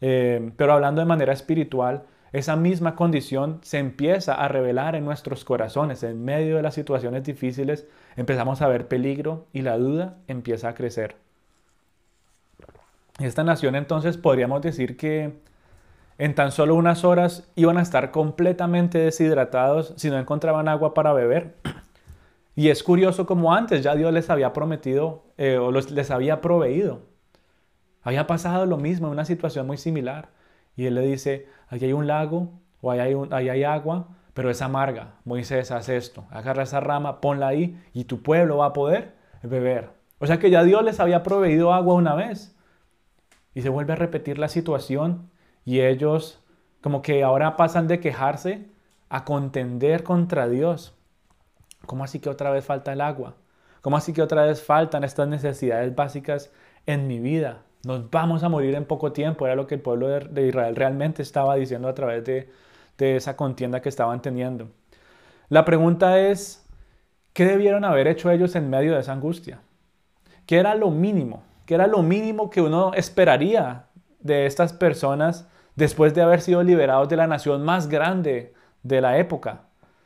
Eh, 0.00 0.52
pero 0.56 0.72
hablando 0.74 1.00
de 1.00 1.06
manera 1.06 1.32
espiritual, 1.32 2.04
esa 2.34 2.56
misma 2.56 2.96
condición 2.96 3.60
se 3.62 3.78
empieza 3.78 4.34
a 4.34 4.48
revelar 4.48 4.96
en 4.96 5.04
nuestros 5.04 5.44
corazones. 5.44 6.02
En 6.02 6.24
medio 6.24 6.56
de 6.56 6.62
las 6.62 6.74
situaciones 6.74 7.22
difíciles 7.22 7.86
empezamos 8.16 8.60
a 8.60 8.66
ver 8.66 8.88
peligro 8.88 9.46
y 9.52 9.62
la 9.62 9.78
duda 9.78 10.16
empieza 10.26 10.68
a 10.68 10.74
crecer. 10.74 11.14
Esta 13.20 13.44
nación 13.44 13.76
entonces 13.76 14.16
podríamos 14.16 14.62
decir 14.62 14.96
que 14.96 15.38
en 16.18 16.34
tan 16.34 16.50
solo 16.50 16.74
unas 16.74 17.04
horas 17.04 17.48
iban 17.54 17.78
a 17.78 17.82
estar 17.82 18.10
completamente 18.10 18.98
deshidratados 18.98 19.94
si 19.96 20.10
no 20.10 20.18
encontraban 20.18 20.66
agua 20.66 20.92
para 20.92 21.12
beber. 21.12 21.54
Y 22.56 22.70
es 22.70 22.82
curioso 22.82 23.26
como 23.26 23.54
antes 23.54 23.84
ya 23.84 23.94
Dios 23.94 24.12
les 24.12 24.28
había 24.28 24.52
prometido 24.52 25.22
eh, 25.38 25.58
o 25.58 25.70
les 25.70 26.10
había 26.10 26.40
proveído. 26.40 27.02
Había 28.02 28.26
pasado 28.26 28.66
lo 28.66 28.76
mismo 28.76 29.08
una 29.08 29.24
situación 29.24 29.68
muy 29.68 29.76
similar. 29.76 30.30
Y 30.76 30.86
Él 30.86 30.94
le 30.94 31.02
dice, 31.02 31.48
aquí 31.68 31.86
hay 31.86 31.92
un 31.92 32.06
lago 32.06 32.52
o 32.80 32.90
ahí 32.90 33.00
hay, 33.30 33.64
agua, 33.64 34.08
pero 34.34 34.50
es 34.50 34.60
amarga. 34.62 35.14
Moisés, 35.24 35.70
hace 35.70 35.96
esto, 35.96 36.26
agarra 36.30 36.64
esa 36.64 36.80
rama, 36.80 37.20
ponla 37.20 37.48
ahí 37.48 37.80
y 37.92 38.04
tu 38.04 38.22
pueblo 38.22 38.58
va 38.58 38.66
a 38.66 38.72
poder 38.72 39.14
beber. 39.42 39.90
O 40.18 40.26
sea 40.26 40.38
que 40.38 40.50
ya 40.50 40.62
Dios 40.64 40.82
les 40.84 41.00
había 41.00 41.22
proveído 41.22 41.72
agua 41.72 41.94
una 41.94 42.14
vez. 42.14 42.56
Y 43.54 43.62
se 43.62 43.68
vuelve 43.68 43.92
a 43.92 43.96
repetir 43.96 44.38
la 44.38 44.48
situación 44.48 45.30
y 45.64 45.80
ellos 45.80 46.42
como 46.80 47.02
que 47.02 47.22
ahora 47.22 47.56
pasan 47.56 47.88
de 47.88 48.00
quejarse 48.00 48.68
a 49.08 49.24
contender 49.24 50.02
contra 50.02 50.48
Dios. 50.48 50.94
¿Cómo 51.86 52.04
así 52.04 52.18
que 52.18 52.28
otra 52.28 52.50
vez 52.50 52.64
falta 52.64 52.92
el 52.92 53.00
agua? 53.00 53.36
¿Cómo 53.80 53.96
así 53.96 54.12
que 54.12 54.22
otra 54.22 54.44
vez 54.44 54.62
faltan 54.62 55.04
estas 55.04 55.28
necesidades 55.28 55.94
básicas 55.94 56.52
en 56.86 57.06
mi 57.06 57.20
vida? 57.20 57.62
Nos 57.84 58.10
vamos 58.10 58.42
a 58.42 58.48
morir 58.48 58.74
en 58.74 58.84
poco 58.84 59.12
tiempo, 59.12 59.46
era 59.46 59.54
lo 59.54 59.66
que 59.66 59.74
el 59.74 59.80
pueblo 59.80 60.08
de 60.08 60.46
Israel 60.48 60.74
realmente 60.74 61.22
estaba 61.22 61.56
diciendo 61.56 61.88
a 61.88 61.94
través 61.94 62.24
de, 62.24 62.48
esa 62.98 63.36
contienda 63.36 63.82
que 63.82 63.88
estaban 63.88 64.22
teniendo. 64.22 64.68
La 65.48 65.64
pregunta 65.64 66.18
es, 66.18 66.66
¿qué 67.32 67.44
debieron 67.44 67.84
haber 67.84 68.06
hecho 68.06 68.30
ellos 68.30 68.54
en 68.54 68.70
medio 68.70 68.94
de 68.94 69.00
esa 69.00 69.12
angustia? 69.12 69.60
¿Qué 70.46 70.58
era 70.58 70.74
lo 70.74 70.90
mínimo? 70.90 71.42
¿Qué 71.66 71.74
era 71.74 71.86
lo 71.86 72.02
mínimo 72.02 72.50
que 72.50 72.60
uno 72.60 72.92
esperaría 72.94 73.86
de 74.20 74.46
estas 74.46 74.72
personas 74.72 75.48
después 75.76 76.14
de 76.14 76.22
haber 76.22 76.40
sido 76.40 76.62
liberados 76.62 77.08
de 77.08 77.16
la 77.16 77.26
nación 77.26 77.64
más 77.64 77.88
grande 77.88 78.54
de 78.82 79.00
la 79.00 79.18
época? 79.18 79.62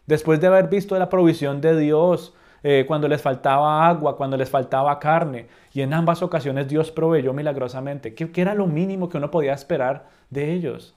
Después 0.06 0.40
de 0.40 0.46
haber 0.46 0.68
visto 0.68 0.98
la 0.98 1.08
provisión 1.08 1.60
de 1.60 1.76
Dios 1.76 2.34
eh, 2.62 2.84
cuando 2.86 3.08
les 3.08 3.22
faltaba 3.22 3.88
agua, 3.88 4.16
cuando 4.16 4.36
les 4.36 4.50
faltaba 4.50 4.98
carne, 4.98 5.48
y 5.72 5.82
en 5.82 5.92
ambas 5.94 6.22
ocasiones 6.22 6.68
Dios 6.68 6.90
proveyó 6.90 7.32
milagrosamente. 7.32 8.14
¿Qué, 8.14 8.30
qué 8.30 8.40
era 8.40 8.54
lo 8.54 8.66
mínimo 8.66 9.08
que 9.08 9.18
uno 9.18 9.30
podía 9.30 9.54
esperar 9.54 10.06
de 10.30 10.52
ellos? 10.52 10.94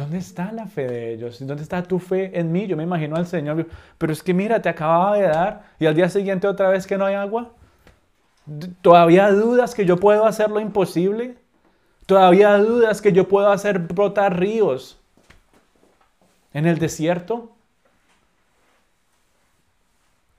¿Dónde 0.00 0.18
está 0.18 0.50
la 0.52 0.66
fe 0.66 0.86
de 0.86 1.12
ellos? 1.12 1.44
¿Dónde 1.46 1.62
está 1.62 1.82
tu 1.82 1.98
fe 1.98 2.38
en 2.38 2.50
mí? 2.52 2.66
Yo 2.66 2.76
me 2.76 2.84
imagino 2.84 3.16
al 3.16 3.26
Señor, 3.26 3.66
pero 3.98 4.12
es 4.12 4.22
que 4.22 4.32
mira, 4.32 4.62
te 4.62 4.68
acababa 4.68 5.16
de 5.16 5.22
dar 5.26 5.64
y 5.78 5.86
al 5.86 5.94
día 5.94 6.08
siguiente 6.08 6.46
otra 6.48 6.70
vez 6.70 6.86
que 6.86 6.96
no 6.96 7.04
hay 7.04 7.14
agua. 7.16 7.50
¿Todavía 8.82 9.30
dudas 9.30 9.74
que 9.74 9.84
yo 9.84 9.98
puedo 9.98 10.24
hacer 10.26 10.50
lo 10.50 10.60
imposible? 10.60 11.36
¿Todavía 12.06 12.56
dudas 12.58 13.02
que 13.02 13.12
yo 13.12 13.28
puedo 13.28 13.50
hacer 13.50 13.78
brotar 13.78 14.38
ríos 14.38 14.98
en 16.54 16.66
el 16.66 16.78
desierto? 16.78 17.52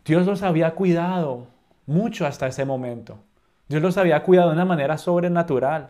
Dios 0.06 0.26
los 0.26 0.44
había 0.44 0.72
cuidado 0.72 1.48
mucho 1.86 2.26
hasta 2.26 2.48
ese 2.48 2.66
momento. 2.66 3.20
Dios 3.68 3.82
los 3.82 3.98
había 3.98 4.24
cuidado 4.24 4.50
de 4.50 4.56
una 4.56 4.66
manera 4.66 4.98
sobrenatural. 4.98 5.88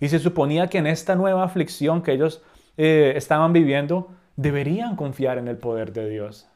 Y 0.00 0.08
se 0.08 0.18
suponía 0.18 0.68
que 0.68 0.78
en 0.78 0.86
esta 0.86 1.14
nueva 1.14 1.44
aflicción 1.44 2.02
que 2.02 2.12
ellos 2.12 2.42
eh, 2.76 3.12
estaban 3.16 3.52
viviendo, 3.52 4.10
deberían 4.36 4.96
confiar 4.96 5.38
en 5.38 5.48
el 5.48 5.56
poder 5.56 5.92
de 5.92 6.08
Dios. 6.08 6.48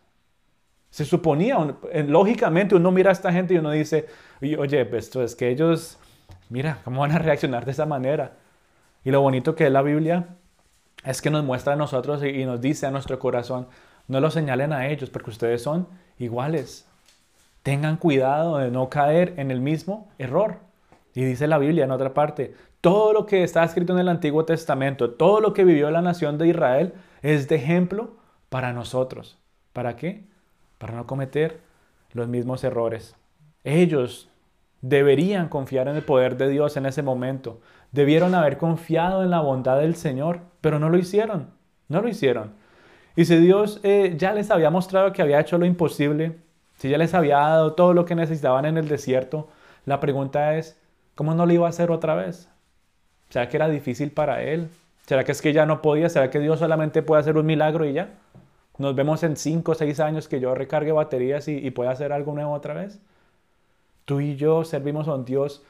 Se 0.90 1.04
suponía, 1.04 1.58
lógicamente 2.06 2.74
uno 2.74 2.90
mira 2.90 3.10
a 3.10 3.12
esta 3.12 3.32
gente 3.32 3.54
y 3.54 3.58
uno 3.58 3.70
dice, 3.70 4.06
oye, 4.40 4.84
pues 4.86 5.04
esto 5.04 5.22
es 5.22 5.36
que 5.36 5.50
ellos, 5.50 5.98
mira, 6.48 6.78
¿cómo 6.84 7.02
van 7.02 7.12
a 7.12 7.18
reaccionar 7.18 7.64
de 7.64 7.72
esa 7.72 7.86
manera? 7.86 8.32
Y 9.04 9.10
lo 9.10 9.20
bonito 9.20 9.54
que 9.54 9.66
es 9.66 9.72
la 9.72 9.82
Biblia 9.82 10.26
es 11.04 11.20
que 11.20 11.30
nos 11.30 11.44
muestra 11.44 11.74
a 11.74 11.76
nosotros 11.76 12.24
y 12.24 12.44
nos 12.46 12.60
dice 12.60 12.86
a 12.86 12.90
nuestro 12.90 13.18
corazón, 13.18 13.68
no 14.08 14.20
lo 14.20 14.30
señalen 14.30 14.72
a 14.72 14.88
ellos 14.88 15.10
porque 15.10 15.30
ustedes 15.30 15.62
son 15.62 15.86
iguales. 16.18 16.86
Tengan 17.62 17.96
cuidado 17.96 18.58
de 18.58 18.70
no 18.70 18.88
caer 18.88 19.34
en 19.36 19.50
el 19.50 19.60
mismo 19.60 20.08
error. 20.18 20.58
Y 21.14 21.24
dice 21.24 21.46
la 21.46 21.58
Biblia 21.58 21.84
en 21.84 21.90
otra 21.90 22.14
parte, 22.14 22.54
todo 22.80 23.12
lo 23.12 23.26
que 23.26 23.42
está 23.42 23.64
escrito 23.64 23.92
en 23.92 23.98
el 23.98 24.08
Antiguo 24.08 24.44
Testamento, 24.44 25.10
todo 25.10 25.40
lo 25.40 25.52
que 25.52 25.64
vivió 25.64 25.90
la 25.90 26.02
nación 26.02 26.38
de 26.38 26.48
Israel 26.48 26.94
es 27.22 27.48
de 27.48 27.56
ejemplo 27.56 28.16
para 28.48 28.72
nosotros. 28.72 29.38
¿Para 29.72 29.96
qué? 29.96 30.24
Para 30.78 30.94
no 30.94 31.06
cometer 31.06 31.60
los 32.12 32.28
mismos 32.28 32.62
errores. 32.64 33.16
Ellos 33.64 34.28
deberían 34.80 35.48
confiar 35.48 35.88
en 35.88 35.96
el 35.96 36.02
poder 36.02 36.36
de 36.36 36.48
Dios 36.48 36.76
en 36.76 36.86
ese 36.86 37.02
momento. 37.02 37.60
Debieron 37.92 38.34
haber 38.34 38.58
confiado 38.58 39.22
en 39.22 39.30
la 39.30 39.40
bondad 39.40 39.80
del 39.80 39.96
Señor, 39.96 40.40
pero 40.60 40.78
no 40.78 40.88
lo 40.88 40.98
hicieron. 40.98 41.50
No 41.88 42.02
lo 42.02 42.08
hicieron. 42.08 42.52
Y 43.16 43.24
si 43.24 43.36
Dios 43.38 43.80
eh, 43.82 44.14
ya 44.18 44.34
les 44.34 44.50
había 44.50 44.70
mostrado 44.70 45.12
que 45.12 45.22
había 45.22 45.40
hecho 45.40 45.56
lo 45.56 45.64
imposible, 45.64 46.36
si 46.76 46.90
ya 46.90 46.98
les 46.98 47.14
había 47.14 47.38
dado 47.38 47.72
todo 47.72 47.94
lo 47.94 48.04
que 48.04 48.14
necesitaban 48.14 48.66
en 48.66 48.76
el 48.76 48.88
desierto, 48.88 49.48
la 49.86 50.00
pregunta 50.00 50.56
es, 50.56 50.78
¿cómo 51.14 51.34
no 51.34 51.46
lo 51.46 51.52
iba 51.52 51.66
a 51.66 51.70
hacer 51.70 51.90
otra 51.90 52.14
vez? 52.14 52.50
¿Será 53.30 53.48
que 53.48 53.56
era 53.56 53.68
difícil 53.68 54.10
para 54.10 54.42
él? 54.42 54.68
¿Será 55.06 55.24
que 55.24 55.32
es 55.32 55.40
que 55.40 55.54
ya 55.54 55.64
no 55.64 55.80
podía? 55.80 56.10
¿Será 56.10 56.30
que 56.30 56.40
Dios 56.40 56.58
solamente 56.58 57.02
puede 57.02 57.20
hacer 57.20 57.38
un 57.38 57.46
milagro 57.46 57.86
y 57.86 57.94
ya? 57.94 58.10
Nos 58.76 58.94
vemos 58.94 59.22
en 59.22 59.36
5 59.36 59.72
o 59.72 59.74
6 59.74 60.00
años 60.00 60.28
que 60.28 60.38
yo 60.38 60.54
recargue 60.54 60.92
baterías 60.92 61.48
y, 61.48 61.56
y 61.56 61.70
pueda 61.70 61.92
hacer 61.92 62.12
algo 62.12 62.34
nuevo 62.34 62.52
otra 62.52 62.74
vez. 62.74 63.00
Tú 64.04 64.20
y 64.20 64.36
yo 64.36 64.64
servimos 64.64 65.08
a 65.08 65.14
un 65.14 65.24
Dios 65.24 65.62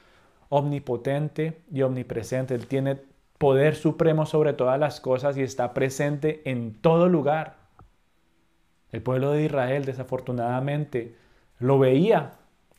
omnipotente 0.49 1.61
y 1.73 1.83
omnipresente. 1.83 2.55
Él 2.55 2.67
tiene 2.67 2.99
poder 3.39 3.77
supremo 3.77 4.27
sobre 4.27 4.53
todas 4.53 4.79
las 4.79 5.01
cosas 5.01 5.37
y 5.37 5.43
está 5.43 5.75
presente 5.75 6.43
en 6.45 6.75
todo 6.75 7.09
lugar. 7.09 7.57
El 8.93 9.03
pueblo 9.03 9.33
de 9.33 9.45
Israel 9.45 9.85
desafortunadamente 9.85 11.17
lo 11.59 11.79
veía. 11.79 12.33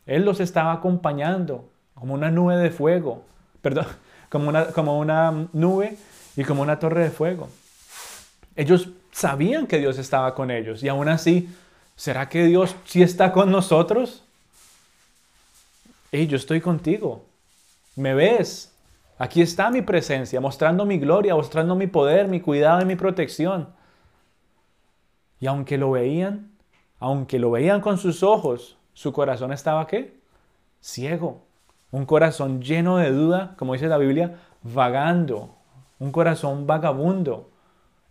Él 0.05 0.25
los 0.25 0.39
estaba 0.39 0.73
acompañando 0.73 1.69
como 1.93 2.13
una 2.13 2.31
nube 2.31 2.57
de 2.57 2.71
fuego. 2.71 3.23
Perdón, 3.61 3.85
como 4.29 4.49
una, 4.49 4.67
como 4.67 4.99
una 4.99 5.47
nube 5.53 5.97
y 6.35 6.43
como 6.43 6.61
una 6.61 6.79
torre 6.79 7.03
de 7.03 7.11
fuego. 7.11 7.49
Ellos 8.55 8.89
sabían 9.11 9.67
que 9.67 9.79
Dios 9.79 9.97
estaba 9.97 10.33
con 10.33 10.49
ellos 10.49 10.81
y 10.83 10.89
aún 10.89 11.09
así, 11.09 11.49
¿será 11.95 12.29
que 12.29 12.45
Dios 12.45 12.75
sí 12.85 13.03
está 13.03 13.31
con 13.31 13.51
nosotros? 13.51 14.23
Hey, 16.11 16.27
yo 16.27 16.37
estoy 16.37 16.61
contigo. 16.61 17.25
¿Me 17.95 18.13
ves? 18.13 18.71
Aquí 19.17 19.41
está 19.41 19.71
mi 19.71 19.81
presencia, 19.81 20.39
mostrando 20.39 20.85
mi 20.85 20.99
gloria, 20.99 21.35
mostrando 21.35 21.75
mi 21.75 21.87
poder, 21.87 22.27
mi 22.27 22.39
cuidado 22.39 22.81
y 22.81 22.85
mi 22.85 22.95
protección. 22.95 23.69
Y 25.39 25.47
aunque 25.47 25.77
lo 25.77 25.91
veían, 25.91 26.51
aunque 26.99 27.39
lo 27.39 27.51
veían 27.51 27.81
con 27.81 27.97
sus 27.97 28.21
ojos, 28.21 28.77
su 28.93 29.13
corazón 29.13 29.51
estaba 29.51 29.87
qué? 29.87 30.19
Ciego. 30.81 31.43
Un 31.91 32.05
corazón 32.05 32.61
lleno 32.61 32.97
de 32.97 33.11
duda, 33.11 33.55
como 33.57 33.73
dice 33.73 33.87
la 33.87 33.97
Biblia, 33.97 34.39
vagando. 34.61 35.55
Un 35.99 36.11
corazón 36.11 36.67
vagabundo. 36.67 37.49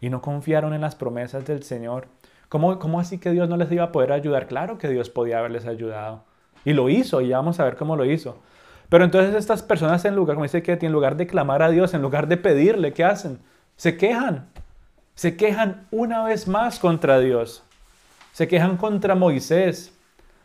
Y 0.01 0.11
no 0.11 0.21
confiaron 0.21 0.75
en 0.75 0.81
las 0.81 0.97
promesas 0.97 1.45
del 1.47 1.63
Señor. 1.63 2.09
¿Cómo, 2.49 2.79
¿Cómo 2.79 3.01
así 3.01 3.19
que 3.19 3.31
Dios 3.31 3.49
no 3.49 3.57
les 3.57 3.71
iba 3.71 3.85
a 3.85 3.93
poder 3.93 4.13
ayudar? 4.13 4.47
Claro 4.47 4.79
que 4.79 4.89
Dios 4.89 5.11
podía 5.11 5.39
haberles 5.39 5.67
ayudado. 5.67 6.23
Y 6.65 6.73
lo 6.73 6.89
hizo, 6.89 7.21
y 7.21 7.31
vamos 7.31 7.61
a 7.61 7.65
ver 7.65 7.77
cómo 7.77 7.97
lo 7.97 8.05
hizo. 8.05 8.39
Pero 8.89 9.05
entonces 9.05 9.35
estas 9.35 9.63
personas 9.63 10.05
en 10.05 10.15
lugar, 10.15 10.37
como 10.37 10.45
dice 10.45 10.63
que 10.63 10.79
en 10.81 10.93
lugar 10.93 11.17
de 11.17 11.27
clamar 11.27 11.63
a 11.63 11.71
Dios, 11.71 11.95
en 11.95 12.03
lugar 12.03 12.29
de 12.29 12.37
pedirle, 12.37 12.93
¿qué 12.93 13.05
hacen? 13.05 13.39
Se 13.77 13.97
quejan. 13.97 14.49
Se 15.15 15.37
quejan 15.37 15.87
una 15.91 16.23
vez 16.25 16.47
más 16.47 16.79
contra 16.79 17.19
Dios. 17.19 17.65
Se 18.33 18.49
quejan 18.49 18.77
contra 18.77 19.15
Moisés, 19.15 19.93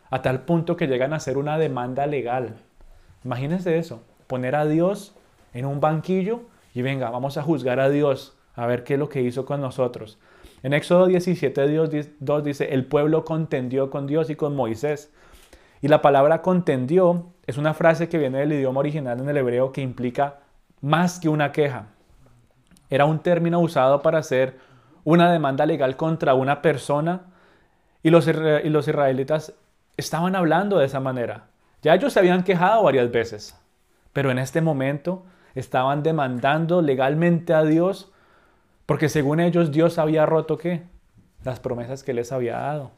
a 0.10 0.22
tal 0.22 0.42
punto 0.42 0.76
que 0.76 0.88
llegan 0.88 1.14
a 1.14 1.18
hacer 1.18 1.38
una 1.38 1.58
demanda 1.58 2.08
legal. 2.08 2.56
Imagínense 3.24 3.78
eso, 3.78 4.02
poner 4.28 4.56
a 4.56 4.66
Dios 4.66 5.14
en 5.54 5.66
un 5.66 5.80
banquillo 5.80 6.42
y 6.74 6.82
venga, 6.82 7.10
vamos 7.10 7.38
a 7.38 7.44
juzgar 7.44 7.80
a 7.80 7.90
Dios, 7.90 8.36
a 8.56 8.66
ver 8.66 8.84
qué 8.84 8.94
es 8.94 9.00
lo 9.00 9.10
que 9.10 9.22
hizo 9.22 9.46
con 9.46 9.62
nosotros. 9.62 10.18
En 10.64 10.74
Éxodo 10.74 11.08
17, 11.08 11.68
Dios 11.68 11.90
2 12.20 12.44
dice, 12.44 12.74
el 12.74 12.86
pueblo 12.86 13.26
contendió 13.26 13.90
con 13.90 14.08
Dios 14.08 14.30
y 14.30 14.36
con 14.36 14.56
Moisés. 14.56 15.12
Y 15.82 15.88
la 15.88 16.02
palabra 16.02 16.42
contendió 16.42 17.31
es 17.46 17.58
una 17.58 17.74
frase 17.74 18.10
que 18.10 18.18
viene 18.18 18.40
del 18.40 18.54
idioma 18.54 18.80
original 18.80 19.20
en 19.20 19.30
el 19.30 19.38
hebreo 19.38 19.72
que 19.72 19.82
implica 19.82 20.40
más 20.82 21.20
que 21.20 21.30
una 21.30 21.52
queja. 21.52 21.88
Era 22.90 23.06
un 23.06 23.20
término 23.20 23.60
usado 23.60 24.02
para 24.02 24.20
hacer 24.20 24.58
una 25.04 25.32
demanda 25.32 25.66
legal 25.66 25.96
contra 25.96 26.34
una 26.34 26.62
persona 26.62 27.22
y 28.04 28.10
los, 28.10 28.28
y 28.28 28.70
los 28.70 28.88
israelitas 28.88 29.54
estaban 29.98 30.36
hablando 30.36 30.78
de 30.78 30.86
esa 30.86 31.00
manera. 31.00 31.46
Ya 31.82 31.96
ellos 31.96 32.14
se 32.14 32.20
habían 32.20 32.44
quejado 32.44 32.84
varias 32.84 33.12
veces, 33.12 33.58
pero 34.14 34.30
en 34.30 34.38
este 34.38 34.62
momento 34.62 35.24
estaban 35.56 36.04
demandando 36.04 36.82
legalmente 36.82 37.54
a 37.54 37.64
Dios 37.64 38.12
porque 38.86 39.10
según 39.10 39.40
ellos 39.40 39.72
Dios 39.72 39.98
había 39.98 40.26
roto 40.26 40.58
qué? 40.58 40.84
Las 41.44 41.60
promesas 41.60 42.04
que 42.04 42.14
les 42.14 42.32
había 42.32 42.58
dado. 42.58 42.92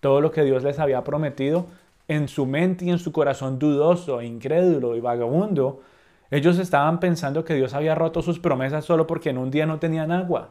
Todo 0.00 0.20
lo 0.20 0.32
que 0.32 0.42
Dios 0.42 0.64
les 0.64 0.78
había 0.78 1.04
prometido 1.04 1.66
en 2.08 2.26
su 2.26 2.46
mente 2.46 2.86
y 2.86 2.90
en 2.90 2.98
su 2.98 3.12
corazón 3.12 3.58
dudoso, 3.58 4.22
incrédulo 4.22 4.96
y 4.96 5.00
vagabundo, 5.00 5.82
ellos 6.30 6.58
estaban 6.58 7.00
pensando 7.00 7.44
que 7.44 7.54
Dios 7.54 7.74
había 7.74 7.94
roto 7.94 8.22
sus 8.22 8.38
promesas 8.38 8.84
solo 8.84 9.06
porque 9.06 9.30
en 9.30 9.38
un 9.38 9.50
día 9.50 9.66
no 9.66 9.78
tenían 9.78 10.10
agua. 10.10 10.50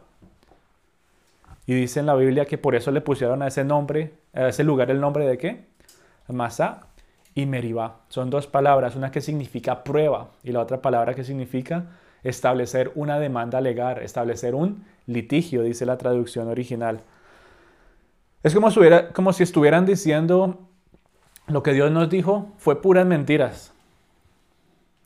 Y 1.65 1.73
dice 1.73 1.99
en 1.99 2.05
la 2.05 2.15
Biblia 2.15 2.45
que 2.45 2.57
por 2.57 2.75
eso 2.75 2.91
le 2.91 3.01
pusieron 3.01 3.41
a 3.41 3.47
ese 3.47 3.63
nombre, 3.63 4.13
a 4.33 4.47
ese 4.47 4.63
lugar 4.63 4.89
el 4.89 5.01
nombre 5.01 5.27
de 5.27 5.37
qué? 5.37 5.65
Masá 6.27 6.87
y 7.35 7.45
Meribá. 7.45 7.97
Son 8.07 8.29
dos 8.29 8.47
palabras, 8.47 8.95
una 8.95 9.11
que 9.11 9.21
significa 9.21 9.83
prueba 9.83 10.29
y 10.43 10.51
la 10.51 10.61
otra 10.61 10.81
palabra 10.81 11.13
que 11.13 11.23
significa 11.23 11.87
establecer 12.23 12.91
una 12.95 13.19
demanda 13.19 13.61
legal, 13.61 13.99
establecer 14.01 14.55
un 14.55 14.85
litigio, 15.05 15.61
dice 15.61 15.85
la 15.85 15.97
traducción 15.97 16.47
original. 16.47 17.01
Es 18.43 18.53
como 18.53 18.71
si, 18.71 18.79
como 19.13 19.33
si 19.33 19.43
estuvieran 19.43 19.85
diciendo 19.85 20.66
lo 21.47 21.63
que 21.63 21.73
Dios 21.73 21.91
nos 21.91 22.09
dijo 22.09 22.51
fue 22.57 22.81
puras 22.81 23.05
mentiras. 23.05 23.73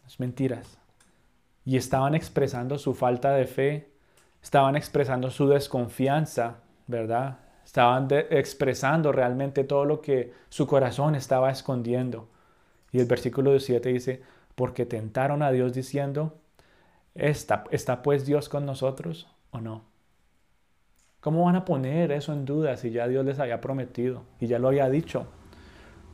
Es 0.07 0.19
mentiras. 0.19 0.79
Y 1.65 1.77
estaban 1.77 2.15
expresando 2.15 2.77
su 2.79 2.95
falta 2.95 3.31
de 3.31 3.45
fe, 3.45 3.91
estaban 4.41 4.75
expresando 4.75 5.29
su 5.29 5.47
desconfianza, 5.47 6.57
¿verdad? 6.87 7.39
Estaban 7.63 8.07
expresando 8.11 9.11
realmente 9.11 9.63
todo 9.63 9.85
lo 9.85 10.01
que 10.01 10.33
su 10.49 10.65
corazón 10.65 11.13
estaba 11.15 11.51
escondiendo. 11.51 12.27
Y 12.91 12.99
el 12.99 13.05
versículo 13.05 13.57
7 13.57 13.89
dice, 13.89 14.23
porque 14.55 14.85
tentaron 14.85 15.43
a 15.43 15.51
Dios 15.51 15.73
diciendo, 15.73 16.35
¿está, 17.13 17.65
¿está 17.69 18.01
pues 18.01 18.25
Dios 18.25 18.49
con 18.49 18.65
nosotros 18.65 19.27
o 19.51 19.61
no? 19.61 19.83
¿Cómo 21.21 21.45
van 21.45 21.55
a 21.55 21.65
poner 21.65 22.11
eso 22.11 22.33
en 22.33 22.45
duda 22.45 22.75
si 22.77 22.89
ya 22.89 23.07
Dios 23.07 23.23
les 23.23 23.39
había 23.39 23.61
prometido 23.61 24.23
y 24.39 24.47
ya 24.47 24.57
lo 24.57 24.69
había 24.69 24.89
dicho? 24.89 25.27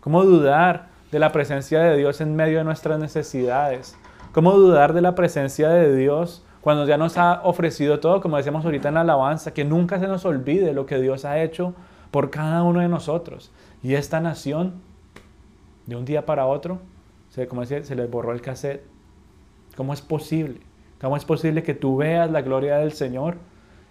¿Cómo 0.08 0.24
dudar 0.24 0.88
de 1.12 1.20
la 1.20 1.34
presencia 1.34 1.82
de 1.82 1.98
Dios 1.98 2.22
en 2.22 2.34
medio 2.34 2.60
de 2.60 2.64
nuestras 2.64 2.98
necesidades? 2.98 3.98
¿Cómo 4.32 4.54
dudar 4.54 4.94
de 4.94 5.02
la 5.02 5.16
presencia 5.16 5.68
de 5.68 5.94
Dios 5.94 6.46
cuando 6.62 6.86
ya 6.88 6.96
nos 6.96 7.18
ha 7.18 7.42
ofrecido 7.44 8.00
todo, 8.00 8.22
como 8.22 8.38
decíamos 8.38 8.64
ahorita 8.64 8.88
en 8.88 8.94
la 8.94 9.02
alabanza, 9.02 9.54
que 9.54 9.66
nunca 9.66 10.00
se 10.00 10.08
nos 10.08 10.24
olvide 10.24 10.72
lo 10.72 10.86
que 10.86 11.02
Dios 11.02 11.26
ha 11.26 11.44
hecho 11.44 11.74
por 12.10 12.30
cada 12.30 12.64
uno 12.64 12.80
de 12.80 12.88
nosotros? 12.88 13.52
Y 13.84 13.96
esta 13.96 14.22
nación, 14.22 14.76
de 15.88 15.98
un 15.98 16.06
día 16.06 16.26
para 16.26 16.46
otro, 16.46 16.80
se, 17.28 17.46
como 17.50 17.66
se 17.66 17.94
les 17.94 18.10
borró 18.10 18.32
el 18.32 18.42
cassette. 18.42 18.86
¿Cómo 19.76 19.92
es 19.92 20.02
posible? 20.02 20.62
¿Cómo 21.02 21.18
es 21.18 21.26
posible 21.26 21.64
que 21.64 21.74
tú 21.74 21.98
veas 21.98 22.32
la 22.32 22.44
gloria 22.44 22.78
del 22.78 22.94
Señor 22.94 23.40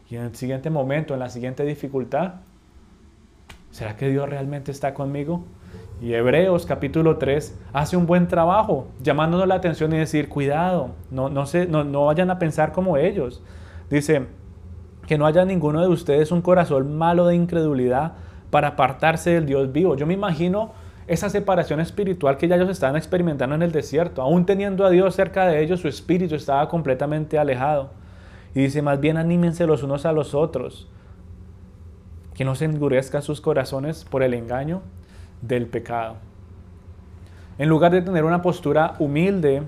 y 0.09 0.16
en 0.16 0.22
el 0.22 0.35
siguiente 0.35 0.70
momento, 0.70 1.12
en 1.12 1.20
la 1.20 1.29
siguiente 1.29 1.62
dificultad, 1.64 2.37
¿será 3.70 3.98
que 3.98 4.09
Dios 4.09 4.26
realmente 4.26 4.70
está 4.70 4.94
conmigo? 4.94 5.44
Y 6.00 6.12
Hebreos 6.12 6.66
capítulo 6.66 7.16
3 7.16 7.59
hace 7.72 7.96
un 7.96 8.06
buen 8.06 8.28
trabajo 8.28 8.88
llamándonos 9.00 9.48
la 9.48 9.54
atención 9.54 9.92
y 9.94 9.98
decir, 9.98 10.28
cuidado, 10.28 10.90
no, 11.11 11.30
no, 11.30 11.46
se, 11.46 11.66
no, 11.66 11.85
no 11.85 12.04
vayan 12.04 12.30
a 12.30 12.38
pensar 12.38 12.72
como 12.72 12.98
ellos. 12.98 13.42
Dice, 13.88 14.26
que 15.06 15.16
no 15.16 15.26
haya 15.26 15.44
ninguno 15.44 15.80
de 15.80 15.88
ustedes 15.88 16.32
un 16.32 16.42
corazón 16.42 16.98
malo 16.98 17.26
de 17.26 17.37
incredulidad 17.37 18.12
para 18.50 18.68
apartarse 18.68 19.30
del 19.30 19.46
Dios 19.46 19.72
vivo. 19.72 19.96
Yo 19.96 20.06
me 20.06 20.14
imagino 20.14 20.72
esa 21.06 21.30
separación 21.30 21.80
espiritual 21.80 22.37
que 22.37 22.48
ya 22.48 22.56
ellos 22.56 22.68
estaban 22.68 22.96
experimentando 22.96 23.54
en 23.54 23.62
el 23.62 23.72
desierto. 23.72 24.20
Aún 24.20 24.44
teniendo 24.44 24.85
a 24.85 24.90
Dios 24.90 25.14
cerca 25.14 25.46
de 25.46 25.62
ellos, 25.62 25.80
su 25.80 25.88
espíritu 25.88 26.35
estaba 26.35 26.68
completamente 26.68 27.38
alejado. 27.38 27.90
Y 28.54 28.61
dice, 28.61 28.82
más 28.82 29.00
bien 29.00 29.16
anímense 29.16 29.66
los 29.66 29.82
unos 29.82 30.04
a 30.06 30.12
los 30.12 30.35
otros, 30.35 30.88
que 32.35 32.44
no 32.44 32.54
se 32.54 32.64
endurezcan 32.64 33.22
sus 33.22 33.40
corazones 33.40 34.04
por 34.04 34.22
el 34.22 34.35
engaño 34.35 34.82
del 35.46 35.66
pecado. 35.66 36.16
En 37.59 37.68
lugar 37.68 37.92
de 37.92 38.02
tener 38.02 38.24
una 38.24 38.42
postura 38.42 38.94
humilde, 38.98 39.62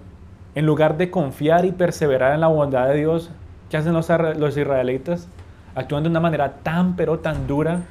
en 0.54 0.66
lugar 0.66 0.96
de 0.96 1.10
confiar 1.10 1.64
y 1.64 1.72
perseverar 1.72 2.34
en 2.34 2.40
la 2.40 2.48
bondad 2.48 2.88
de 2.88 2.96
Dios, 2.96 3.30
¿qué 3.70 3.76
hacen 3.76 3.92
los, 3.92 4.08
los 4.36 4.56
israelitas? 4.56 5.28
Actúan 5.74 6.02
de 6.02 6.10
una 6.10 6.20
manera 6.20 6.54
tan 6.62 6.96
pero 6.96 7.20
tan 7.20 7.46
dura, 7.46 7.82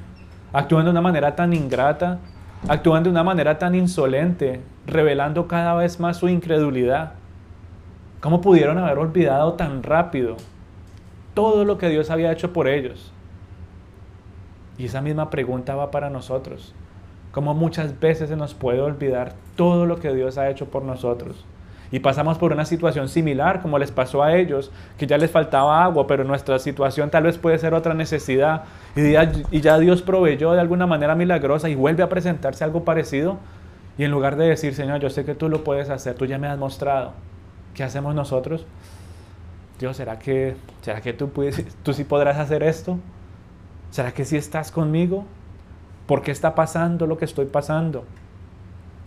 actúan 0.54 0.86
de 0.86 0.92
una 0.92 1.02
manera 1.02 1.36
tan 1.36 1.54
ingrata, 1.54 2.20
actúan 2.68 3.04
de 3.04 3.10
una 3.10 3.24
manera 3.24 3.58
tan 3.58 3.74
insolente, 3.76 4.62
revelando 4.86 5.48
cada 5.48 5.74
vez 5.74 6.00
más 6.00 6.18
su 6.18 6.28
incredulidad. 6.28 7.14
¿Cómo 8.20 8.42
pudieron 8.42 8.78
haber 8.78 8.98
olvidado 8.98 9.54
tan 9.54 9.84
rápido 9.84 10.38
todo 11.34 11.66
lo 11.66 11.78
que 11.78 11.90
Dios 11.90 12.10
había 12.10 12.32
hecho 12.32 12.54
por 12.54 12.68
ellos? 12.68 13.14
Y 14.78 14.86
esa 14.86 15.02
misma 15.02 15.30
pregunta 15.30 15.76
va 15.76 15.90
para 15.90 16.10
nosotros 16.10 16.76
como 17.38 17.54
muchas 17.54 18.00
veces 18.00 18.30
se 18.30 18.36
nos 18.36 18.56
puede 18.56 18.82
olvidar 18.82 19.34
todo 19.56 19.86
lo 19.86 20.00
que 20.00 20.12
Dios 20.12 20.40
ha 20.40 20.50
hecho 20.50 20.72
por 20.72 20.82
nosotros. 20.82 21.46
Y 21.92 22.00
pasamos 22.00 22.40
por 22.40 22.52
una 22.52 22.66
situación 22.66 23.10
similar 23.10 23.62
como 23.62 23.78
les 23.78 23.92
pasó 23.92 24.24
a 24.24 24.36
ellos, 24.36 24.72
que 24.98 25.06
ya 25.06 25.20
les 25.20 25.30
faltaba 25.30 25.84
agua, 25.84 26.08
pero 26.08 26.24
nuestra 26.24 26.58
situación 26.58 27.12
tal 27.12 27.26
vez 27.26 27.38
puede 27.38 27.60
ser 27.60 27.76
otra 27.76 27.94
necesidad. 27.94 28.64
Y 28.96 29.12
ya, 29.12 29.32
y 29.52 29.62
ya 29.62 29.78
Dios 29.78 30.02
proveyó 30.02 30.54
de 30.54 30.62
alguna 30.62 30.88
manera 30.88 31.14
milagrosa 31.14 31.70
y 31.70 31.76
vuelve 31.76 32.02
a 32.02 32.10
presentarse 32.10 32.64
algo 32.64 32.84
parecido. 32.84 33.38
Y 34.00 34.04
en 34.04 34.10
lugar 34.10 34.36
de 34.36 34.48
decir, 34.48 34.74
Señor, 34.74 35.00
yo 35.00 35.12
sé 35.12 35.24
que 35.24 35.36
tú 35.36 35.48
lo 35.48 35.64
puedes 35.64 35.92
hacer, 35.92 36.16
tú 36.16 36.26
ya 36.26 36.40
me 36.40 36.48
has 36.48 36.58
mostrado. 36.58 37.14
¿Qué 37.76 37.84
hacemos 37.84 38.16
nosotros? 38.16 38.66
Dios, 39.80 39.96
¿será 39.96 40.18
que, 40.18 40.56
¿será 40.82 41.02
que 41.02 41.14
tú, 41.14 41.30
puedes, 41.30 41.64
tú 41.84 41.94
sí 41.94 42.04
podrás 42.04 42.38
hacer 42.40 42.64
esto? 42.64 42.98
¿Será 43.92 44.12
que 44.12 44.26
sí 44.26 44.38
estás 44.38 44.72
conmigo? 44.72 45.24
¿Por 46.08 46.22
qué 46.22 46.32
está 46.32 46.56
pasando 46.56 47.06
lo 47.06 47.18
que 47.18 47.26
estoy 47.26 47.46
pasando? 47.46 48.06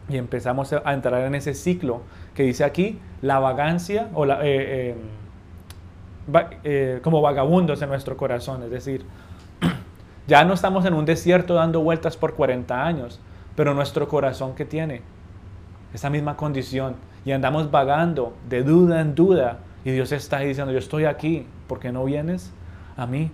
Y 0.09 0.17
empezamos 0.17 0.73
a 0.73 0.93
entrar 0.93 1.23
en 1.23 1.35
ese 1.35 1.55
ciclo 1.55 2.03
que 2.35 2.43
dice 2.43 2.63
aquí, 2.63 2.99
la 3.23 3.39
vagancia 3.39 4.09
o 4.15 4.27
eh, 4.27 4.37
eh, 4.43 4.97
eh, 6.65 7.01
como 7.03 7.23
vagabundos 7.23 7.81
en 7.81 7.89
nuestro 7.89 8.17
corazón. 8.17 8.63
Es 8.65 8.71
decir, 8.71 9.05
ya 10.27 10.45
no 10.45 10.53
estamos 10.53 10.85
en 10.85 10.95
un 10.95 11.07
desierto 11.07 11.55
dando 11.55 11.81
vueltas 11.81 12.17
por 12.17 12.35
40 12.35 12.85
años, 12.87 13.21
pero 13.57 13.73
nuestro 13.73 14.07
corazón 14.07 14.55
que 14.55 14.65
tiene 14.65 15.03
esa 15.95 16.11
misma 16.11 16.37
condición 16.37 16.97
y 17.25 17.33
andamos 17.33 17.71
vagando 17.71 18.35
de 18.49 18.63
duda 18.63 19.01
en 19.01 19.15
duda 19.15 19.59
y 19.85 19.91
Dios 19.93 20.13
está 20.13 20.41
diciendo, 20.41 20.73
yo 20.73 20.79
estoy 20.79 21.05
aquí, 21.05 21.47
¿por 21.67 21.81
qué 21.81 21.93
no 21.93 22.05
vienes 22.05 22.53
a 22.97 23.07
mí? 23.07 23.31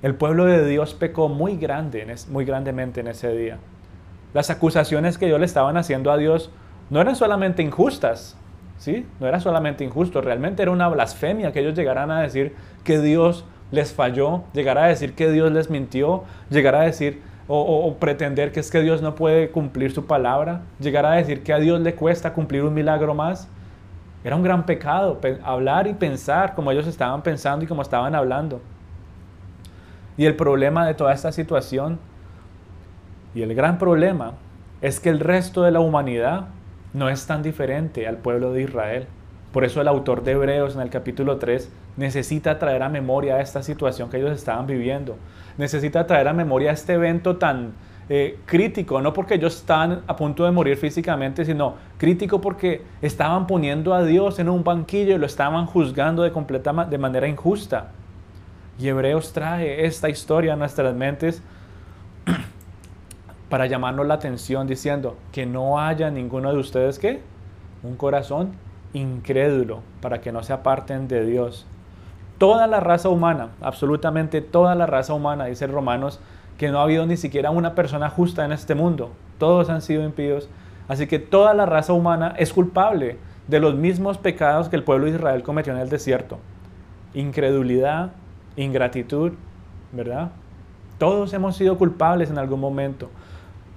El 0.00 0.14
pueblo 0.14 0.44
de 0.44 0.64
Dios 0.64 0.94
pecó 0.94 1.28
muy 1.28 1.56
grande, 1.56 2.06
muy 2.28 2.44
grandemente 2.44 3.00
en 3.00 3.08
ese 3.08 3.32
día. 3.36 3.58
Las 4.32 4.48
acusaciones 4.48 5.18
que 5.18 5.26
ellos 5.26 5.40
le 5.40 5.46
estaban 5.46 5.76
haciendo 5.76 6.12
a 6.12 6.16
Dios 6.16 6.52
no 6.88 7.00
eran 7.00 7.16
solamente 7.16 7.64
injustas, 7.64 8.36
¿sí? 8.78 9.06
No 9.18 9.26
era 9.26 9.40
solamente 9.40 9.82
injusto, 9.82 10.20
realmente 10.20 10.62
era 10.62 10.70
una 10.70 10.86
blasfemia 10.88 11.50
que 11.50 11.58
ellos 11.58 11.74
llegaran 11.74 12.12
a 12.12 12.20
decir 12.20 12.54
que 12.84 13.00
Dios 13.00 13.44
les 13.72 13.92
falló, 13.92 14.44
llegar 14.52 14.78
a 14.78 14.86
decir 14.86 15.14
que 15.14 15.32
Dios 15.32 15.50
les 15.50 15.68
mintió, 15.68 16.22
llegar 16.48 16.76
a 16.76 16.82
decir 16.82 17.20
o, 17.48 17.60
o, 17.60 17.94
pretender 17.96 18.52
que 18.52 18.60
es 18.60 18.70
que 18.70 18.82
Dios 18.82 19.02
no 19.02 19.16
puede 19.16 19.50
cumplir 19.50 19.90
su 19.90 20.06
palabra, 20.06 20.60
llegar 20.78 21.06
a 21.06 21.12
decir 21.12 21.42
que 21.42 21.52
a 21.52 21.58
Dios 21.58 21.80
le 21.80 21.96
cuesta 21.96 22.34
cumplir 22.34 22.62
un 22.62 22.74
milagro 22.74 23.14
más. 23.14 23.48
Era 24.22 24.36
un 24.36 24.44
gran 24.44 24.64
pecado 24.64 25.18
hablar 25.42 25.88
y 25.88 25.94
pensar 25.94 26.54
como 26.54 26.70
ellos 26.70 26.86
estaban 26.86 27.22
pensando 27.22 27.64
y 27.64 27.68
como 27.68 27.82
estaban 27.82 28.14
hablando. 28.14 28.60
Y 30.18 30.26
el 30.26 30.36
problema 30.36 30.86
de 30.86 30.92
toda 30.92 31.14
esta 31.14 31.32
situación, 31.32 31.98
y 33.34 33.40
el 33.40 33.54
gran 33.54 33.78
problema, 33.78 34.34
es 34.82 35.00
que 35.00 35.08
el 35.08 35.20
resto 35.20 35.62
de 35.62 35.70
la 35.70 35.80
humanidad 35.80 36.48
no 36.92 37.08
es 37.08 37.26
tan 37.26 37.42
diferente 37.42 38.06
al 38.06 38.18
pueblo 38.18 38.52
de 38.52 38.62
Israel. 38.62 39.06
Por 39.52 39.64
eso 39.64 39.80
el 39.80 39.88
autor 39.88 40.24
de 40.24 40.32
Hebreos 40.32 40.74
en 40.74 40.82
el 40.82 40.90
capítulo 40.90 41.38
3 41.38 41.70
necesita 41.96 42.58
traer 42.58 42.82
a 42.82 42.88
memoria 42.88 43.40
esta 43.40 43.62
situación 43.62 44.10
que 44.10 44.18
ellos 44.18 44.32
estaban 44.32 44.66
viviendo. 44.66 45.16
Necesita 45.56 46.06
traer 46.06 46.28
a 46.28 46.32
memoria 46.32 46.72
este 46.72 46.94
evento 46.94 47.36
tan 47.36 47.72
eh, 48.10 48.38
crítico, 48.46 49.00
no 49.00 49.12
porque 49.12 49.34
ellos 49.34 49.56
estaban 49.56 50.02
a 50.06 50.16
punto 50.16 50.44
de 50.44 50.50
morir 50.50 50.76
físicamente, 50.76 51.44
sino 51.44 51.74
crítico 51.98 52.40
porque 52.40 52.82
estaban 53.02 53.46
poniendo 53.46 53.94
a 53.94 54.02
Dios 54.02 54.38
en 54.38 54.48
un 54.48 54.64
banquillo 54.64 55.14
y 55.14 55.18
lo 55.18 55.26
estaban 55.26 55.66
juzgando 55.66 56.22
de, 56.22 56.98
manera 56.98 57.28
injusta. 57.28 57.88
Y 58.78 58.88
Hebreos 58.88 59.32
trae 59.32 59.86
esta 59.86 60.08
historia 60.08 60.52
a 60.52 60.56
nuestras 60.56 60.94
mentes 60.94 61.42
para 63.48 63.66
llamarnos 63.66 64.06
la 64.06 64.14
atención 64.14 64.66
diciendo 64.66 65.16
que 65.32 65.46
no 65.46 65.80
haya 65.80 66.10
ninguno 66.10 66.52
de 66.52 66.58
ustedes 66.58 66.98
que 66.98 67.20
un 67.82 67.96
corazón 67.96 68.52
incrédulo 68.92 69.80
para 70.00 70.20
que 70.20 70.32
no 70.32 70.42
se 70.42 70.52
aparten 70.52 71.08
de 71.08 71.24
Dios. 71.26 71.66
Toda 72.38 72.68
la 72.68 72.78
raza 72.78 73.08
humana, 73.08 73.50
absolutamente 73.60 74.40
toda 74.40 74.76
la 74.76 74.86
raza 74.86 75.12
humana, 75.12 75.46
dice 75.46 75.66
Romanos, 75.66 76.20
que 76.56 76.70
no 76.70 76.78
ha 76.78 76.84
habido 76.84 77.04
ni 77.04 77.16
siquiera 77.16 77.50
una 77.50 77.74
persona 77.74 78.10
justa 78.10 78.44
en 78.44 78.52
este 78.52 78.74
mundo. 78.74 79.10
Todos 79.38 79.70
han 79.70 79.82
sido 79.82 80.04
impíos. 80.04 80.48
Así 80.86 81.06
que 81.06 81.18
toda 81.18 81.52
la 81.54 81.66
raza 81.66 81.92
humana 81.92 82.34
es 82.38 82.52
culpable 82.52 83.18
de 83.48 83.60
los 83.60 83.74
mismos 83.74 84.18
pecados 84.18 84.68
que 84.68 84.76
el 84.76 84.84
pueblo 84.84 85.06
de 85.06 85.12
Israel 85.12 85.42
cometió 85.42 85.72
en 85.72 85.80
el 85.80 85.88
desierto. 85.88 86.38
Incredulidad, 87.14 88.12
ingratitud, 88.58 89.32
¿verdad? 89.92 90.30
Todos 90.98 91.32
hemos 91.32 91.56
sido 91.56 91.78
culpables 91.78 92.30
en 92.30 92.38
algún 92.38 92.60
momento. 92.60 93.08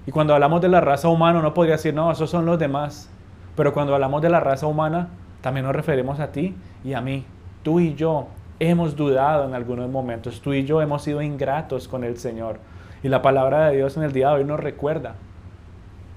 Y 0.08 0.12
cuando 0.12 0.34
hablamos 0.34 0.62
de 0.62 0.70
la 0.70 0.82
raza 0.82 1.08
humana, 1.08 1.40
uno 1.40 1.54
podría 1.54 1.76
decir, 1.76 1.94
no, 1.94 2.12
esos 2.12 2.30
son 2.30 2.46
los 2.46 2.58
demás. 2.58 3.10
Pero 3.56 3.74
cuando 3.74 3.94
hablamos 3.94 4.22
de 4.22 4.30
la 4.30 4.40
raza 4.40 4.66
humana, 4.66 5.10
también 5.42 5.66
nos 5.66 5.76
referimos 5.76 6.20
a 6.20 6.32
ti 6.32 6.56
y 6.84 6.94
a 6.94 7.02
mí. 7.02 7.26
Tú 7.62 7.80
y 7.80 7.94
yo 7.94 8.28
hemos 8.60 8.96
dudado 8.96 9.48
en 9.48 9.54
algunos 9.54 9.90
momentos. 9.90 10.42
Tú 10.42 10.54
y 10.54 10.66
yo 10.66 10.82
hemos 10.82 11.04
sido 11.04 11.22
ingratos 11.22 11.88
con 11.88 12.04
el 12.04 12.18
Señor. 12.18 12.60
Y 13.04 13.10
la 13.10 13.22
palabra 13.22 13.68
de 13.68 13.78
Dios 13.78 13.98
en 13.98 14.04
el 14.04 14.14
día 14.14 14.30
de 14.30 14.36
hoy 14.36 14.44
nos 14.44 14.60
recuerda. 14.60 15.16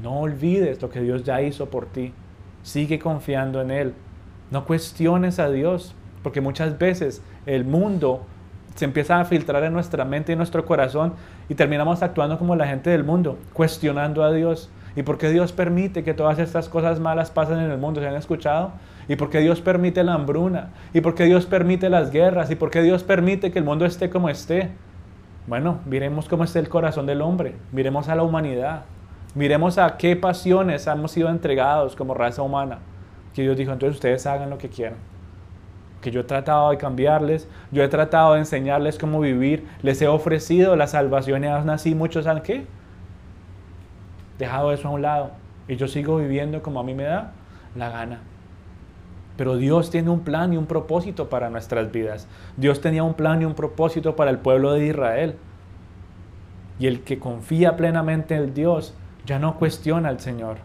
No 0.02 0.20
olvides 0.20 0.80
lo 0.80 0.90
que 0.90 1.00
Dios 1.00 1.22
ya 1.22 1.42
hizo 1.42 1.68
por 1.68 1.86
ti. 1.86 2.14
Sigue 2.62 2.98
confiando 2.98 3.60
en 3.60 3.70
Él. 3.70 3.94
No 4.50 4.64
cuestiones 4.64 5.38
a 5.38 5.50
Dios, 5.50 5.94
porque 6.22 6.40
muchas 6.40 6.78
veces 6.78 7.22
el 7.44 7.64
mundo 7.64 8.22
se 8.74 8.84
empieza 8.84 9.20
a 9.20 9.24
filtrar 9.24 9.62
en 9.64 9.72
nuestra 9.72 10.04
mente 10.04 10.32
y 10.32 10.36
nuestro 10.36 10.64
corazón 10.64 11.14
y 11.48 11.54
terminamos 11.54 12.02
actuando 12.02 12.38
como 12.38 12.56
la 12.56 12.66
gente 12.66 12.90
del 12.90 13.04
mundo, 13.04 13.38
cuestionando 13.52 14.24
a 14.24 14.32
Dios. 14.32 14.70
¿Y 14.96 15.02
por 15.02 15.18
qué 15.18 15.30
Dios 15.30 15.52
permite 15.52 16.04
que 16.04 16.14
todas 16.14 16.38
estas 16.38 16.68
cosas 16.68 17.00
malas 17.00 17.30
pasen 17.30 17.58
en 17.58 17.70
el 17.70 17.78
mundo? 17.78 18.00
¿Se 18.00 18.08
han 18.08 18.14
escuchado? 18.14 18.72
¿Y 19.08 19.16
por 19.16 19.30
qué 19.30 19.40
Dios 19.40 19.60
permite 19.60 20.04
la 20.04 20.14
hambruna? 20.14 20.70
¿Y 20.92 21.00
por 21.00 21.14
qué 21.14 21.24
Dios 21.24 21.46
permite 21.46 21.88
las 21.88 22.10
guerras? 22.10 22.50
¿Y 22.50 22.56
por 22.56 22.70
qué 22.70 22.82
Dios 22.82 23.02
permite 23.02 23.50
que 23.50 23.58
el 23.58 23.64
mundo 23.64 23.86
esté 23.86 24.10
como 24.10 24.28
esté? 24.28 24.70
Bueno, 25.46 25.80
miremos 25.84 26.28
cómo 26.28 26.44
está 26.44 26.58
el 26.58 26.68
corazón 26.68 27.06
del 27.06 27.20
hombre, 27.20 27.54
miremos 27.70 28.08
a 28.08 28.14
la 28.14 28.22
humanidad, 28.22 28.84
miremos 29.34 29.76
a 29.76 29.98
qué 29.98 30.16
pasiones 30.16 30.86
hemos 30.86 31.10
sido 31.10 31.28
entregados 31.28 31.96
como 31.96 32.14
raza 32.14 32.42
humana. 32.42 32.78
Que 33.34 33.42
Dios 33.42 33.56
dijo, 33.56 33.72
entonces 33.72 33.96
ustedes 33.96 34.26
hagan 34.26 34.48
lo 34.48 34.58
que 34.58 34.68
quieran 34.68 35.13
que 36.04 36.10
yo 36.10 36.20
he 36.20 36.24
tratado 36.24 36.68
de 36.68 36.76
cambiarles, 36.76 37.48
yo 37.72 37.82
he 37.82 37.88
tratado 37.88 38.34
de 38.34 38.40
enseñarles 38.40 38.98
cómo 38.98 39.20
vivir, 39.20 39.66
les 39.80 40.02
he 40.02 40.06
ofrecido 40.06 40.76
la 40.76 40.86
salvación 40.86 41.44
y 41.44 41.46
aún 41.46 41.70
así 41.70 41.94
muchos 41.94 42.26
han 42.26 42.42
qué? 42.42 42.66
Dejado 44.38 44.70
eso 44.72 44.88
a 44.88 44.90
un 44.90 45.00
lado 45.00 45.30
y 45.66 45.76
yo 45.76 45.88
sigo 45.88 46.18
viviendo 46.18 46.62
como 46.62 46.78
a 46.78 46.82
mí 46.84 46.92
me 46.92 47.04
da 47.04 47.32
la 47.74 47.88
gana. 47.88 48.20
Pero 49.38 49.56
Dios 49.56 49.88
tiene 49.88 50.10
un 50.10 50.20
plan 50.20 50.52
y 50.52 50.58
un 50.58 50.66
propósito 50.66 51.30
para 51.30 51.48
nuestras 51.48 51.90
vidas. 51.90 52.28
Dios 52.58 52.82
tenía 52.82 53.02
un 53.02 53.14
plan 53.14 53.40
y 53.40 53.46
un 53.46 53.54
propósito 53.54 54.14
para 54.14 54.30
el 54.30 54.36
pueblo 54.36 54.74
de 54.74 54.86
Israel. 54.86 55.36
Y 56.78 56.86
el 56.86 57.00
que 57.00 57.18
confía 57.18 57.78
plenamente 57.78 58.34
en 58.34 58.52
Dios 58.52 58.92
ya 59.24 59.38
no 59.38 59.54
cuestiona 59.54 60.10
al 60.10 60.20
Señor. 60.20 60.58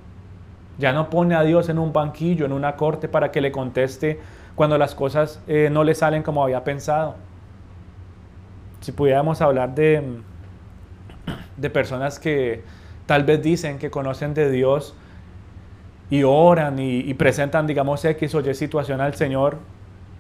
Ya 0.80 0.92
no 0.92 1.10
pone 1.10 1.36
a 1.36 1.44
Dios 1.44 1.70
en 1.70 1.80
un 1.80 1.94
banquillo, 1.94 2.46
en 2.46 2.52
una 2.52 2.76
corte 2.76 3.08
para 3.08 3.32
que 3.32 3.40
le 3.40 3.54
conteste 3.54 4.20
cuando 4.56 4.78
las 4.78 4.96
cosas 4.96 5.42
eh, 5.48 5.70
no 5.72 5.84
le 5.84 5.96
salen 5.96 6.24
como 6.24 6.44
había 6.44 6.64
pensado. 6.64 7.16
Si 8.82 8.92
pudiéramos 8.92 9.42
hablar 9.42 9.76
de, 9.76 10.22
de 11.58 11.70
personas 11.70 12.20
que 12.20 12.64
tal 13.06 13.24
vez 13.24 13.42
dicen 13.42 13.80
que 13.80 13.90
conocen 13.90 14.34
de 14.34 14.52
Dios 14.52 14.96
y 16.10 16.24
oran 16.24 16.80
y, 16.80 17.14
presentan, 17.14 17.68
digamos, 17.68 18.04
X 18.04 18.34
o 18.36 18.40
Y 18.42 18.54
situación 18.54 19.00
al 19.02 19.14
Señor. 19.14 19.58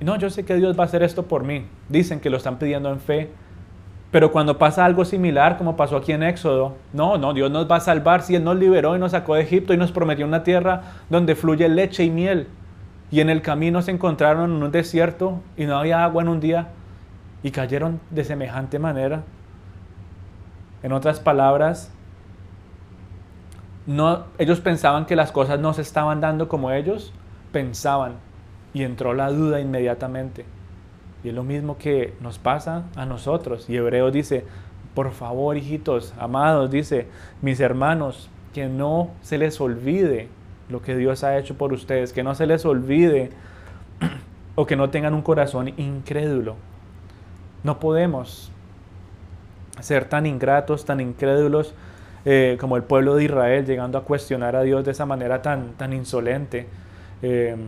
No, 0.02 0.18
yo 0.18 0.30
sé 0.30 0.46
que 0.46 0.56
Dios 0.56 0.78
va 0.78 0.84
a 0.84 0.86
hacer 0.86 1.04
esto 1.04 1.24
por 1.24 1.44
mí. 1.44 1.66
Dicen 1.90 2.20
que 2.20 2.30
lo 2.30 2.38
están 2.38 2.60
pidiendo 2.60 2.92
en 2.92 3.00
fe. 3.00 3.30
Pero 4.12 4.32
cuando 4.32 4.58
pasa 4.58 4.86
algo 4.86 5.06
similar, 5.06 5.58
como 5.58 5.76
pasó 5.76 5.98
aquí 5.98 6.12
en 6.12 6.24
Éxodo, 6.24 6.76
no, 6.94 7.18
no, 7.18 7.34
Dios 7.34 7.52
nos 7.52 7.70
va 7.70 7.76
a 7.76 7.80
salvar 7.80 8.22
si 8.24 8.36
Él 8.36 8.44
nos 8.44 8.58
liberó 8.58 8.96
y 8.96 9.00
nos 9.00 9.12
sacó 9.12 9.36
de 9.36 9.42
Egipto 9.42 9.74
y 9.74 9.78
nos 9.78 9.92
prometió 9.92 10.26
una 10.26 10.44
tierra 10.44 10.82
donde 11.10 11.36
fluye 11.36 11.70
leche 11.70 12.04
y 12.04 12.10
miel 12.10 12.48
y 13.12 13.22
en 13.22 13.30
el 13.30 13.42
camino 13.42 13.82
se 13.82 13.92
encontraron 13.92 14.52
en 14.52 14.64
un 14.64 14.72
desierto 14.72 15.42
y 15.58 15.66
no 15.66 15.78
había 15.78 16.04
agua 16.04 16.24
en 16.24 16.30
un 16.30 16.40
día 16.40 16.70
y 17.44 17.52
cayeron 17.52 18.00
de 18.12 18.24
semejante 18.24 18.80
manera. 18.80 19.24
En 20.84 20.92
otras 20.92 21.20
palabras, 21.20 21.92
no, 23.88 24.26
ellos 24.38 24.60
pensaban 24.60 25.06
que 25.06 25.16
las 25.16 25.32
cosas 25.32 25.60
no 25.60 25.74
se 25.74 25.82
estaban 25.82 26.22
dando 26.22 26.48
como 26.48 26.72
ellos 26.72 27.14
pensaban 27.52 28.14
y 28.74 28.84
entró 28.84 29.14
la 29.14 29.32
duda 29.32 29.60
inmediatamente. 29.60 30.46
Y 31.24 31.30
es 31.30 31.34
lo 31.34 31.44
mismo 31.44 31.78
que 31.78 32.14
nos 32.22 32.38
pasa 32.38 32.84
a 32.96 33.06
nosotros. 33.06 33.70
Y 33.70 33.76
Hebreo 33.76 34.12
dice, 34.12 34.46
por 34.94 35.12
favor, 35.12 35.58
hijitos, 35.58 36.14
amados, 36.20 36.72
dice, 36.72 37.08
mis 37.42 37.60
hermanos, 37.60 38.30
que 38.54 38.68
no 38.68 39.12
se 39.22 39.38
les 39.38 39.60
olvide 39.60 40.30
lo 40.70 40.82
que 40.82 40.96
Dios 40.96 41.24
ha 41.24 41.38
hecho 41.38 41.56
por 41.56 41.74
ustedes, 41.74 42.14
que 42.14 42.24
no 42.24 42.36
se 42.36 42.46
les 42.46 42.66
olvide 42.66 43.32
o 44.56 44.66
que 44.66 44.76
no 44.76 44.90
tengan 44.90 45.14
un 45.14 45.22
corazón 45.22 45.70
incrédulo. 45.78 46.56
No 47.64 47.80
podemos 47.80 48.52
ser 49.82 50.06
tan 50.06 50.26
ingratos, 50.26 50.86
tan 50.86 51.00
incrédulos 51.00 51.74
eh, 52.26 52.58
como 52.60 52.76
el 52.78 52.84
pueblo 52.84 53.16
de 53.16 53.26
Israel, 53.26 53.66
llegando 53.66 53.98
a 53.98 54.04
cuestionar 54.04 54.56
a 54.56 54.62
Dios 54.62 54.86
de 54.86 54.92
esa 54.92 55.06
manera 55.06 55.42
tan, 55.42 55.74
tan 55.74 55.94
insolente. 55.94 56.68
Em, 57.22 57.60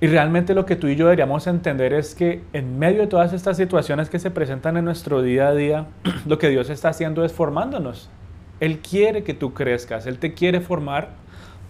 y 0.00 0.06
realmente 0.06 0.54
lo 0.54 0.66
que 0.66 0.76
tú 0.76 0.88
y 0.88 0.96
yo 0.96 1.06
deberíamos 1.06 1.46
entender 1.46 1.92
es 1.92 2.14
que 2.14 2.42
en 2.52 2.78
medio 2.78 3.02
de 3.02 3.06
todas 3.06 3.32
estas 3.32 3.56
situaciones 3.56 4.10
que 4.10 4.18
se 4.18 4.30
presentan 4.30 4.76
en 4.76 4.84
nuestro 4.84 5.22
día 5.22 5.48
a 5.48 5.54
día, 5.54 5.86
lo 6.26 6.38
que 6.38 6.48
Dios 6.48 6.70
está 6.70 6.88
haciendo 6.88 7.24
es 7.24 7.32
formándonos, 7.32 8.10
él 8.62 8.78
quiere 8.78 9.24
que 9.24 9.34
tú 9.34 9.54
crezcas, 9.54 10.06
Él 10.06 10.18
te 10.18 10.34
quiere 10.34 10.60
formar, 10.60 11.08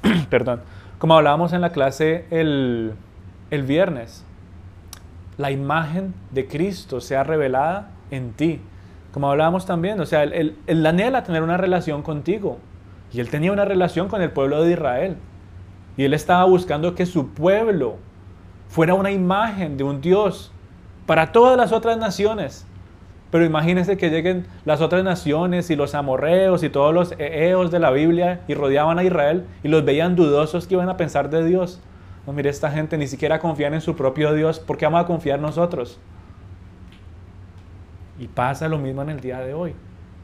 perdón, 0.29 0.61
como 0.99 1.15
hablábamos 1.17 1.55
en 1.55 1.63
la 1.63 1.71
clase 1.71 2.27
el, 2.29 2.93
viernes, 3.51 4.27
la 5.39 5.51
imagen 5.51 6.13
de 6.33 6.47
Cristo 6.47 7.01
sea 7.01 7.25
revelada 7.25 7.89
en 8.11 8.33
ti. 8.33 8.61
Como 9.11 9.31
hablábamos 9.31 9.65
también, 9.65 9.99
o 10.01 10.05
sea, 10.05 10.23
él, 10.23 10.59
él, 10.67 10.87
anhela 10.87 11.25
tener 11.25 11.43
una 11.43 11.57
relación 11.57 12.03
contigo. 12.03 12.59
Y 13.11 13.21
él 13.21 13.31
tenía 13.31 13.53
una 13.53 13.65
relación 13.65 14.09
con 14.09 14.21
el 14.21 14.31
pueblo 14.31 14.63
de 14.63 14.73
Israel. 14.73 15.17
Y 15.97 16.05
él 16.05 16.13
estaba 16.13 16.45
buscando 16.45 16.95
que 16.95 17.07
su 17.07 17.31
pueblo 17.31 17.97
fuera 18.69 18.93
una 18.93 19.11
imagen 19.11 19.79
de 19.79 19.85
un 19.85 20.03
Dios 20.03 20.53
para 21.07 21.33
todas 21.33 21.57
las 21.57 21.73
otras 21.73 21.97
naciones. 21.97 22.67
Pero 23.33 23.47
imagínense 23.47 23.97
que 23.97 24.11
lleguen 24.11 24.45
las 24.67 24.83
otras 24.83 25.03
naciones 25.03 25.71
y 25.71 25.75
los 25.75 25.95
amorreos 25.95 26.63
y 26.63 26.69
todos 26.69 26.93
los 26.93 27.15
eos 27.19 27.71
de 27.71 27.79
la 27.79 27.91
Biblia 27.91 28.43
y 28.47 28.53
rodeaban 28.53 28.99
a 28.99 29.05
Israel 29.05 29.47
y 29.63 29.69
los 29.69 29.87
veían 29.87 30.17
dudosos 30.17 30.67
que 30.67 30.75
iban 30.75 30.91
a 30.91 30.99
pensar 30.99 31.31
de 31.31 31.43
Dios. 31.43 31.81
No, 32.27 32.35
mire, 32.35 32.51
esta 32.51 32.71
gente 32.71 32.99
ni 32.99 33.07
siquiera 33.07 33.39
confían 33.39 33.73
en 33.73 33.81
su 33.81 33.97
propio 33.97 34.35
Dios. 34.35 34.61
¿Por 34.61 34.77
qué 34.77 34.85
vamos 34.85 35.01
a 35.01 35.07
confiar 35.07 35.41
nosotros? 35.41 35.99
Y 38.21 38.29
pasa 38.29 38.69
lo 38.69 38.77
mismo 38.77 39.01
en 39.01 39.09
el 39.09 39.21
día 39.21 39.41
de 39.41 39.55
hoy. 39.55 39.73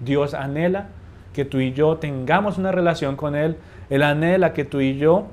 Dios 0.00 0.34
anhela 0.34 0.88
que 1.32 1.46
tú 1.46 1.60
y 1.60 1.72
yo 1.72 1.96
tengamos 1.96 2.58
una 2.58 2.72
relación 2.72 3.16
con 3.16 3.34
Él. 3.34 3.56
Él 3.88 4.02
anhela 4.02 4.52
que 4.52 4.66
tú 4.66 4.82
y 4.82 4.98
yo 4.98 5.28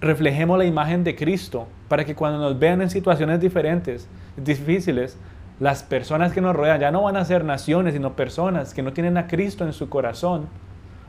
reflejemos 0.00 0.56
la 0.56 0.66
imagen 0.66 1.02
de 1.02 1.16
Cristo 1.16 1.66
para 1.88 2.04
que 2.04 2.14
cuando 2.14 2.38
nos 2.38 2.56
vean 2.60 2.80
en 2.80 2.90
situaciones 2.90 3.40
diferentes, 3.40 4.08
difíciles, 4.36 5.18
las 5.60 5.82
personas 5.82 6.32
que 6.32 6.40
nos 6.40 6.54
rodean 6.54 6.80
ya 6.80 6.90
no 6.90 7.02
van 7.02 7.16
a 7.16 7.24
ser 7.24 7.44
naciones, 7.44 7.94
sino 7.94 8.14
personas 8.14 8.74
que 8.74 8.82
no 8.82 8.92
tienen 8.92 9.16
a 9.16 9.26
Cristo 9.26 9.64
en 9.64 9.72
su 9.72 9.88
corazón. 9.88 10.46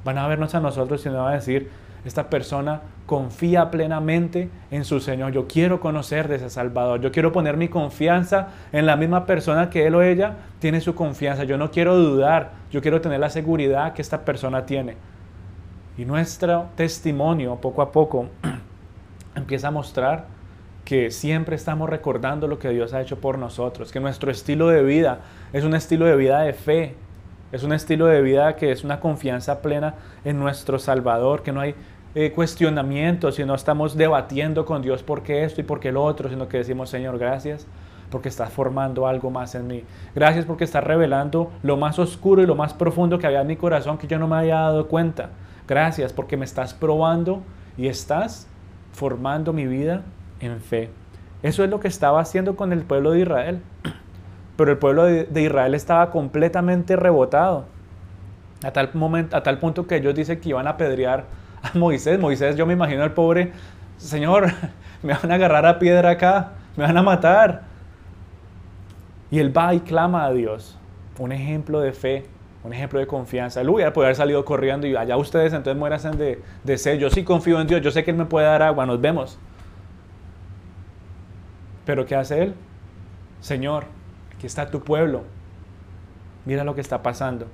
Van 0.04 0.18
a 0.18 0.28
vernos 0.28 0.56
a 0.56 0.60
nosotros 0.60 1.06
y 1.06 1.10
nos 1.10 1.20
van 1.20 1.34
a 1.34 1.36
decir, 1.36 1.70
esta 2.06 2.30
persona 2.30 2.82
confía 3.06 3.70
plenamente 3.70 4.50
en 4.72 4.86
su 4.86 5.00
Señor. 5.00 5.34
Yo 5.34 5.48
quiero 5.48 5.80
conocer 5.80 6.28
de 6.28 6.36
ese 6.36 6.50
Salvador. 6.50 7.02
Yo 7.02 7.12
quiero 7.12 7.32
poner 7.32 7.58
mi 7.58 7.68
confianza 7.68 8.48
en 8.72 8.86
la 8.86 8.96
misma 8.96 9.26
persona 9.26 9.70
que 9.70 9.86
él 9.86 9.96
o 9.96 10.02
ella 10.02 10.38
tiene 10.60 10.80
su 10.82 10.96
confianza. 10.96 11.44
Yo 11.44 11.58
no 11.58 11.72
quiero 11.72 11.98
dudar. 11.98 12.52
Yo 12.72 12.82
quiero 12.82 13.02
tener 13.02 13.20
la 13.20 13.30
seguridad 13.30 13.94
que 13.94 14.02
esta 14.02 14.24
persona 14.24 14.66
tiene. 14.66 14.96
Y 15.98 16.06
nuestro 16.06 16.68
testimonio, 16.76 17.58
poco 17.58 17.82
a 17.82 17.92
poco, 17.92 18.28
empieza 19.36 19.68
a 19.68 19.72
mostrar 19.72 20.39
que 20.90 21.12
siempre 21.12 21.56
estamos 21.56 21.88
recordando 21.88 22.48
lo 22.48 22.58
que 22.58 22.70
Dios 22.70 22.96
ha 22.96 23.02
hecho 23.02 23.20
por 23.20 23.38
nosotros, 23.38 23.92
que 23.92 24.00
nuestro 24.00 24.32
estilo 24.32 24.70
de 24.70 24.82
vida 24.82 25.20
es 25.54 25.64
un 25.64 25.76
estilo 25.76 26.08
de 26.08 26.16
vida 26.16 26.42
de 26.42 26.52
fe, 26.54 26.96
es 27.52 27.62
un 27.62 27.74
estilo 27.74 28.08
de 28.08 28.24
vida 28.24 28.56
que 28.56 28.72
es 28.72 28.84
una 28.84 29.00
confianza 29.00 29.62
plena 29.62 29.94
en 30.26 30.40
nuestro 30.40 30.80
Salvador, 30.80 31.44
que 31.44 31.52
no 31.52 31.62
hay 31.62 31.76
eh, 32.16 32.32
cuestionamientos 32.32 33.38
y 33.38 33.46
no 33.46 33.54
estamos 33.54 33.98
debatiendo 33.98 34.66
con 34.66 34.82
Dios 34.82 35.04
por 35.04 35.22
qué 35.22 35.44
esto 35.44 35.62
y 35.62 35.64
por 35.64 35.80
qué 35.80 35.92
lo 35.92 36.04
otro, 36.04 36.28
sino 36.28 36.48
que 36.48 36.58
decimos, 36.58 36.90
Señor, 36.90 37.20
gracias 37.20 37.68
porque 38.10 38.30
estás 38.30 38.52
formando 38.52 39.06
algo 39.06 39.30
más 39.30 39.54
en 39.54 39.68
mí. 39.68 39.84
Gracias 40.16 40.46
porque 40.46 40.64
estás 40.64 40.84
revelando 40.84 41.52
lo 41.62 41.78
más 41.78 42.00
oscuro 42.00 42.42
y 42.42 42.48
lo 42.48 42.56
más 42.56 42.74
profundo 42.74 43.20
que 43.20 43.28
había 43.28 43.42
en 43.42 43.48
mi 43.48 43.58
corazón 43.58 44.00
que 44.00 44.08
yo 44.08 44.18
no 44.18 44.28
me 44.28 44.38
había 44.38 44.56
dado 44.56 44.88
cuenta. 44.88 45.30
Gracias 45.68 46.14
porque 46.14 46.36
me 46.36 46.46
estás 46.46 46.74
probando 46.74 47.44
y 47.78 47.86
estás 47.86 48.48
formando 48.92 49.54
mi 49.54 49.68
vida 49.68 50.02
en 50.40 50.60
fe. 50.62 50.90
Eso 51.42 51.64
es 51.64 51.70
lo 51.70 51.80
que 51.80 51.88
estaba 51.88 52.20
haciendo 52.20 52.56
con 52.56 52.74
el 52.74 52.82
pueblo 52.84 53.12
de 53.12 53.22
Israel. 53.22 53.62
Pero 54.58 54.72
el 54.72 54.78
pueblo 54.78 55.06
de, 55.06 55.42
Israel 55.42 55.74
estaba 55.74 56.12
completamente 56.12 56.96
rebotado. 56.96 57.66
A 58.64 58.72
tal, 58.72 58.90
momento, 58.94 59.38
a 59.38 59.42
tal 59.42 59.58
punto 59.58 59.88
que 59.88 59.96
ellos 59.96 60.14
dicen 60.14 60.42
que 60.42 60.50
iban 60.50 60.68
a 60.68 60.72
apedrear 60.72 61.26
a 61.64 61.78
Moisés. 61.78 62.20
Moisés, 62.20 62.58
yo 62.58 62.66
me 62.66 62.74
imagino 62.74 63.04
al 63.04 63.14
pobre, 63.14 63.54
Señor, 63.98 64.52
me 65.04 65.14
van 65.14 65.32
a 65.32 65.36
agarrar 65.36 65.66
a 65.66 65.80
piedra 65.80 66.10
acá, 66.10 66.52
me 66.76 66.84
van 66.84 66.98
a 66.98 67.02
matar. 67.02 67.62
Y 69.32 69.40
él 69.40 69.56
va 69.58 69.74
y 69.74 69.80
clama 69.80 70.26
a 70.26 70.34
Dios. 70.34 70.78
Un 71.18 71.32
ejemplo 71.32 71.80
de 71.80 71.94
fe. 71.94 72.26
un 72.62 72.74
ejemplo 72.74 73.00
de 73.00 73.08
confianza. 73.08 73.62
Él 73.62 73.70
hubiera 73.70 73.94
podido 73.94 74.08
haber 74.08 74.18
salido 74.18 74.44
corriendo 74.44 74.88
y 74.88 74.96
allá 74.98 75.16
ustedes 75.16 75.54
entonces 75.54 75.80
mueran 75.80 76.18
de, 76.18 76.42
de 76.66 76.78
sed. 76.78 77.00
Yo 77.00 77.10
sí 77.10 77.24
confío 77.24 77.62
en 77.62 77.68
Dios, 77.68 77.80
yo 77.80 77.92
sé 77.92 78.04
que 78.04 78.12
Él 78.12 78.18
me 78.18 78.26
puede 78.26 78.46
dar 78.46 78.62
agua, 78.62 78.86
nos 78.86 79.00
vemos. 79.00 79.40
Pero 81.90 82.06
¿qué 82.06 82.16
hace 82.16 82.44
Él? 82.44 82.54
Señor, 83.40 83.86
aquí 84.36 84.46
está 84.46 84.70
tu 84.70 84.84
pueblo. 84.84 85.24
Mira 86.46 86.64
lo 86.64 86.76
que 86.76 86.82
está 86.82 87.02
pasando. 87.02 87.48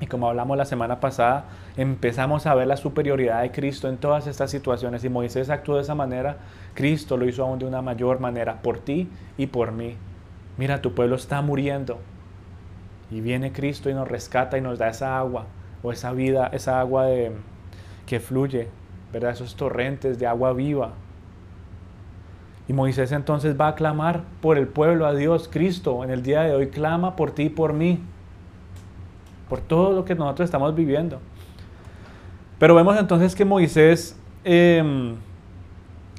Y 0.00 0.06
como 0.06 0.28
hablamos 0.28 0.56
la 0.56 0.64
semana 0.64 1.00
pasada, 1.00 1.46
empezamos 1.76 2.46
a 2.46 2.54
ver 2.54 2.68
la 2.68 2.76
superioridad 2.76 3.42
de 3.42 3.50
Cristo 3.50 3.88
en 3.88 3.96
todas 3.96 4.28
estas 4.28 4.52
situaciones. 4.52 5.02
Y 5.02 5.08
Moisés 5.08 5.50
actuó 5.50 5.74
de 5.74 5.82
esa 5.82 5.96
manera, 5.96 6.36
Cristo 6.74 7.16
lo 7.16 7.28
hizo 7.28 7.42
aún 7.42 7.58
de 7.58 7.66
una 7.66 7.82
mayor 7.82 8.20
manera, 8.20 8.62
por 8.62 8.78
ti 8.78 9.10
y 9.36 9.48
por 9.48 9.72
mí. 9.72 9.96
Mira, 10.56 10.80
tu 10.80 10.94
pueblo 10.94 11.16
está 11.16 11.42
muriendo. 11.42 11.98
Y 13.10 13.22
viene 13.22 13.50
Cristo 13.50 13.90
y 13.90 13.94
nos 13.94 14.06
rescata 14.06 14.56
y 14.56 14.60
nos 14.60 14.78
da 14.78 14.88
esa 14.88 15.18
agua, 15.18 15.46
o 15.82 15.90
esa 15.90 16.12
vida, 16.12 16.48
esa 16.52 16.78
agua 16.78 17.06
que 18.06 18.20
fluye, 18.20 18.68
¿verdad? 19.12 19.32
Esos 19.32 19.56
torrentes 19.56 20.20
de 20.20 20.28
agua 20.28 20.52
viva. 20.52 20.92
Y 22.68 22.72
Moisés 22.72 23.12
entonces 23.12 23.58
va 23.58 23.68
a 23.68 23.74
clamar 23.74 24.22
por 24.40 24.58
el 24.58 24.66
pueblo 24.66 25.06
a 25.06 25.14
Dios. 25.14 25.48
Cristo 25.50 26.02
en 26.02 26.10
el 26.10 26.22
día 26.22 26.42
de 26.42 26.54
hoy 26.54 26.68
clama 26.68 27.14
por 27.14 27.30
ti 27.30 27.44
y 27.44 27.48
por 27.48 27.72
mí. 27.72 28.00
Por 29.48 29.60
todo 29.60 29.92
lo 29.92 30.04
que 30.04 30.14
nosotros 30.14 30.46
estamos 30.46 30.74
viviendo. 30.74 31.20
Pero 32.58 32.74
vemos 32.74 32.98
entonces 32.98 33.36
que 33.36 33.44
Moisés 33.44 34.18
em, 34.42 35.14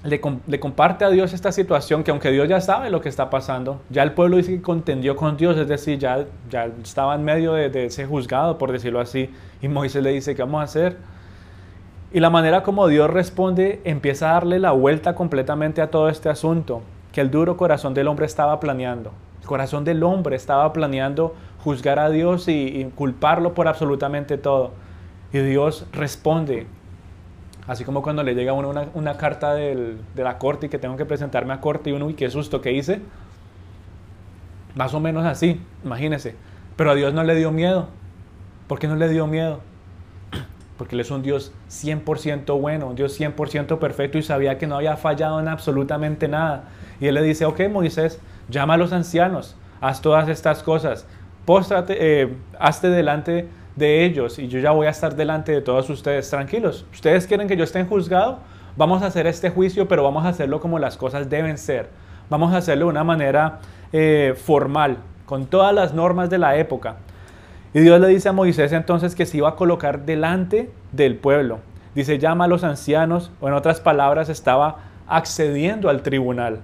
le, 0.04 0.60
comparte 0.60 1.04
a 1.04 1.10
Dios 1.10 1.34
esta 1.34 1.52
situación 1.52 2.04
que 2.04 2.12
aunque 2.12 2.32
Dios 2.32 2.48
ya 2.48 2.62
sabe 2.62 2.90
lo 2.90 3.02
que 3.02 3.10
está 3.10 3.30
pasando, 3.30 3.82
ya 3.90 4.04
el 4.04 4.14
pueblo 4.14 4.38
dice 4.38 4.52
que 4.52 4.62
contendió 4.62 5.16
con 5.16 5.36
Dios, 5.36 5.58
es 5.58 5.68
decir, 5.68 5.98
ya, 5.98 6.26
ya 6.50 6.70
estaba 6.82 7.16
en 7.16 7.24
medio 7.24 7.54
de, 7.54 7.70
de 7.70 7.86
ese 7.88 8.06
juzgado, 8.06 8.58
por 8.58 8.72
decirlo 8.72 9.00
así, 9.02 9.32
y 9.62 9.68
Moisés 9.68 10.04
le 10.04 10.12
dice, 10.12 10.36
¿qué 10.36 10.44
vamos 10.44 10.62
a 10.62 10.64
hacer? 10.64 10.98
Y 12.12 12.20
la 12.22 12.30
manera 12.30 12.64
como 12.64 12.88
Dios 12.88 13.10
responde 13.10 13.82
empieza 13.84 14.30
a 14.30 14.34
darle 14.34 14.60
la 14.60 14.72
vuelta 14.72 15.14
completamente 15.16 15.82
a 15.82 15.92
todo 15.92 16.10
este 16.10 16.30
asunto 16.30 16.82
que 17.12 17.22
el 17.22 17.32
duro 17.32 17.58
corazón 17.58 17.94
del 17.94 18.08
hombre 18.08 18.26
estaba 18.26 18.60
planeando. 18.60 19.12
El 19.42 19.48
corazón 19.48 19.84
del 19.84 20.04
hombre 20.04 20.36
estaba 20.36 20.72
planeando 20.72 21.36
juzgar 21.64 22.00
a 22.00 22.10
Dios 22.10 22.48
y, 22.48 22.90
culparlo 22.96 23.54
por 23.54 23.68
absolutamente 23.68 24.38
todo. 24.38 24.72
Y 25.34 25.40
Dios 25.40 25.86
responde 25.92 26.68
Así 27.68 27.84
como 27.84 28.02
cuando 28.02 28.24
le 28.24 28.34
llega 28.34 28.52
a 28.52 28.54
uno 28.54 28.74
una, 28.94 29.18
carta 29.18 29.54
de 29.54 29.98
la 30.16 30.38
corte 30.38 30.68
y 30.68 30.70
que 30.70 30.80
tengo 30.80 30.96
que 30.96 31.06
presentarme 31.06 31.54
a 31.54 31.60
corte 31.60 31.90
y 31.90 31.94
uno, 31.94 32.06
uy, 32.06 32.14
qué 32.14 32.30
susto, 32.30 32.62
¿qué 32.62 32.72
hice? 32.72 33.02
Más 34.74 34.94
o 34.94 35.02
menos 35.02 35.26
así, 35.26 35.60
imagínese. 35.84 36.36
Pero 36.78 36.92
a 36.92 36.96
Dios 36.96 37.14
no 37.14 37.26
le 37.26 37.36
dio 37.36 37.52
miedo. 37.52 37.90
¿Por 38.68 38.80
qué 38.80 38.88
no 38.88 38.96
le 38.96 39.10
dio 39.10 39.28
miedo? 39.28 39.60
Porque 40.78 40.96
Él 40.96 41.02
es 41.02 41.12
un 41.12 41.22
Dios 41.22 41.52
100% 41.70 42.60
bueno, 42.60 42.88
un 42.88 42.96
Dios 42.96 43.20
100% 43.20 43.80
perfecto 43.80 44.18
y 44.18 44.24
sabía 44.24 44.58
que 44.58 44.68
no 44.68 44.76
había 44.76 44.96
fallado 44.98 45.40
en 45.40 45.48
absolutamente 45.48 46.28
nada. 46.28 46.66
Y 47.00 47.08
Él 47.08 47.16
le 47.16 47.24
dice, 47.24 47.46
ok 47.46 47.62
Moisés, 47.72 48.20
llama 48.50 48.76
a 48.76 48.78
los 48.78 48.94
ancianos, 48.94 49.56
haz 49.82 50.02
todas 50.02 50.30
estas 50.30 50.64
cosas, 50.64 51.06
póstrate, 51.46 51.96
eh, 52.00 52.34
hazte 52.60 52.90
delante 52.90 53.48
de 53.76 54.06
ellos 54.06 54.40
y 54.40 54.48
yo 54.48 54.60
ya 54.60 54.72
voy 54.72 54.88
a 54.88 54.90
estar 54.90 55.16
delante 55.16 55.52
de 55.52 55.62
todos 55.62 55.90
ustedes 55.90 56.30
tranquilos. 56.30 56.86
Ustedes 56.92 57.28
quieren 57.28 57.48
que 57.48 57.56
yo 57.56 57.64
esté 57.64 57.80
en 57.80 57.88
juzgado, 57.88 58.40
vamos 58.76 59.02
a 59.04 59.08
hacer 59.08 59.28
este 59.28 59.50
juicio, 59.50 59.88
pero 59.88 60.04
vamos 60.04 60.26
a 60.26 60.30
hacerlo 60.30 60.60
como 60.60 60.80
las 60.80 60.98
cosas 60.98 61.30
deben 61.30 61.58
ser. 61.58 61.90
Vamos 62.30 62.54
a 62.54 62.58
hacerlo 62.58 62.86
de 62.86 62.92
una 62.92 63.04
manera 63.04 63.60
eh, 63.94 64.34
formal, 64.36 64.98
con 65.26 65.46
todas 65.46 65.74
las 65.74 65.94
normas 65.94 66.30
de 66.30 66.38
la 66.38 66.58
época. 66.58 66.98
Y 67.74 67.82
Dios 67.82 68.00
le 68.00 68.08
dice 68.08 68.30
a 68.30 68.34
Moisés 68.34 68.72
entonces 68.72 69.16
que 69.16 69.26
se 69.26 69.38
iba 69.38 69.50
a 69.50 69.56
colocar 69.56 70.06
delante 70.06 70.72
del 70.92 71.16
pueblo. 71.16 71.60
Dice, 71.96 72.20
llama 72.20 72.46
a 72.46 72.48
los 72.48 72.64
ancianos, 72.64 73.32
o 73.42 73.48
en 73.48 73.54
otras 73.54 73.82
palabras, 73.82 74.30
estaba 74.30 74.78
accediendo 75.08 75.90
al 75.90 76.02
tribunal. 76.02 76.60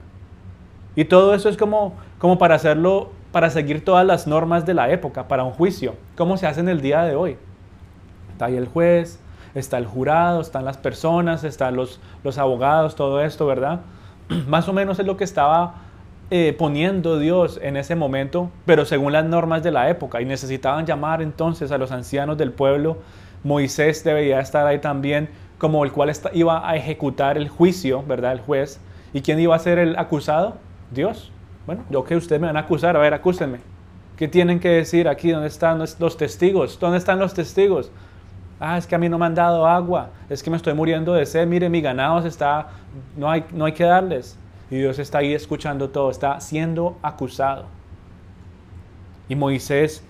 Y 0.96 1.06
todo 1.06 1.34
eso 1.34 1.50
es 1.50 1.58
como, 1.58 1.94
como 2.20 2.38
para 2.38 2.56
hacerlo 2.56 3.10
para 3.32 3.50
seguir 3.50 3.84
todas 3.84 4.06
las 4.06 4.28
normas 4.28 4.66
de 4.66 4.76
la 4.76 4.92
época 4.92 5.28
para 5.28 5.44
un 5.44 5.54
juicio, 5.54 5.96
como 6.16 6.38
se 6.38 6.46
hace 6.46 6.60
en 6.60 6.70
el 6.70 6.82
día 6.82 7.02
de 7.02 7.16
hoy. 7.16 7.36
Está 8.32 8.46
ahí 8.46 8.56
el 8.56 8.68
juez, 8.68 9.20
está 9.56 9.80
el 9.80 9.88
jurado, 9.88 10.40
están 10.40 10.66
las 10.66 10.78
personas, 10.78 11.44
están 11.44 11.76
los, 11.76 12.00
los 12.24 12.38
abogados, 12.38 12.96
todo 12.96 13.22
esto, 13.22 13.48
¿verdad? 13.48 13.82
Más 14.48 14.70
o 14.70 14.74
menos 14.74 15.00
es 15.00 15.08
lo 15.08 15.18
que 15.18 15.24
estaba 15.24 15.83
eh, 16.36 16.52
poniendo 16.58 17.20
Dios 17.20 17.60
en 17.62 17.78
ese 17.78 17.94
momento, 17.94 18.50
pero 18.66 18.86
según 18.86 19.14
las 19.14 19.24
normas 19.24 19.62
de 19.62 19.70
la 19.70 19.92
época. 19.92 20.20
Y 20.20 20.26
necesitaban 20.26 20.84
llamar 20.88 21.22
entonces 21.22 21.72
a 21.72 21.78
los 21.78 21.92
ancianos 21.92 22.40
del 22.40 22.52
pueblo. 22.52 22.98
Moisés 23.44 24.04
debería 24.04 24.40
estar 24.40 24.66
ahí 24.66 24.80
también 24.80 25.30
como 25.60 25.86
el 25.86 25.92
cual 25.92 26.12
iba 26.34 26.68
a 26.68 26.76
ejecutar 26.76 27.38
el 27.38 27.50
juicio, 27.50 28.02
¿verdad? 28.08 28.32
El 28.32 28.40
juez. 28.40 28.82
¿Y 29.14 29.22
quién 29.22 29.40
iba 29.40 29.56
a 29.56 29.60
ser 29.60 29.78
el 29.78 29.96
acusado? 29.96 30.56
Dios. 30.90 31.32
Bueno, 31.68 31.84
yo 31.92 32.04
que 32.04 32.16
ustedes 32.16 32.42
me 32.42 32.48
van 32.48 32.58
a 32.58 32.62
acusar, 32.62 32.98
a 32.98 33.00
ver, 33.00 33.14
acúsenme. 33.14 33.60
¿Qué 34.18 34.28
tienen 34.28 34.60
que 34.60 34.70
decir 34.70 35.08
aquí? 35.08 35.30
¿Dónde 35.30 35.50
están 35.50 35.78
los 35.78 36.18
testigos? 36.18 36.80
¿Dónde 36.80 36.98
están 36.98 37.20
los 37.20 37.36
testigos? 37.36 37.92
Ah, 38.60 38.80
es 38.80 38.88
que 38.88 38.96
a 38.96 38.98
mí 38.98 39.08
no 39.08 39.20
me 39.20 39.28
han 39.28 39.36
dado 39.36 39.68
agua, 39.68 40.10
es 40.32 40.42
que 40.42 40.50
me 40.50 40.58
estoy 40.58 40.74
muriendo 40.74 41.14
de 41.14 41.28
sed, 41.28 41.46
mire, 41.46 41.70
mi 41.70 41.80
ganado 41.80 42.26
está, 42.26 42.70
no 43.16 43.30
hay, 43.30 43.46
no 43.52 43.66
hay 43.66 43.74
que 43.74 43.84
darles. 43.84 44.40
Y 44.74 44.78
Dios 44.78 44.98
está 44.98 45.20
ahí 45.20 45.36
escuchando 45.36 45.92
todo, 45.92 46.10
está 46.10 46.40
siendo 46.40 46.98
acusado. 47.04 47.66
Y 49.30 49.36
Moisés, 49.36 50.04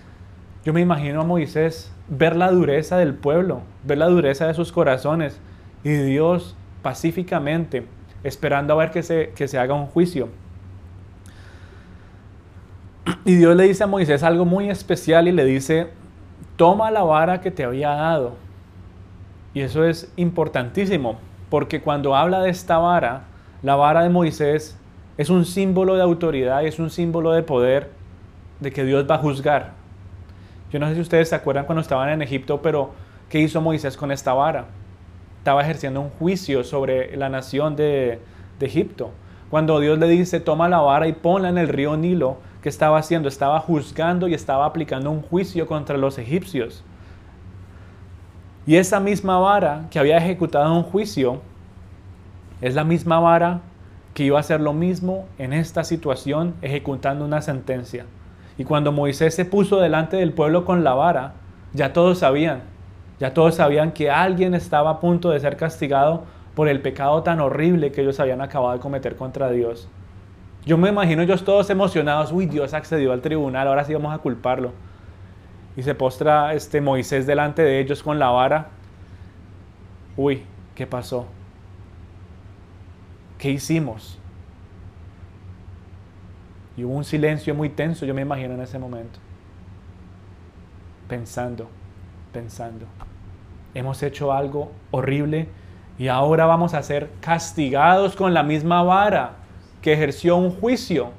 yo 0.64 0.72
me 0.72 0.80
imagino 0.80 1.20
a 1.20 1.24
Moisés 1.24 1.92
ver 2.08 2.34
la 2.34 2.50
dureza 2.50 2.96
del 2.96 3.12
pueblo, 3.12 3.60
ver 3.82 3.98
la 3.98 4.06
dureza 4.06 4.46
de 4.46 4.54
sus 4.54 4.72
corazones 4.72 5.38
y 5.82 5.90
Dios 5.90 6.56
pacíficamente 6.80 7.86
esperando 8.22 8.72
a 8.72 8.76
ver 8.76 8.90
que 8.90 9.02
se, 9.02 9.34
que 9.36 9.48
se 9.48 9.58
haga 9.58 9.74
un 9.74 9.84
juicio. 9.84 10.30
Y 13.26 13.34
Dios 13.34 13.54
le 13.54 13.64
dice 13.64 13.84
a 13.84 13.86
Moisés 13.86 14.22
algo 14.22 14.46
muy 14.46 14.70
especial 14.70 15.28
y 15.28 15.32
le 15.32 15.44
dice, 15.44 15.88
toma 16.56 16.90
la 16.90 17.02
vara 17.02 17.42
que 17.42 17.50
te 17.50 17.64
había 17.64 17.90
dado. 17.90 18.32
Y 19.52 19.60
eso 19.60 19.84
es 19.84 20.10
importantísimo, 20.16 21.18
porque 21.50 21.82
cuando 21.82 22.16
habla 22.16 22.40
de 22.40 22.48
esta 22.48 22.78
vara, 22.78 23.24
la 23.64 23.74
vara 23.74 24.02
de 24.02 24.10
Moisés 24.10 24.78
es 25.16 25.30
un 25.30 25.44
símbolo 25.44 25.96
de 25.96 26.02
autoridad 26.02 26.62
y 26.62 26.66
es 26.66 26.78
un 26.78 26.90
símbolo 26.90 27.32
de 27.32 27.42
poder 27.42 27.90
de 28.60 28.70
que 28.70 28.84
Dios 28.84 29.06
va 29.10 29.16
a 29.16 29.18
juzgar. 29.18 29.72
Yo 30.70 30.78
no 30.78 30.86
sé 30.88 30.94
si 30.94 31.00
ustedes 31.00 31.30
se 31.30 31.34
acuerdan 31.34 31.64
cuando 31.64 31.80
estaban 31.80 32.10
en 32.10 32.22
Egipto, 32.22 32.60
pero 32.62 32.92
¿qué 33.28 33.40
hizo 33.40 33.60
Moisés 33.60 33.96
con 33.96 34.12
esta 34.12 34.34
vara? 34.34 34.66
Estaba 35.38 35.62
ejerciendo 35.62 36.00
un 36.00 36.10
juicio 36.10 36.62
sobre 36.62 37.16
la 37.16 37.28
nación 37.28 37.74
de, 37.74 38.20
de 38.60 38.66
Egipto. 38.66 39.10
Cuando 39.50 39.80
Dios 39.80 39.98
le 39.98 40.08
dice, 40.08 40.40
toma 40.40 40.68
la 40.68 40.80
vara 40.80 41.08
y 41.08 41.12
ponla 41.12 41.48
en 41.48 41.58
el 41.58 41.68
río 41.68 41.96
Nilo, 41.96 42.36
¿Qué 42.64 42.70
estaba 42.70 42.96
haciendo? 42.96 43.28
Estaba 43.28 43.60
juzgando 43.60 44.26
y 44.26 44.32
estaba 44.32 44.64
aplicando 44.64 45.10
un 45.10 45.20
juicio 45.20 45.66
contra 45.66 45.98
los 45.98 46.16
egipcios. 46.16 46.82
Y 48.66 48.76
esa 48.76 49.00
misma 49.00 49.38
vara 49.38 49.86
que 49.90 49.98
había 49.98 50.16
ejecutado 50.16 50.74
un 50.74 50.82
juicio 50.82 51.42
es 52.64 52.74
la 52.74 52.84
misma 52.84 53.20
vara 53.20 53.60
que 54.14 54.24
iba 54.24 54.38
a 54.38 54.40
hacer 54.40 54.58
lo 54.58 54.72
mismo 54.72 55.26
en 55.36 55.52
esta 55.52 55.84
situación 55.84 56.54
ejecutando 56.62 57.22
una 57.22 57.42
sentencia. 57.42 58.06
Y 58.56 58.64
cuando 58.64 58.90
Moisés 58.90 59.34
se 59.34 59.44
puso 59.44 59.80
delante 59.80 60.16
del 60.16 60.32
pueblo 60.32 60.64
con 60.64 60.82
la 60.82 60.94
vara, 60.94 61.34
ya 61.74 61.92
todos 61.92 62.20
sabían, 62.20 62.62
ya 63.20 63.34
todos 63.34 63.56
sabían 63.56 63.92
que 63.92 64.10
alguien 64.10 64.54
estaba 64.54 64.88
a 64.88 65.00
punto 65.00 65.28
de 65.28 65.40
ser 65.40 65.58
castigado 65.58 66.24
por 66.54 66.68
el 66.68 66.80
pecado 66.80 67.22
tan 67.22 67.38
horrible 67.40 67.92
que 67.92 68.00
ellos 68.00 68.18
habían 68.18 68.40
acabado 68.40 68.72
de 68.72 68.80
cometer 68.80 69.14
contra 69.16 69.50
Dios. 69.50 69.86
Yo 70.64 70.78
me 70.78 70.88
imagino 70.88 71.20
ellos 71.20 71.44
todos 71.44 71.68
emocionados, 71.68 72.32
uy, 72.32 72.46
Dios 72.46 72.72
accedió 72.72 73.12
al 73.12 73.20
tribunal, 73.20 73.68
ahora 73.68 73.84
sí 73.84 73.92
vamos 73.92 74.14
a 74.14 74.18
culparlo. 74.18 74.72
Y 75.76 75.82
se 75.82 75.94
postra 75.94 76.54
este 76.54 76.80
Moisés 76.80 77.26
delante 77.26 77.60
de 77.60 77.78
ellos 77.78 78.02
con 78.02 78.18
la 78.18 78.30
vara. 78.30 78.68
Uy, 80.16 80.44
¿qué 80.74 80.86
pasó? 80.86 81.26
¿Qué 83.38 83.50
hicimos? 83.50 84.18
Y 86.76 86.84
hubo 86.84 86.94
un 86.94 87.04
silencio 87.04 87.54
muy 87.54 87.68
tenso, 87.68 88.04
yo 88.04 88.14
me 88.14 88.22
imagino 88.22 88.54
en 88.54 88.60
ese 88.60 88.78
momento. 88.78 89.18
Pensando, 91.08 91.68
pensando. 92.32 92.86
Hemos 93.74 94.02
hecho 94.02 94.32
algo 94.32 94.72
horrible 94.90 95.48
y 95.98 96.08
ahora 96.08 96.46
vamos 96.46 96.74
a 96.74 96.82
ser 96.82 97.10
castigados 97.20 98.16
con 98.16 98.34
la 98.34 98.42
misma 98.42 98.82
vara 98.82 99.36
que 99.80 99.92
ejerció 99.92 100.36
un 100.36 100.50
juicio 100.50 101.10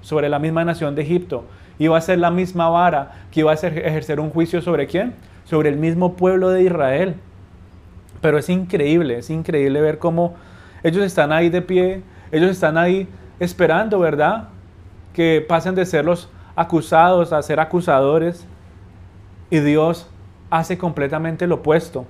sobre 0.00 0.28
la 0.28 0.38
misma 0.38 0.64
nación 0.64 0.94
de 0.94 1.02
Egipto. 1.02 1.44
Iba 1.78 1.98
a 1.98 2.00
ser 2.00 2.18
la 2.18 2.30
misma 2.30 2.70
vara 2.70 3.26
que 3.30 3.40
iba 3.40 3.52
a 3.52 3.54
ejercer 3.54 4.20
un 4.20 4.30
juicio 4.30 4.62
sobre 4.62 4.86
quién? 4.86 5.14
Sobre 5.44 5.68
el 5.68 5.76
mismo 5.76 6.14
pueblo 6.14 6.50
de 6.50 6.62
Israel. 6.62 7.16
Pero 8.20 8.38
es 8.38 8.48
increíble, 8.48 9.18
es 9.18 9.30
increíble 9.30 9.80
ver 9.80 9.98
cómo 9.98 10.34
ellos 10.82 11.04
están 11.04 11.32
ahí 11.32 11.48
de 11.48 11.62
pie, 11.62 12.02
ellos 12.30 12.50
están 12.50 12.76
ahí 12.76 13.08
esperando, 13.40 13.98
¿verdad? 13.98 14.48
Que 15.12 15.44
pasen 15.46 15.74
de 15.74 15.86
ser 15.86 16.04
los 16.04 16.28
acusados, 16.56 17.32
a 17.32 17.42
ser 17.42 17.60
acusadores. 17.60 18.46
Y 19.50 19.60
Dios 19.60 20.08
hace 20.50 20.78
completamente 20.78 21.46
lo 21.46 21.56
opuesto. 21.56 22.06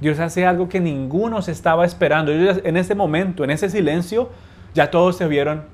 Dios 0.00 0.18
hace 0.18 0.46
algo 0.46 0.68
que 0.68 0.80
ninguno 0.80 1.42
se 1.42 1.52
estaba 1.52 1.84
esperando. 1.84 2.32
en 2.32 2.76
ese 2.76 2.94
momento, 2.94 3.44
en 3.44 3.50
ese 3.50 3.68
silencio, 3.68 4.30
ya 4.74 4.90
todos 4.90 5.16
se 5.16 5.28
vieron, 5.28 5.64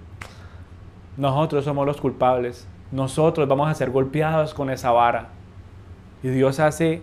nosotros 1.16 1.64
somos 1.64 1.86
los 1.86 2.00
culpables. 2.00 2.66
Nosotros 2.92 3.48
vamos 3.48 3.68
a 3.68 3.74
ser 3.74 3.90
golpeados 3.90 4.54
con 4.54 4.70
esa 4.70 4.90
vara. 4.90 5.28
Y 6.22 6.28
Dios 6.28 6.60
hace 6.60 7.02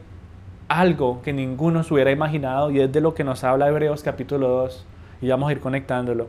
algo 0.67 1.21
que 1.21 1.33
ninguno 1.33 1.83
se 1.83 1.93
hubiera 1.93 2.11
imaginado 2.11 2.71
y 2.71 2.79
es 2.79 2.91
de 2.91 3.01
lo 3.01 3.13
que 3.13 3.23
nos 3.23 3.43
habla 3.43 3.67
Hebreos 3.67 4.03
capítulo 4.03 4.47
2. 4.47 4.85
Y 5.23 5.29
vamos 5.29 5.47
a 5.47 5.53
ir 5.53 5.61
conectándolo. 5.61 6.27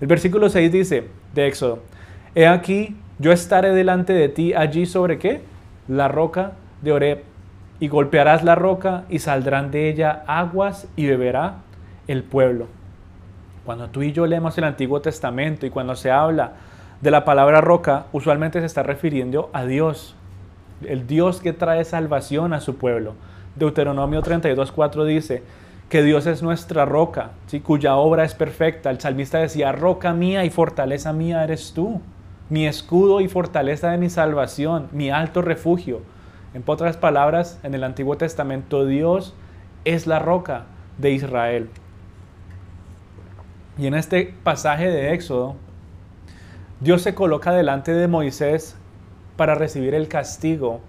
El 0.00 0.08
versículo 0.08 0.50
6 0.50 0.72
dice 0.72 1.08
de 1.34 1.46
Éxodo, 1.46 1.78
He 2.34 2.48
aquí, 2.48 2.96
yo 3.20 3.30
estaré 3.30 3.70
delante 3.70 4.12
de 4.12 4.28
ti 4.28 4.54
allí 4.54 4.86
sobre 4.86 5.20
qué? 5.20 5.42
La 5.86 6.08
roca 6.08 6.54
de 6.82 6.90
Oreb. 6.90 7.22
Y 7.78 7.86
golpearás 7.86 8.42
la 8.42 8.56
roca 8.56 9.04
y 9.08 9.20
saldrán 9.20 9.70
de 9.70 9.88
ella 9.88 10.24
aguas 10.26 10.88
y 10.96 11.06
beberá 11.06 11.58
el 12.08 12.24
pueblo. 12.24 12.66
Cuando 13.64 13.88
tú 13.88 14.02
y 14.02 14.10
yo 14.10 14.26
leemos 14.26 14.58
el 14.58 14.64
Antiguo 14.64 15.00
Testamento 15.00 15.64
y 15.64 15.70
cuando 15.70 15.94
se 15.94 16.10
habla 16.10 16.54
de 17.00 17.12
la 17.12 17.24
palabra 17.24 17.60
roca, 17.60 18.06
usualmente 18.12 18.58
se 18.58 18.66
está 18.66 18.82
refiriendo 18.82 19.48
a 19.52 19.64
Dios, 19.64 20.16
el 20.84 21.06
Dios 21.06 21.40
que 21.40 21.52
trae 21.52 21.84
salvación 21.84 22.52
a 22.52 22.60
su 22.60 22.76
pueblo. 22.78 23.14
Deuteronomio 23.54 24.22
32.4 24.22 25.04
dice 25.04 25.44
que 25.88 26.02
Dios 26.02 26.26
es 26.26 26.42
nuestra 26.42 26.84
roca, 26.84 27.30
cuya 27.62 27.96
obra 27.96 28.24
es 28.24 28.34
perfecta. 28.34 28.90
El 28.90 29.00
salmista 29.00 29.38
decía, 29.38 29.72
roca 29.72 30.12
mía 30.12 30.44
y 30.44 30.50
fortaleza 30.50 31.12
mía 31.12 31.44
eres 31.44 31.72
tú, 31.72 32.00
mi 32.50 32.66
escudo 32.66 33.20
y 33.20 33.28
fortaleza 33.28 33.90
de 33.90 33.98
mi 33.98 34.10
salvación, 34.10 34.88
mi 34.92 35.10
alto 35.10 35.42
refugio. 35.42 36.02
En 36.52 36.62
otras 36.66 36.96
palabras, 36.96 37.58
en 37.62 37.74
el 37.74 37.84
Antiguo 37.84 38.16
Testamento 38.16 38.86
Dios 38.86 39.34
es 39.84 40.06
la 40.06 40.18
roca 40.18 40.64
de 40.98 41.12
Israel. 41.12 41.70
Y 43.76 43.86
en 43.86 43.94
este 43.94 44.34
pasaje 44.42 44.88
de 44.88 45.14
Éxodo, 45.14 45.56
Dios 46.80 47.02
se 47.02 47.14
coloca 47.14 47.52
delante 47.52 47.92
de 47.92 48.08
Moisés 48.08 48.76
para 49.36 49.54
recibir 49.54 49.94
el 49.94 50.08
castigo 50.08 50.80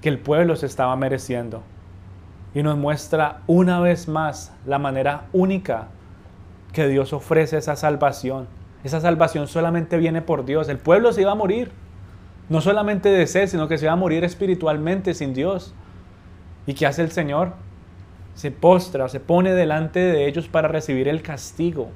que 0.00 0.08
el 0.08 0.18
pueblo 0.18 0.56
se 0.56 0.66
estaba 0.66 0.94
mereciendo 0.96 1.62
y 2.56 2.62
nos 2.62 2.78
muestra 2.78 3.42
una 3.46 3.80
vez 3.80 4.08
más 4.08 4.50
la 4.64 4.78
manera 4.78 5.26
única 5.34 5.88
que 6.72 6.88
Dios 6.88 7.12
ofrece 7.12 7.58
esa 7.58 7.76
salvación. 7.76 8.48
Esa 8.82 8.98
salvación 8.98 9.46
solamente 9.46 9.98
viene 9.98 10.22
por 10.22 10.46
Dios. 10.46 10.70
El 10.70 10.78
pueblo 10.78 11.12
se 11.12 11.20
iba 11.20 11.32
a 11.32 11.34
morir, 11.34 11.70
no 12.48 12.62
solamente 12.62 13.10
de 13.10 13.26
sed, 13.26 13.48
sino 13.48 13.68
que 13.68 13.76
se 13.76 13.84
iba 13.84 13.92
a 13.92 13.96
morir 13.96 14.24
espiritualmente 14.24 15.12
sin 15.12 15.34
Dios. 15.34 15.74
¿Y 16.66 16.72
qué 16.72 16.86
hace 16.86 17.02
el 17.02 17.10
Señor? 17.10 17.52
Se 18.32 18.50
postra, 18.50 19.10
se 19.10 19.20
pone 19.20 19.52
delante 19.52 20.00
de 20.00 20.26
ellos 20.26 20.48
para 20.48 20.66
recibir 20.66 21.08
el 21.08 21.20
castigo 21.20 21.88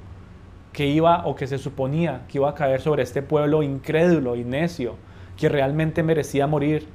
que 0.73 0.85
iba 0.85 1.25
o 1.25 1.35
que 1.35 1.47
se 1.47 1.57
suponía 1.57 2.21
que 2.27 2.37
iba 2.37 2.51
a 2.51 2.53
caer 2.53 2.81
sobre 2.81 3.01
este 3.01 3.23
pueblo 3.23 3.63
incrédulo 3.63 4.35
y 4.35 4.43
necio, 4.43 4.93
que 5.37 5.49
realmente 5.49 6.03
merecía 6.03 6.45
morir 6.45 6.87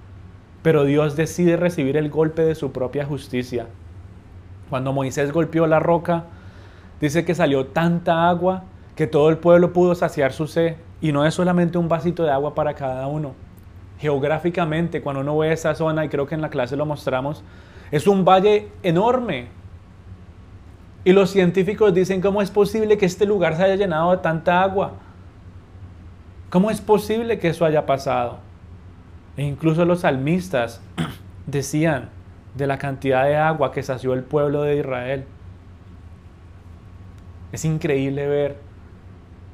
pero 0.66 0.84
Dios 0.84 1.14
decide 1.14 1.56
recibir 1.56 1.96
el 1.96 2.10
golpe 2.10 2.42
de 2.42 2.56
su 2.56 2.72
propia 2.72 3.04
justicia. 3.04 3.68
Cuando 4.68 4.92
Moisés 4.92 5.30
golpeó 5.30 5.68
la 5.68 5.78
roca, 5.78 6.24
dice 7.00 7.24
que 7.24 7.36
salió 7.36 7.66
tanta 7.66 8.28
agua 8.28 8.64
que 8.96 9.06
todo 9.06 9.28
el 9.28 9.38
pueblo 9.38 9.72
pudo 9.72 9.94
saciar 9.94 10.32
su 10.32 10.48
sed 10.48 10.74
y 11.00 11.12
no 11.12 11.24
es 11.24 11.34
solamente 11.34 11.78
un 11.78 11.88
vasito 11.88 12.24
de 12.24 12.32
agua 12.32 12.56
para 12.56 12.74
cada 12.74 13.06
uno. 13.06 13.34
Geográficamente, 14.00 15.02
cuando 15.02 15.20
uno 15.20 15.38
ve 15.38 15.52
esa 15.52 15.72
zona, 15.76 16.04
y 16.04 16.08
creo 16.08 16.26
que 16.26 16.34
en 16.34 16.40
la 16.40 16.50
clase 16.50 16.74
lo 16.74 16.84
mostramos, 16.84 17.44
es 17.92 18.08
un 18.08 18.24
valle 18.24 18.68
enorme. 18.82 19.46
Y 21.04 21.12
los 21.12 21.30
científicos 21.30 21.94
dicen, 21.94 22.20
¿cómo 22.20 22.42
es 22.42 22.50
posible 22.50 22.98
que 22.98 23.06
este 23.06 23.24
lugar 23.24 23.54
se 23.54 23.62
haya 23.62 23.76
llenado 23.76 24.10
de 24.10 24.16
tanta 24.16 24.62
agua? 24.62 24.94
¿Cómo 26.50 26.72
es 26.72 26.80
posible 26.80 27.38
que 27.38 27.50
eso 27.50 27.64
haya 27.64 27.86
pasado? 27.86 28.45
E 29.36 29.44
incluso 29.44 29.84
los 29.84 30.00
salmistas 30.00 30.80
decían 31.46 32.08
de 32.54 32.66
la 32.66 32.78
cantidad 32.78 33.24
de 33.24 33.36
agua 33.36 33.72
que 33.72 33.82
sació 33.82 34.14
el 34.14 34.22
pueblo 34.22 34.62
de 34.62 34.78
Israel. 34.78 35.24
Es 37.52 37.64
increíble 37.64 38.26
ver 38.26 38.56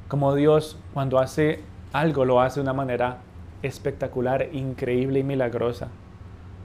cómo 0.07 0.35
Dios 0.35 0.79
cuando 0.93 1.19
hace 1.19 1.61
algo 1.91 2.25
lo 2.25 2.41
hace 2.41 2.59
de 2.59 2.63
una 2.63 2.73
manera 2.73 3.17
espectacular, 3.61 4.49
increíble 4.53 5.19
y 5.19 5.23
milagrosa. 5.23 5.89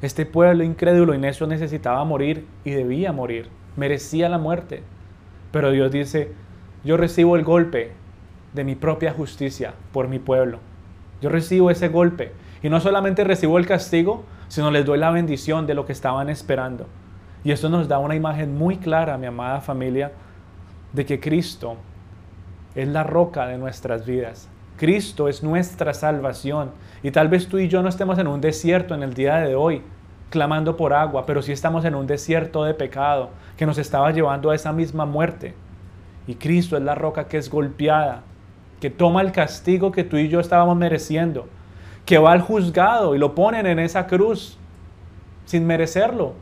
Este 0.01 0.27
pueblo 0.27 0.63
incrédulo 0.63 1.15
y 1.15 1.19
necio 1.19 1.47
necesitaba 1.47 2.05
morir 2.05 2.47
y 2.65 2.71
debía 2.71 3.13
morir, 3.13 3.49
merecía 3.77 4.29
la 4.29 4.39
muerte. 4.39 4.83
Pero 5.51 5.73
Dios 5.73 5.91
dice, 5.91 6.33
yo 6.85 6.97
recibo 6.97 7.37
el 7.37 7.43
golpe 7.43 7.93
de 8.53 8.65
mi 8.65 8.77
propia 8.77 9.13
justicia 9.13 9.75
por 9.93 10.07
mi 10.07 10.21
pueblo. 10.21 10.61
Yo 11.21 11.31
recibo 11.31 11.71
ese 11.71 11.89
golpe 11.89 12.33
y 12.63 12.69
no 12.69 12.81
solamente 12.81 13.25
recibo 13.25 13.59
el 13.59 13.67
castigo, 13.67 14.25
sino 14.49 14.71
les 14.71 14.85
doy 14.85 14.99
la 14.99 15.11
bendición 15.11 15.67
de 15.67 15.75
lo 15.75 15.87
que 15.87 15.93
estaban 15.93 16.29
esperando. 16.29 16.87
Y 17.45 17.53
esto 17.53 17.69
nos 17.69 17.89
da 17.89 17.99
una 17.99 18.17
imagen 18.17 18.57
muy 18.57 18.79
clara, 18.79 19.17
mi 19.17 19.27
amada 19.27 19.61
familia, 19.61 20.13
de 20.93 21.07
que 21.07 21.21
Cristo 21.21 21.77
es 22.75 22.89
la 22.89 23.05
roca 23.05 23.47
de 23.47 23.59
nuestras 23.59 24.05
vidas. 24.05 24.49
Cristo 24.77 25.29
es 25.29 25.43
nuestra 25.43 25.95
salvación. 25.95 26.71
Y 27.03 27.11
tal 27.11 27.29
vez 27.29 27.49
tú 27.49 27.59
y 27.59 27.69
yo 27.69 27.83
no 27.83 27.89
estemos 27.89 28.19
en 28.19 28.27
un 28.27 28.41
desierto 28.41 28.95
en 28.95 29.03
el 29.03 29.15
día 29.15 29.37
de 29.37 29.55
hoy, 29.55 29.83
clamando 30.31 30.77
por 30.77 30.93
agua, 30.93 31.27
pero 31.27 31.43
sí 31.43 31.53
estamos 31.53 31.85
en 31.85 31.95
un 31.95 32.07
desierto 32.07 32.65
de 32.65 32.75
pecado 32.75 33.31
que 33.57 33.67
nos 33.67 33.79
estaba 33.79 34.11
llevando 34.11 34.51
a 34.51 34.55
esa 34.55 34.73
misma 34.73 35.07
muerte. 35.07 35.55
Y 36.27 36.35
Cristo 36.35 36.77
es 36.77 36.83
la 36.83 36.95
roca 36.95 37.29
que 37.29 37.39
es 37.39 37.51
golpeada, 37.51 38.23
que 38.81 38.91
toma 38.91 39.23
el 39.23 39.33
castigo 39.33 39.93
que 39.93 40.05
tú 40.05 40.17
y 40.17 40.29
yo 40.29 40.41
estábamos 40.41 40.77
mereciendo 40.77 41.49
que 42.09 42.17
va 42.17 42.33
al 42.33 42.41
juzgado 42.41 43.15
y 43.15 43.19
lo 43.19 43.35
ponen 43.35 43.67
en 43.67 43.79
esa 43.79 44.07
cruz 44.07 44.57
sin 45.45 45.67
merecerlo. 45.67 46.33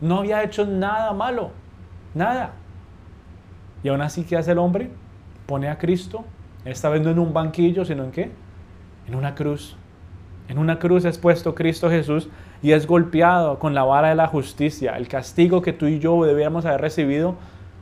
No 0.00 0.18
había 0.18 0.42
hecho 0.42 0.66
nada 0.66 1.12
malo, 1.12 1.52
nada. 2.12 2.54
Y 3.84 3.88
aún 3.90 4.00
así, 4.00 4.24
¿qué 4.24 4.36
hace 4.36 4.50
el 4.50 4.58
hombre? 4.58 4.90
Pone 5.46 5.68
a 5.68 5.78
Cristo, 5.78 6.24
esta 6.64 6.88
vez 6.88 7.02
no 7.02 7.10
en 7.10 7.20
un 7.20 7.32
banquillo, 7.32 7.84
sino 7.84 8.02
en 8.02 8.10
qué? 8.10 8.32
En 9.06 9.14
una 9.14 9.36
cruz. 9.36 9.76
En 10.48 10.58
una 10.58 10.80
cruz 10.80 11.04
es 11.04 11.16
puesto 11.16 11.54
Cristo 11.54 11.88
Jesús 11.88 12.28
y 12.64 12.72
es 12.72 12.88
golpeado 12.88 13.60
con 13.60 13.74
la 13.74 13.84
vara 13.84 14.08
de 14.08 14.16
la 14.16 14.26
justicia. 14.26 14.96
El 14.96 15.06
castigo 15.06 15.62
que 15.62 15.72
tú 15.72 15.86
y 15.86 16.00
yo 16.00 16.24
debíamos 16.24 16.66
haber 16.66 16.80
recibido, 16.80 17.36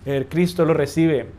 el 0.05 0.29
Cristo 0.29 0.67
lo 0.67 0.75
recibe 0.75 1.31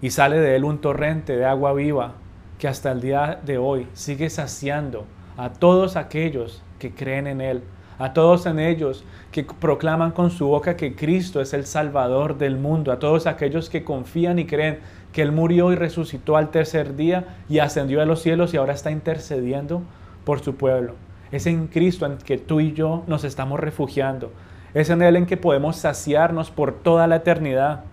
y 0.00 0.10
sale 0.10 0.38
de 0.38 0.54
él 0.54 0.62
un 0.62 0.80
torrente 0.80 1.36
de 1.36 1.44
agua 1.44 1.72
viva 1.72 2.14
que 2.58 2.68
hasta 2.68 2.92
el 2.92 3.00
día 3.00 3.38
de 3.44 3.58
hoy 3.58 3.86
sigue 3.92 4.30
saciando 4.30 5.04
a 5.36 5.50
todos 5.50 5.96
aquellos 5.96 6.62
que 6.78 6.94
creen 6.94 7.26
en 7.26 7.40
Él, 7.40 7.62
a 7.98 8.12
todos 8.12 8.46
en 8.46 8.58
ellos 8.58 9.04
que 9.30 9.44
proclaman 9.44 10.12
con 10.12 10.30
su 10.30 10.46
boca 10.46 10.76
que 10.76 10.94
Cristo 10.94 11.40
es 11.40 11.52
el 11.52 11.66
Salvador 11.66 12.38
del 12.38 12.56
mundo, 12.56 12.92
a 12.92 12.98
todos 12.98 13.26
aquellos 13.26 13.68
que 13.68 13.84
confían 13.84 14.38
y 14.38 14.46
creen 14.46 14.78
que 15.12 15.22
Él 15.22 15.32
murió 15.32 15.72
y 15.72 15.76
resucitó 15.76 16.36
al 16.36 16.50
tercer 16.50 16.96
día 16.96 17.36
y 17.48 17.58
ascendió 17.58 18.00
a 18.00 18.06
los 18.06 18.22
cielos 18.22 18.52
y 18.52 18.56
ahora 18.56 18.74
está 18.74 18.90
intercediendo 18.90 19.82
por 20.24 20.40
su 20.40 20.56
pueblo. 20.56 20.94
Es 21.32 21.46
en 21.46 21.66
Cristo 21.66 22.06
en 22.06 22.18
que 22.18 22.38
tú 22.38 22.60
y 22.60 22.72
yo 22.72 23.02
nos 23.06 23.24
estamos 23.24 23.60
refugiando. 23.60 24.32
Es 24.74 24.90
en 24.90 25.02
Él 25.02 25.16
en 25.16 25.26
que 25.26 25.36
podemos 25.36 25.76
saciarnos 25.76 26.50
por 26.50 26.72
toda 26.72 27.06
la 27.06 27.16
eternidad. 27.16 27.84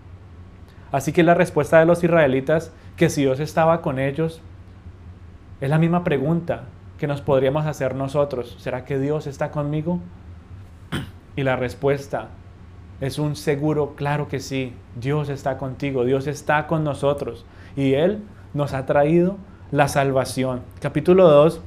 Así 0.92 1.12
que 1.12 1.22
la 1.22 1.34
respuesta 1.34 1.78
de 1.78 1.86
los 1.86 2.04
israelitas, 2.04 2.72
que 2.96 3.10
si 3.10 3.22
Dios 3.22 3.40
estaba 3.40 3.80
con 3.80 3.98
ellos, 3.98 4.42
es 5.64 5.70
la 5.70 5.78
misma 5.78 6.04
pregunta 6.04 6.64
que 6.98 7.06
nos 7.06 7.22
podríamos 7.22 7.64
hacer 7.64 7.94
nosotros. 7.94 8.54
¿Será 8.58 8.84
que 8.84 8.98
Dios 8.98 9.26
está 9.26 9.50
conmigo? 9.50 9.98
Y 11.36 11.42
la 11.42 11.56
respuesta 11.56 12.28
es 13.00 13.18
un 13.18 13.34
seguro, 13.34 13.94
claro 13.96 14.28
que 14.28 14.40
sí. 14.40 14.74
Dios 15.00 15.30
está 15.30 15.56
contigo, 15.56 16.04
Dios 16.04 16.26
está 16.26 16.66
con 16.66 16.84
nosotros. 16.84 17.46
Y 17.76 17.94
Él 17.94 18.22
nos 18.52 18.74
ha 18.74 18.84
traído 18.84 19.38
la 19.70 19.88
salvación. 19.88 20.60
Capítulo 20.80 21.30
2 21.30 21.62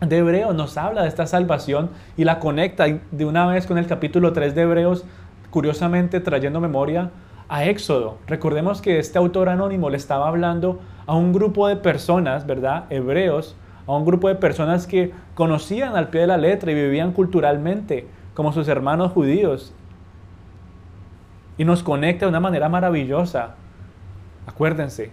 de 0.00 0.18
Hebreos 0.18 0.54
nos 0.54 0.76
habla 0.76 1.00
de 1.00 1.08
esta 1.08 1.26
salvación 1.26 1.88
y 2.18 2.24
la 2.24 2.40
conecta 2.40 2.84
de 3.10 3.24
una 3.24 3.46
vez 3.46 3.66
con 3.66 3.78
el 3.78 3.86
capítulo 3.86 4.34
3 4.34 4.54
de 4.54 4.62
Hebreos, 4.62 5.06
curiosamente 5.50 6.20
trayendo 6.20 6.60
memoria 6.60 7.10
a 7.54 7.66
Éxodo. 7.66 8.18
Recordemos 8.26 8.82
que 8.82 8.98
este 8.98 9.16
autor 9.16 9.48
anónimo 9.48 9.88
le 9.88 9.96
estaba 9.96 10.26
hablando 10.26 10.80
a 11.06 11.14
un 11.14 11.32
grupo 11.32 11.68
de 11.68 11.76
personas, 11.76 12.48
¿verdad? 12.48 12.86
Hebreos, 12.90 13.54
a 13.86 13.92
un 13.92 14.04
grupo 14.04 14.26
de 14.26 14.34
personas 14.34 14.88
que 14.88 15.12
conocían 15.36 15.94
al 15.94 16.08
pie 16.08 16.22
de 16.22 16.26
la 16.26 16.36
letra 16.36 16.72
y 16.72 16.74
vivían 16.74 17.12
culturalmente 17.12 18.08
como 18.34 18.52
sus 18.52 18.66
hermanos 18.66 19.12
judíos. 19.12 19.72
Y 21.56 21.64
nos 21.64 21.84
conecta 21.84 22.26
de 22.26 22.30
una 22.30 22.40
manera 22.40 22.68
maravillosa. 22.68 23.54
Acuérdense 24.48 25.12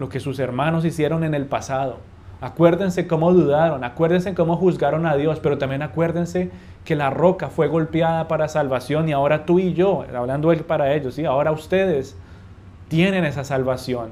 lo 0.00 0.08
que 0.08 0.18
sus 0.18 0.40
hermanos 0.40 0.84
hicieron 0.84 1.22
en 1.22 1.34
el 1.34 1.46
pasado. 1.46 1.98
Acuérdense 2.40 3.06
cómo 3.06 3.32
dudaron, 3.32 3.84
acuérdense 3.84 4.34
cómo 4.34 4.56
juzgaron 4.56 5.06
a 5.06 5.14
Dios, 5.14 5.38
pero 5.38 5.56
también 5.56 5.82
acuérdense 5.82 6.50
que 6.86 6.96
la 6.96 7.10
roca 7.10 7.50
fue 7.50 7.68
golpeada 7.68 8.28
para 8.28 8.48
salvación 8.48 9.08
y 9.08 9.12
ahora 9.12 9.44
tú 9.44 9.58
y 9.58 9.74
yo, 9.74 10.06
hablando 10.14 10.52
él 10.52 10.60
para 10.60 10.94
ellos, 10.94 11.16
¿sí? 11.16 11.26
ahora 11.26 11.52
ustedes 11.52 12.16
tienen 12.88 13.24
esa 13.24 13.44
salvación. 13.44 14.10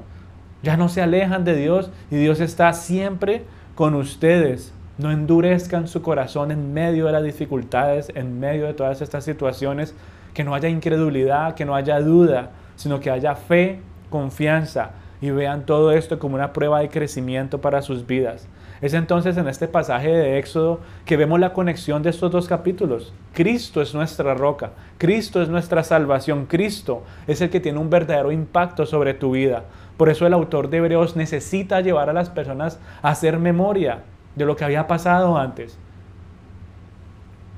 Ya 0.61 0.77
no 0.77 0.89
se 0.89 1.01
alejan 1.01 1.45
de 1.45 1.55
Dios 1.55 1.89
y 2.11 2.17
Dios 2.17 2.39
está 2.41 2.73
siempre 2.73 3.43
con 3.75 3.95
ustedes. 3.95 4.73
No 4.97 5.11
endurezcan 5.11 5.87
su 5.87 6.01
corazón 6.01 6.51
en 6.51 6.73
medio 6.73 7.05
de 7.05 7.13
las 7.13 7.23
dificultades, 7.23 8.11
en 8.13 8.39
medio 8.39 8.65
de 8.65 8.73
todas 8.73 9.01
estas 9.01 9.23
situaciones, 9.23 9.95
que 10.33 10.43
no 10.43 10.53
haya 10.53 10.69
incredulidad, 10.69 11.55
que 11.55 11.65
no 11.65 11.75
haya 11.75 11.99
duda, 12.01 12.51
sino 12.75 12.99
que 12.99 13.09
haya 13.09 13.35
fe, 13.35 13.79
confianza 14.09 14.91
y 15.21 15.29
vean 15.31 15.65
todo 15.65 15.91
esto 15.91 16.19
como 16.19 16.35
una 16.35 16.53
prueba 16.53 16.79
de 16.79 16.89
crecimiento 16.89 17.61
para 17.61 17.81
sus 17.81 18.05
vidas. 18.05 18.47
Es 18.85 18.93
entonces 18.93 19.35
en 19.37 19.47
este 19.47 19.67
pasaje 19.67 20.09
de 20.09 20.37
Éxodo 20.37 20.79
que 21.05 21.17
vemos 21.17 21.39
la 21.39 21.53
conexión 21.53 22.03
de 22.03 22.11
estos 22.11 22.29
dos 22.29 22.47
capítulos. 22.47 23.15
Cristo 23.33 23.81
es 23.81 23.95
nuestra 23.95 24.35
roca, 24.35 24.73
Cristo 24.99 25.41
es 25.41 25.49
nuestra 25.49 25.83
salvación, 25.83 26.45
Cristo 26.45 27.01
es 27.25 27.41
el 27.41 27.49
que 27.49 27.59
tiene 27.59 27.79
un 27.79 27.89
verdadero 27.89 28.31
impacto 28.31 28.85
sobre 28.85 29.15
tu 29.15 29.31
vida. 29.31 29.63
Por 29.97 30.09
eso 30.09 30.27
el 30.27 30.33
autor 30.33 30.69
de 30.69 30.77
Hebreos 30.77 31.15
necesita 31.15 31.81
llevar 31.81 32.11
a 32.11 32.13
las 32.13 32.29
personas 32.29 32.79
a 33.01 33.09
hacer 33.09 33.39
memoria 33.39 34.03
de 34.35 34.45
lo 34.45 34.55
que 34.55 34.65
había 34.65 34.85
pasado 34.85 35.35
antes. 35.35 35.79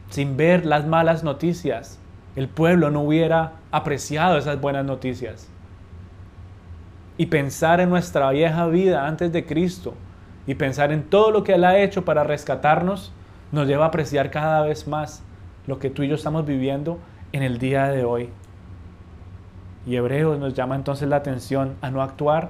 Sin 0.10 0.38
ver 0.38 0.66
las 0.66 0.88
malas 0.88 1.26
noticias, 1.26 2.00
el 2.38 2.48
pueblo 2.48 2.90
no 2.90 3.02
hubiera 3.02 3.56
apreciado 3.72 4.38
esas 4.38 4.62
buenas 4.62 4.86
noticias. 4.86 5.50
Y 7.18 7.26
pensar 7.26 7.82
en 7.82 7.90
nuestra 7.90 8.30
vieja 8.30 8.66
vida 8.68 9.06
antes 9.06 9.34
de 9.34 9.46
Cristo 9.46 9.94
y 10.48 10.56
pensar 10.56 10.92
en 10.92 11.04
todo 11.04 11.30
lo 11.32 11.44
que 11.44 11.54
Él 11.54 11.66
ha 11.66 11.78
hecho 11.78 12.06
para 12.06 12.24
rescatarnos, 12.24 13.12
nos 13.52 13.68
lleva 13.68 13.86
a 13.86 13.88
apreciar 13.90 14.32
cada 14.32 14.64
vez 14.64 14.88
más 14.88 15.22
lo 15.68 15.78
que 15.78 15.90
tú 15.90 16.04
y 16.04 16.08
yo 16.08 16.16
estamos 16.16 16.46
viviendo 16.46 16.98
en 17.34 17.44
el 17.44 17.60
día 17.60 17.90
de 17.90 18.06
hoy. 18.06 18.30
Y 19.86 19.96
Hebreos 19.96 20.40
nos 20.40 20.54
llama 20.54 20.76
entonces 20.76 21.08
la 21.08 21.18
atención 21.18 21.76
a 21.82 21.92
no 21.92 22.02
actuar 22.02 22.50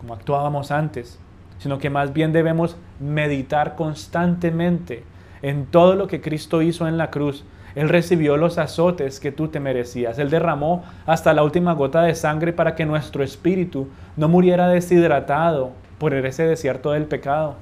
como 0.00 0.14
actuábamos 0.14 0.70
antes, 0.70 1.20
sino 1.58 1.78
que 1.78 1.90
más 1.90 2.14
bien 2.14 2.32
debemos 2.32 2.76
meditar 2.98 3.76
constantemente 3.76 5.04
en 5.42 5.66
todo 5.66 5.94
lo 5.94 6.06
que 6.06 6.22
Cristo 6.22 6.62
hizo 6.62 6.88
en 6.88 6.96
la 6.96 7.10
cruz. 7.10 7.44
Él 7.74 7.88
recibió 7.88 8.38
los 8.38 8.56
azotes 8.56 9.20
que 9.20 9.30
tú 9.30 9.48
te 9.48 9.60
merecías. 9.60 10.18
Él 10.18 10.30
derramó 10.30 10.84
hasta 11.06 11.34
la 11.34 11.44
última 11.44 11.74
gota 11.74 12.02
de 12.02 12.14
sangre 12.14 12.54
para 12.54 12.74
que 12.74 12.86
nuestro 12.86 13.22
espíritu 13.22 13.88
no 14.16 14.28
muriera 14.28 14.68
deshidratado 14.68 15.72
por 16.00 16.14
ese 16.14 16.44
desierto 16.44 16.92
del 16.92 17.04
pecado. 17.04 17.56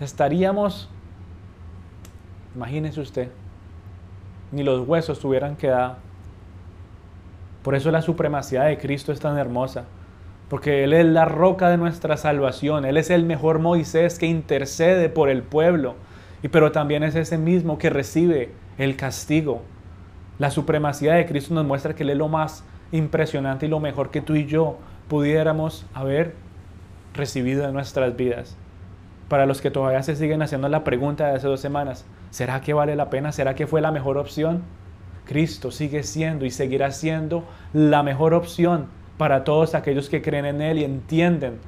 Estaríamos, 0.00 0.88
imagínese 2.54 3.00
usted, 3.00 3.28
ni 4.52 4.62
los 4.62 4.86
huesos 4.86 5.22
hubieran 5.24 5.56
quedado. 5.56 5.96
Por 7.64 7.74
eso 7.74 7.90
la 7.90 8.00
supremacía 8.00 8.62
de 8.62 8.78
Cristo 8.78 9.10
es 9.10 9.18
tan 9.18 9.36
hermosa, 9.38 9.86
porque 10.48 10.84
Él 10.84 10.92
es 10.92 11.04
la 11.04 11.24
roca 11.24 11.68
de 11.68 11.78
nuestra 11.78 12.16
salvación, 12.16 12.84
Él 12.84 12.96
es 12.96 13.10
el 13.10 13.24
mejor 13.24 13.58
Moisés 13.58 14.16
que 14.16 14.26
intercede 14.26 15.08
por 15.08 15.28
el 15.28 15.42
pueblo, 15.42 15.96
y 16.44 16.48
pero 16.48 16.70
también 16.70 17.02
es 17.02 17.16
ese 17.16 17.38
mismo 17.38 17.76
que 17.76 17.90
recibe 17.90 18.52
el 18.78 18.94
castigo. 18.94 19.62
La 20.38 20.52
supremacía 20.52 21.14
de 21.14 21.26
Cristo 21.26 21.54
nos 21.54 21.66
muestra 21.66 21.96
que 21.96 22.04
Él 22.04 22.10
es 22.10 22.16
lo 22.16 22.28
más 22.28 22.62
impresionante 22.92 23.66
y 23.66 23.68
lo 23.68 23.80
mejor 23.80 24.12
que 24.12 24.20
tú 24.20 24.36
y 24.36 24.46
yo 24.46 24.78
pudiéramos 25.08 25.84
haber 25.92 26.34
recibido 27.20 27.64
en 27.64 27.72
nuestras 27.72 28.16
vidas. 28.16 28.56
Para 29.28 29.46
los 29.46 29.60
que 29.60 29.70
todavía 29.70 30.02
se 30.02 30.16
siguen 30.16 30.42
haciendo 30.42 30.68
la 30.68 30.82
pregunta 30.82 31.28
de 31.28 31.36
hace 31.36 31.46
dos 31.46 31.60
semanas, 31.60 32.04
¿será 32.30 32.60
que 32.60 32.74
vale 32.74 32.96
la 32.96 33.10
pena? 33.10 33.30
¿Será 33.30 33.54
que 33.54 33.68
fue 33.68 33.80
la 33.80 33.92
mejor 33.92 34.18
opción? 34.18 34.62
Cristo 35.24 35.70
sigue 35.70 36.02
siendo 36.02 36.44
y 36.44 36.50
seguirá 36.50 36.90
siendo 36.90 37.44
la 37.72 38.02
mejor 38.02 38.34
opción 38.34 38.86
para 39.16 39.44
todos 39.44 39.76
aquellos 39.76 40.08
que 40.08 40.22
creen 40.22 40.46
en 40.46 40.60
Él 40.60 40.78
y 40.78 40.84
entienden 40.84 41.60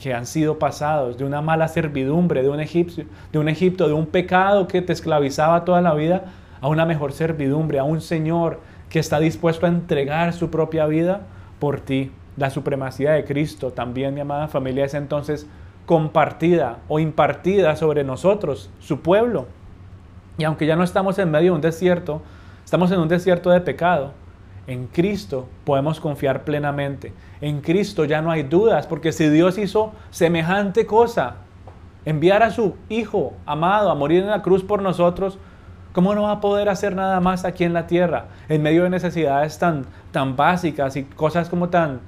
que 0.00 0.12
han 0.12 0.26
sido 0.26 0.58
pasados 0.58 1.16
de 1.16 1.24
una 1.24 1.40
mala 1.40 1.68
servidumbre, 1.68 2.42
de 2.42 2.48
un, 2.48 2.58
egipcio, 2.58 3.04
de 3.32 3.38
un 3.38 3.48
Egipto, 3.48 3.86
de 3.86 3.94
un 3.94 4.06
pecado 4.06 4.66
que 4.66 4.82
te 4.82 4.92
esclavizaba 4.92 5.64
toda 5.64 5.80
la 5.80 5.94
vida, 5.94 6.24
a 6.60 6.68
una 6.68 6.86
mejor 6.86 7.12
servidumbre, 7.12 7.78
a 7.78 7.84
un 7.84 8.00
Señor 8.00 8.60
que 8.88 8.98
está 8.98 9.20
dispuesto 9.20 9.66
a 9.66 9.68
entregar 9.68 10.32
su 10.32 10.50
propia 10.50 10.86
vida 10.86 11.26
por 11.58 11.80
ti. 11.80 12.10
La 12.36 12.50
supremacía 12.50 13.12
de 13.12 13.24
Cristo 13.24 13.72
también, 13.72 14.14
mi 14.14 14.20
amada 14.20 14.48
familia, 14.48 14.84
es 14.84 14.94
entonces 14.94 15.46
compartida 15.86 16.78
o 16.88 16.98
impartida 16.98 17.76
sobre 17.76 18.04
nosotros, 18.04 18.70
su 18.80 19.00
pueblo. 19.00 19.46
Y 20.38 20.44
aunque 20.44 20.66
ya 20.66 20.76
no 20.76 20.84
estamos 20.84 21.18
en 21.18 21.30
medio 21.30 21.52
de 21.52 21.56
un 21.56 21.60
desierto, 21.60 22.22
Estamos 22.64 22.90
en 22.90 22.98
un 22.98 23.08
desierto 23.08 23.50
de 23.50 23.60
pecado. 23.60 24.12
En 24.66 24.86
Cristo 24.86 25.46
podemos 25.64 26.00
confiar 26.00 26.44
plenamente. 26.44 27.12
En 27.42 27.60
Cristo 27.60 28.06
ya 28.06 28.22
no 28.22 28.30
hay 28.30 28.42
dudas, 28.42 28.86
porque 28.86 29.12
si 29.12 29.28
Dios 29.28 29.58
hizo 29.58 29.92
semejante 30.10 30.86
cosa, 30.86 31.36
enviar 32.06 32.42
a 32.42 32.50
su 32.50 32.74
Hijo 32.88 33.34
amado 33.44 33.90
a 33.90 33.94
morir 33.94 34.22
en 34.22 34.30
la 34.30 34.40
cruz 34.40 34.64
por 34.64 34.80
nosotros, 34.80 35.38
¿cómo 35.92 36.14
no 36.14 36.22
va 36.22 36.32
a 36.32 36.40
poder 36.40 36.70
hacer 36.70 36.96
nada 36.96 37.20
más 37.20 37.44
aquí 37.44 37.64
en 37.64 37.74
la 37.74 37.86
tierra, 37.86 38.28
en 38.48 38.62
medio 38.62 38.84
de 38.84 38.90
necesidades 38.90 39.58
tan, 39.58 39.84
tan 40.10 40.34
básicas 40.34 40.96
y 40.96 41.04
cosas 41.04 41.50
como 41.50 41.68
tan 41.68 42.00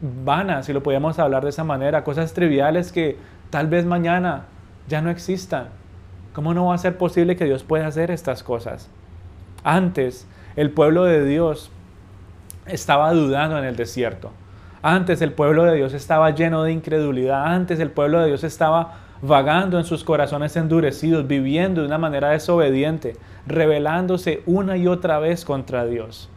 vanas, 0.00 0.66
si 0.66 0.72
lo 0.72 0.82
podemos 0.82 1.18
hablar 1.18 1.42
de 1.44 1.50
esa 1.50 1.64
manera, 1.64 2.04
cosas 2.04 2.32
triviales 2.32 2.92
que 2.92 3.18
tal 3.50 3.68
vez 3.68 3.84
mañana 3.84 4.44
ya 4.88 5.00
no 5.00 5.10
existan? 5.10 5.68
¿Cómo 6.32 6.54
no 6.54 6.66
va 6.66 6.74
a 6.74 6.78
ser 6.78 6.96
posible 6.96 7.36
que 7.36 7.44
Dios 7.44 7.64
pueda 7.64 7.86
hacer 7.86 8.10
estas 8.10 8.42
cosas? 8.42 8.88
Antes 9.64 10.26
el 10.56 10.70
pueblo 10.70 11.04
de 11.04 11.24
Dios 11.24 11.70
estaba 12.66 13.12
dudando 13.12 13.58
en 13.58 13.64
el 13.64 13.76
desierto. 13.76 14.30
Antes 14.82 15.20
el 15.20 15.32
pueblo 15.32 15.64
de 15.64 15.76
Dios 15.76 15.92
estaba 15.92 16.30
lleno 16.30 16.62
de 16.62 16.72
incredulidad. 16.72 17.46
Antes 17.46 17.80
el 17.80 17.90
pueblo 17.90 18.20
de 18.20 18.28
Dios 18.28 18.44
estaba 18.44 18.94
vagando 19.22 19.78
en 19.78 19.84
sus 19.84 20.04
corazones 20.04 20.56
endurecidos, 20.56 21.26
viviendo 21.26 21.82
de 21.82 21.86
una 21.86 21.98
manera 21.98 22.30
desobediente, 22.30 23.16
rebelándose 23.46 24.42
una 24.46 24.76
y 24.76 24.86
otra 24.86 25.18
vez 25.18 25.44
contra 25.44 25.84
Dios. 25.84 26.30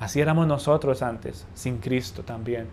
Así 0.00 0.20
éramos 0.20 0.46
nosotros 0.46 1.02
antes, 1.02 1.46
sin 1.54 1.78
Cristo 1.78 2.22
también. 2.22 2.66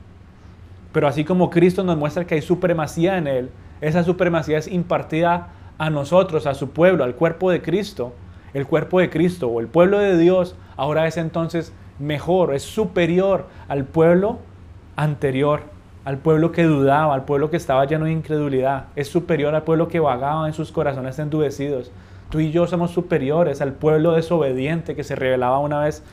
Pero 0.92 1.08
así 1.08 1.24
como 1.24 1.50
Cristo 1.50 1.84
nos 1.84 1.98
muestra 1.98 2.26
que 2.26 2.36
hay 2.36 2.42
supremacía 2.42 3.18
en 3.18 3.28
Él, 3.28 3.50
esa 3.82 4.04
supremacía 4.04 4.58
es 4.58 4.68
impartida 4.68 5.50
a 5.78 5.90
nosotros, 5.90 6.46
a 6.46 6.54
su 6.54 6.70
pueblo, 6.70 7.04
al 7.04 7.16
cuerpo 7.16 7.50
de 7.50 7.62
Cristo 7.62 8.14
el 8.54 8.68
cuerpo 8.68 9.00
de 9.00 9.10
Cristo 9.10 9.48
o 9.48 9.60
el 9.60 9.68
pueblo 9.68 10.00
de 10.00 10.18
Dios 10.18 10.56
ahora 10.78 11.08
es 11.08 11.18
entonces 11.18 11.74
mejor, 12.00 12.54
es 12.54 12.64
superior 12.64 13.48
al 13.68 13.86
pueblo 13.86 14.40
anterior, 14.96 15.64
al 16.06 16.20
pueblo 16.20 16.52
que 16.52 16.64
dudaba, 16.64 17.16
al 17.16 17.26
pueblo 17.26 17.50
que 17.50 17.58
estaba 17.58 17.86
lleno 17.86 18.06
de 18.06 18.12
incredulidad, 18.12 18.86
es 18.96 19.08
superior 19.08 19.56
al 19.56 19.64
pueblo 19.64 19.88
que 19.88 20.00
vagaba 20.00 20.48
en 20.48 20.54
sus 20.54 20.72
corazones 20.72 21.18
endurecidos. 21.18 21.92
Tú 22.30 22.40
y 22.40 22.52
yo 22.52 22.68
somos 22.68 22.92
superiores 22.92 23.62
al 23.62 23.74
pueblo 23.74 24.14
desobediente 24.14 24.96
que 24.96 25.04
se 25.04 25.16
rebelaba 25.16 25.60
una 25.60 25.80
vez 25.80 26.04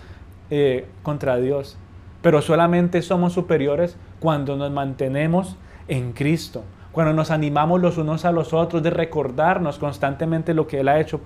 eh, 0.50 0.86
contra 1.02 1.36
Dios. 1.36 1.78
Pero 2.22 2.42
solamente 2.42 3.02
somos 3.02 3.32
superiores 3.32 3.96
cuando 4.18 4.56
nos 4.56 4.70
mantenemos 4.70 5.56
en 5.88 6.12
Cristo, 6.12 6.64
cuando 6.92 7.12
nos 7.12 7.30
animamos 7.30 7.80
los 7.80 7.98
unos 7.98 8.24
a 8.24 8.32
los 8.32 8.52
otros 8.52 8.82
de 8.82 8.90
recordarnos 8.90 9.78
constantemente 9.78 10.54
lo 10.54 10.66
que 10.66 10.80
Él 10.80 10.88
ha 10.88 11.00
hecho 11.00 11.20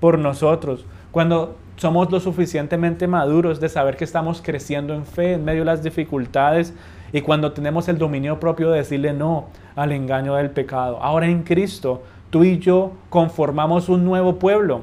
por 0.00 0.18
nosotros, 0.18 0.86
cuando 1.10 1.56
somos 1.76 2.10
lo 2.10 2.20
suficientemente 2.20 3.06
maduros 3.06 3.60
de 3.60 3.68
saber 3.68 3.96
que 3.96 4.04
estamos 4.04 4.42
creciendo 4.42 4.94
en 4.94 5.06
fe 5.06 5.34
en 5.34 5.44
medio 5.44 5.60
de 5.60 5.66
las 5.66 5.82
dificultades 5.82 6.74
y 7.12 7.22
cuando 7.22 7.52
tenemos 7.52 7.88
el 7.88 7.98
dominio 7.98 8.38
propio 8.38 8.70
de 8.70 8.78
decirle 8.78 9.12
no 9.12 9.46
al 9.76 9.92
engaño 9.92 10.34
del 10.34 10.50
pecado. 10.50 11.02
Ahora 11.02 11.26
en 11.26 11.42
Cristo, 11.42 12.02
tú 12.30 12.44
y 12.44 12.58
yo 12.58 12.92
conformamos 13.08 13.88
un 13.88 14.04
nuevo 14.04 14.38
pueblo, 14.38 14.82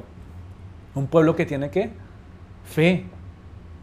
un 0.96 1.08
pueblo 1.08 1.36
que 1.36 1.46
tiene 1.46 1.70
qué? 1.70 1.92
Fe, 2.66 3.06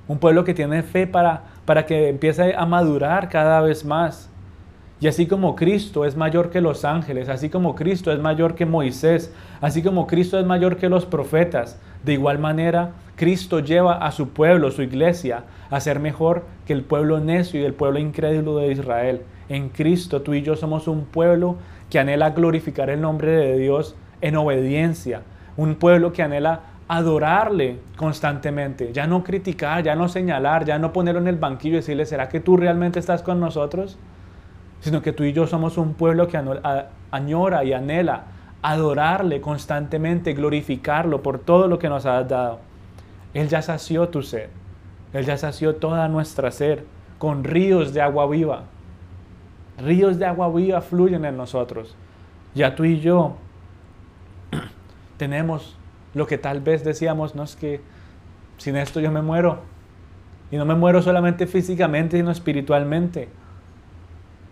un 0.08 0.18
pueblo 0.18 0.44
que 0.44 0.54
tiene 0.54 0.82
fe 0.82 1.06
para, 1.06 1.42
para 1.64 1.86
que 1.86 2.08
empiece 2.08 2.54
a 2.56 2.66
madurar 2.66 3.28
cada 3.28 3.60
vez 3.60 3.84
más. 3.84 4.30
Y 5.00 5.08
así 5.08 5.26
como 5.26 5.56
Cristo 5.56 6.04
es 6.04 6.16
mayor 6.16 6.50
que 6.50 6.60
los 6.60 6.84
ángeles, 6.84 7.28
así 7.28 7.50
como 7.50 7.74
Cristo 7.74 8.12
es 8.12 8.20
mayor 8.20 8.54
que 8.54 8.64
Moisés, 8.64 9.32
así 9.60 9.82
como 9.82 10.06
Cristo 10.06 10.38
es 10.38 10.46
mayor 10.46 10.76
que 10.76 10.88
los 10.88 11.04
profetas, 11.04 11.78
de 12.04 12.12
igual 12.14 12.38
manera 12.38 12.92
Cristo 13.16 13.60
lleva 13.60 13.94
a 13.94 14.12
su 14.12 14.30
pueblo, 14.30 14.70
su 14.70 14.82
iglesia, 14.82 15.44
a 15.70 15.80
ser 15.80 16.00
mejor 16.00 16.44
que 16.66 16.72
el 16.72 16.82
pueblo 16.82 17.20
necio 17.20 17.60
y 17.60 17.64
el 17.64 17.74
pueblo 17.74 17.98
incrédulo 17.98 18.56
de 18.58 18.72
Israel. 18.72 19.22
En 19.48 19.68
Cristo 19.68 20.22
tú 20.22 20.34
y 20.34 20.42
yo 20.42 20.56
somos 20.56 20.88
un 20.88 21.04
pueblo 21.04 21.56
que 21.90 21.98
anhela 21.98 22.30
glorificar 22.30 22.90
el 22.90 23.00
nombre 23.00 23.30
de 23.32 23.58
Dios 23.58 23.96
en 24.20 24.36
obediencia, 24.36 25.22
un 25.56 25.74
pueblo 25.74 26.12
que 26.12 26.22
anhela 26.22 26.60
adorarle 26.88 27.78
constantemente, 27.96 28.92
ya 28.92 29.06
no 29.06 29.24
criticar, 29.24 29.82
ya 29.82 29.94
no 29.94 30.08
señalar, 30.08 30.64
ya 30.64 30.78
no 30.78 30.92
ponerlo 30.92 31.20
en 31.20 31.28
el 31.28 31.36
banquillo 31.36 31.74
y 31.74 31.76
decirle, 31.76 32.06
¿será 32.06 32.28
que 32.28 32.40
tú 32.40 32.56
realmente 32.56 32.98
estás 32.98 33.22
con 33.22 33.40
nosotros? 33.40 33.98
sino 34.84 35.00
que 35.00 35.14
tú 35.14 35.24
y 35.24 35.32
yo 35.32 35.46
somos 35.46 35.78
un 35.78 35.94
pueblo 35.94 36.28
que 36.28 36.38
añora 37.10 37.64
y 37.64 37.72
anhela 37.72 38.24
adorarle 38.60 39.40
constantemente, 39.40 40.34
glorificarlo 40.34 41.22
por 41.22 41.38
todo 41.38 41.68
lo 41.68 41.78
que 41.78 41.88
nos 41.88 42.04
has 42.04 42.28
dado. 42.28 42.58
Él 43.32 43.48
ya 43.48 43.62
sació 43.62 44.10
tu 44.10 44.20
sed, 44.22 44.50
Él 45.14 45.24
ya 45.24 45.38
sació 45.38 45.76
toda 45.76 46.06
nuestra 46.08 46.50
sed 46.50 46.80
con 47.16 47.44
ríos 47.44 47.94
de 47.94 48.02
agua 48.02 48.26
viva. 48.26 48.64
Ríos 49.78 50.18
de 50.18 50.26
agua 50.26 50.50
viva 50.50 50.82
fluyen 50.82 51.24
en 51.24 51.38
nosotros. 51.38 51.96
Ya 52.54 52.74
tú 52.74 52.84
y 52.84 53.00
yo 53.00 53.36
tenemos 55.16 55.78
lo 56.14 56.26
que 56.26 56.38
tal 56.38 56.60
vez 56.60 56.84
decíamos, 56.84 57.34
no 57.34 57.42
es 57.42 57.56
que 57.56 57.80
sin 58.58 58.76
esto 58.76 59.00
yo 59.00 59.10
me 59.10 59.22
muero. 59.22 59.58
Y 60.50 60.56
no 60.56 60.64
me 60.64 60.74
muero 60.74 61.02
solamente 61.02 61.46
físicamente, 61.46 62.16
sino 62.16 62.30
espiritualmente. 62.30 63.28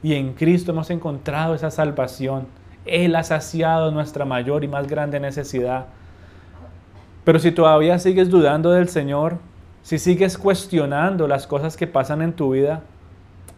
Y 0.03 0.15
en 0.15 0.33
Cristo 0.35 0.73
hemos 0.73 0.91
encontrado 0.91 1.55
esa 1.55 1.71
salvación. 1.71 2.47
Él 2.85 3.15
ha 3.15 3.23
saciado 3.23 3.93
nuestra 3.93 4.25
mayor 4.25 4.65
y 4.65 4.69
más 4.69 4.89
grande 4.89 5.21
necesidad. 5.21 5.87
Pero 7.25 7.39
si 7.39 7.53
todavía 7.53 8.01
sigues 8.01 8.29
dudando 8.29 8.73
del 8.73 8.89
Señor, 8.89 9.39
si 9.83 9.99
sigues 9.99 10.39
cuestionando 10.39 11.29
las 11.29 11.47
cosas 11.47 11.77
que 11.77 11.87
pasan 11.87 12.23
en 12.23 12.33
tu 12.33 12.51
vida, 12.51 12.83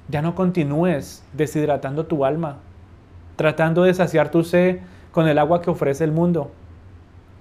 ya 0.08 0.20
no 0.20 0.34
continúes 0.34 1.24
deshidratando 1.32 2.04
tu 2.04 2.26
alma, 2.26 2.58
tratando 3.36 3.84
de 3.84 3.94
saciar 3.94 4.30
tu 4.30 4.44
sed 4.44 4.80
con 5.12 5.28
el 5.28 5.38
agua 5.38 5.62
que 5.62 5.70
ofrece 5.70 6.04
el 6.04 6.12
mundo. 6.12 6.50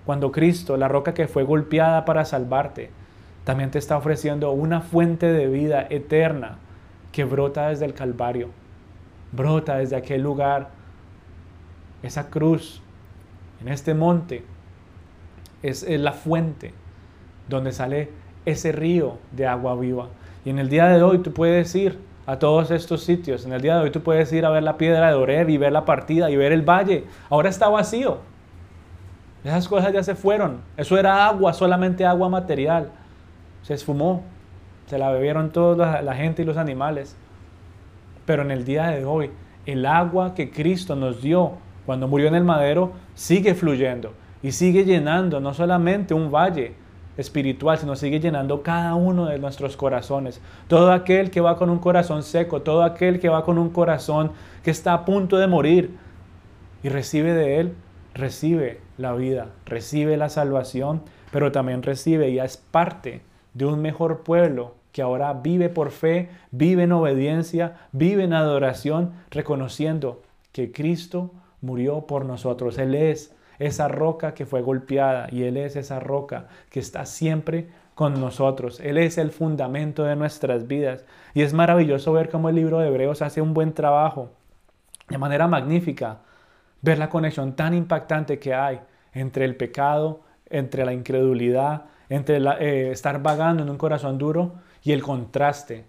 Cuando 0.05 0.31
Cristo, 0.31 0.77
la 0.77 0.87
roca 0.87 1.13
que 1.13 1.27
fue 1.27 1.43
golpeada 1.43 2.05
para 2.05 2.25
salvarte, 2.25 2.89
también 3.43 3.71
te 3.71 3.79
está 3.79 3.97
ofreciendo 3.97 4.51
una 4.51 4.81
fuente 4.81 5.31
de 5.31 5.47
vida 5.47 5.85
eterna 5.89 6.57
que 7.11 7.23
brota 7.23 7.69
desde 7.69 7.85
el 7.85 7.93
Calvario, 7.93 8.49
brota 9.31 9.77
desde 9.77 9.95
aquel 9.95 10.21
lugar, 10.21 10.69
esa 12.01 12.29
cruz, 12.29 12.81
en 13.61 13.69
este 13.69 13.93
monte, 13.93 14.43
es, 15.61 15.87
la 15.87 16.11
fuente 16.11 16.73
donde 17.47 17.71
sale 17.71 18.09
ese 18.45 18.71
río 18.71 19.17
de 19.31 19.47
agua 19.47 19.75
viva. 19.75 20.09
Y 20.43 20.49
en 20.49 20.59
el 20.59 20.69
día 20.69 20.87
de 20.87 21.01
hoy 21.01 21.19
tú 21.19 21.33
puedes 21.33 21.73
ir 21.75 21.99
a 22.25 22.39
todos 22.39 22.71
estos 22.71 23.03
sitios. 23.03 23.45
En 23.45 23.53
el 23.53 23.61
día 23.61 23.77
de 23.77 23.83
hoy 23.83 23.91
tú 23.91 24.01
puedes 24.01 24.31
ir 24.33 24.45
a 24.45 24.49
ver 24.49 24.63
la 24.63 24.77
piedra 24.77 25.07
de 25.07 25.15
Oreb 25.15 25.49
y 25.49 25.57
ver 25.57 25.71
la 25.71 25.85
partida 25.85 26.29
y 26.29 26.35
ver 26.35 26.51
el 26.51 26.61
valle. 26.61 27.05
Ahora 27.29 27.49
está 27.49 27.69
vacío. 27.69 28.19
Esas 29.43 29.67
cosas 29.67 29.91
ya 29.91 30.03
se 30.03 30.15
fueron. 30.15 30.61
Eso 30.77 30.97
era 30.97 31.27
agua, 31.27 31.53
solamente 31.53 32.05
agua 32.05 32.29
material. 32.29 32.91
Se 33.61 33.73
esfumó. 33.73 34.23
Se 34.85 34.97
la 34.97 35.11
bebieron 35.11 35.51
toda 35.51 36.01
la 36.01 36.15
gente 36.15 36.41
y 36.41 36.45
los 36.45 36.57
animales. 36.57 37.15
Pero 38.25 38.43
en 38.43 38.51
el 38.51 38.65
día 38.65 38.87
de 38.87 39.05
hoy, 39.05 39.31
el 39.65 39.85
agua 39.85 40.33
que 40.33 40.51
Cristo 40.51 40.95
nos 40.95 41.21
dio 41.21 41.53
cuando 41.85 42.07
murió 42.07 42.27
en 42.27 42.35
el 42.35 42.43
madero 42.43 42.93
sigue 43.15 43.55
fluyendo 43.55 44.13
y 44.41 44.51
sigue 44.51 44.85
llenando 44.85 45.39
no 45.39 45.53
solamente 45.53 46.13
un 46.13 46.31
valle 46.31 46.75
espiritual, 47.17 47.77
sino 47.77 47.95
sigue 47.95 48.19
llenando 48.19 48.63
cada 48.63 48.95
uno 48.95 49.25
de 49.25 49.39
nuestros 49.39 49.77
corazones. 49.77 50.41
Todo 50.67 50.91
aquel 50.91 51.31
que 51.31 51.41
va 51.41 51.57
con 51.57 51.69
un 51.69 51.79
corazón 51.79 52.23
seco, 52.23 52.61
todo 52.61 52.83
aquel 52.83 53.19
que 53.19 53.29
va 53.29 53.43
con 53.43 53.57
un 53.57 53.69
corazón 53.69 54.31
que 54.63 54.71
está 54.71 54.93
a 54.93 55.05
punto 55.05 55.37
de 55.37 55.47
morir 55.47 55.97
y 56.81 56.89
recibe 56.89 57.33
de 57.33 57.59
Él, 57.59 57.73
recibe 58.13 58.81
la 58.97 59.13
vida, 59.13 59.47
recibe 59.65 60.17
la 60.17 60.29
salvación, 60.29 61.01
pero 61.31 61.51
también 61.51 61.83
recibe 61.83 62.29
y 62.29 62.39
es 62.39 62.57
parte 62.57 63.21
de 63.53 63.65
un 63.65 63.81
mejor 63.81 64.23
pueblo 64.23 64.75
que 64.91 65.01
ahora 65.01 65.33
vive 65.33 65.69
por 65.69 65.91
fe, 65.91 66.29
vive 66.51 66.83
en 66.83 66.91
obediencia, 66.91 67.87
vive 67.91 68.23
en 68.23 68.33
adoración, 68.33 69.13
reconociendo 69.31 70.21
que 70.51 70.71
Cristo 70.71 71.31
murió 71.61 72.01
por 72.01 72.25
nosotros. 72.25 72.77
Él 72.77 72.93
es 72.93 73.35
esa 73.57 73.87
roca 73.87 74.33
que 74.33 74.45
fue 74.45 74.61
golpeada 74.61 75.27
y 75.31 75.43
Él 75.43 75.57
es 75.57 75.75
esa 75.75 75.99
roca 75.99 76.47
que 76.69 76.79
está 76.79 77.05
siempre 77.05 77.69
con 77.95 78.19
nosotros. 78.19 78.79
Él 78.79 78.97
es 78.97 79.17
el 79.17 79.31
fundamento 79.31 80.03
de 80.03 80.15
nuestras 80.15 80.67
vidas. 80.67 81.05
Y 81.33 81.41
es 81.41 81.53
maravilloso 81.53 82.13
ver 82.13 82.29
cómo 82.29 82.49
el 82.49 82.55
libro 82.55 82.79
de 82.79 82.87
Hebreos 82.87 83.21
hace 83.21 83.41
un 83.41 83.53
buen 83.53 83.73
trabajo 83.73 84.29
de 85.09 85.17
manera 85.17 85.47
magnífica 85.47 86.19
ver 86.83 86.99
la 86.99 87.09
conexión 87.09 87.55
tan 87.55 87.73
impactante 87.73 88.37
que 88.37 88.53
hay 88.53 88.79
entre 89.13 89.45
el 89.45 89.55
pecado, 89.55 90.21
entre 90.47 90.85
la 90.85 90.93
incredulidad, 90.93 91.85
entre 92.09 92.37
eh, 92.37 92.91
estar 92.91 93.23
vagando 93.23 93.63
en 93.63 93.69
un 93.69 93.77
corazón 93.77 94.19
duro 94.19 94.53
y 94.83 94.91
el 94.91 95.01
contraste 95.01 95.85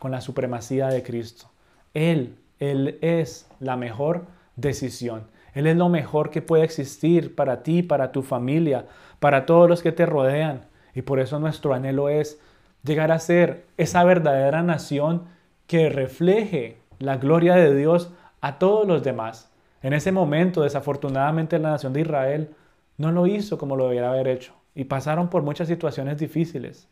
con 0.00 0.10
la 0.10 0.20
supremacía 0.20 0.88
de 0.88 1.04
Cristo. 1.04 1.50
Él, 1.94 2.36
Él 2.58 2.98
es 3.02 3.48
la 3.60 3.76
mejor 3.76 4.26
decisión. 4.56 5.28
Él 5.54 5.66
es 5.66 5.76
lo 5.76 5.88
mejor 5.88 6.30
que 6.30 6.42
puede 6.42 6.64
existir 6.64 7.34
para 7.34 7.62
ti, 7.62 7.82
para 7.82 8.10
tu 8.10 8.22
familia, 8.22 8.86
para 9.20 9.44
todos 9.46 9.68
los 9.68 9.82
que 9.82 9.92
te 9.92 10.06
rodean. 10.06 10.62
Y 10.94 11.02
por 11.02 11.20
eso 11.20 11.38
nuestro 11.38 11.74
anhelo 11.74 12.08
es 12.08 12.40
llegar 12.84 13.12
a 13.12 13.18
ser 13.18 13.66
esa 13.76 14.02
verdadera 14.04 14.62
nación 14.62 15.24
que 15.66 15.90
refleje 15.90 16.78
la 16.98 17.18
gloria 17.18 17.54
de 17.54 17.74
Dios 17.74 18.10
a 18.40 18.58
todos 18.58 18.86
los 18.86 19.02
demás. 19.02 19.50
En 19.82 19.92
ese 19.92 20.12
momento, 20.12 20.62
desafortunadamente, 20.62 21.58
la 21.58 21.70
nación 21.70 21.92
de 21.92 22.00
Israel 22.00 22.50
no 22.96 23.12
lo 23.12 23.26
hizo 23.26 23.58
como 23.58 23.76
lo 23.76 23.86
debiera 23.86 24.10
haber 24.10 24.28
hecho 24.28 24.54
y 24.74 24.84
pasaron 24.84 25.28
por 25.28 25.42
muchas 25.42 25.68
situaciones 25.68 26.18
difíciles. 26.18 26.88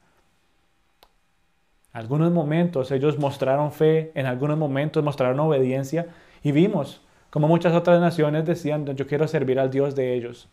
Algunos 1.92 2.30
momentos 2.30 2.90
ellos 2.90 3.18
mostraron 3.18 3.72
fe, 3.72 4.12
en 4.14 4.26
algunos 4.26 4.58
momentos 4.58 5.02
mostraron 5.02 5.40
obediencia 5.40 6.06
y 6.42 6.52
vimos 6.52 7.00
como 7.30 7.48
muchas 7.48 7.74
otras 7.74 8.00
naciones 8.00 8.46
decían, 8.46 8.86
yo 8.96 9.06
quiero 9.06 9.28
servir 9.28 9.60
al 9.60 9.70
Dios 9.70 9.94
de 9.94 10.14
ellos. 10.14 10.48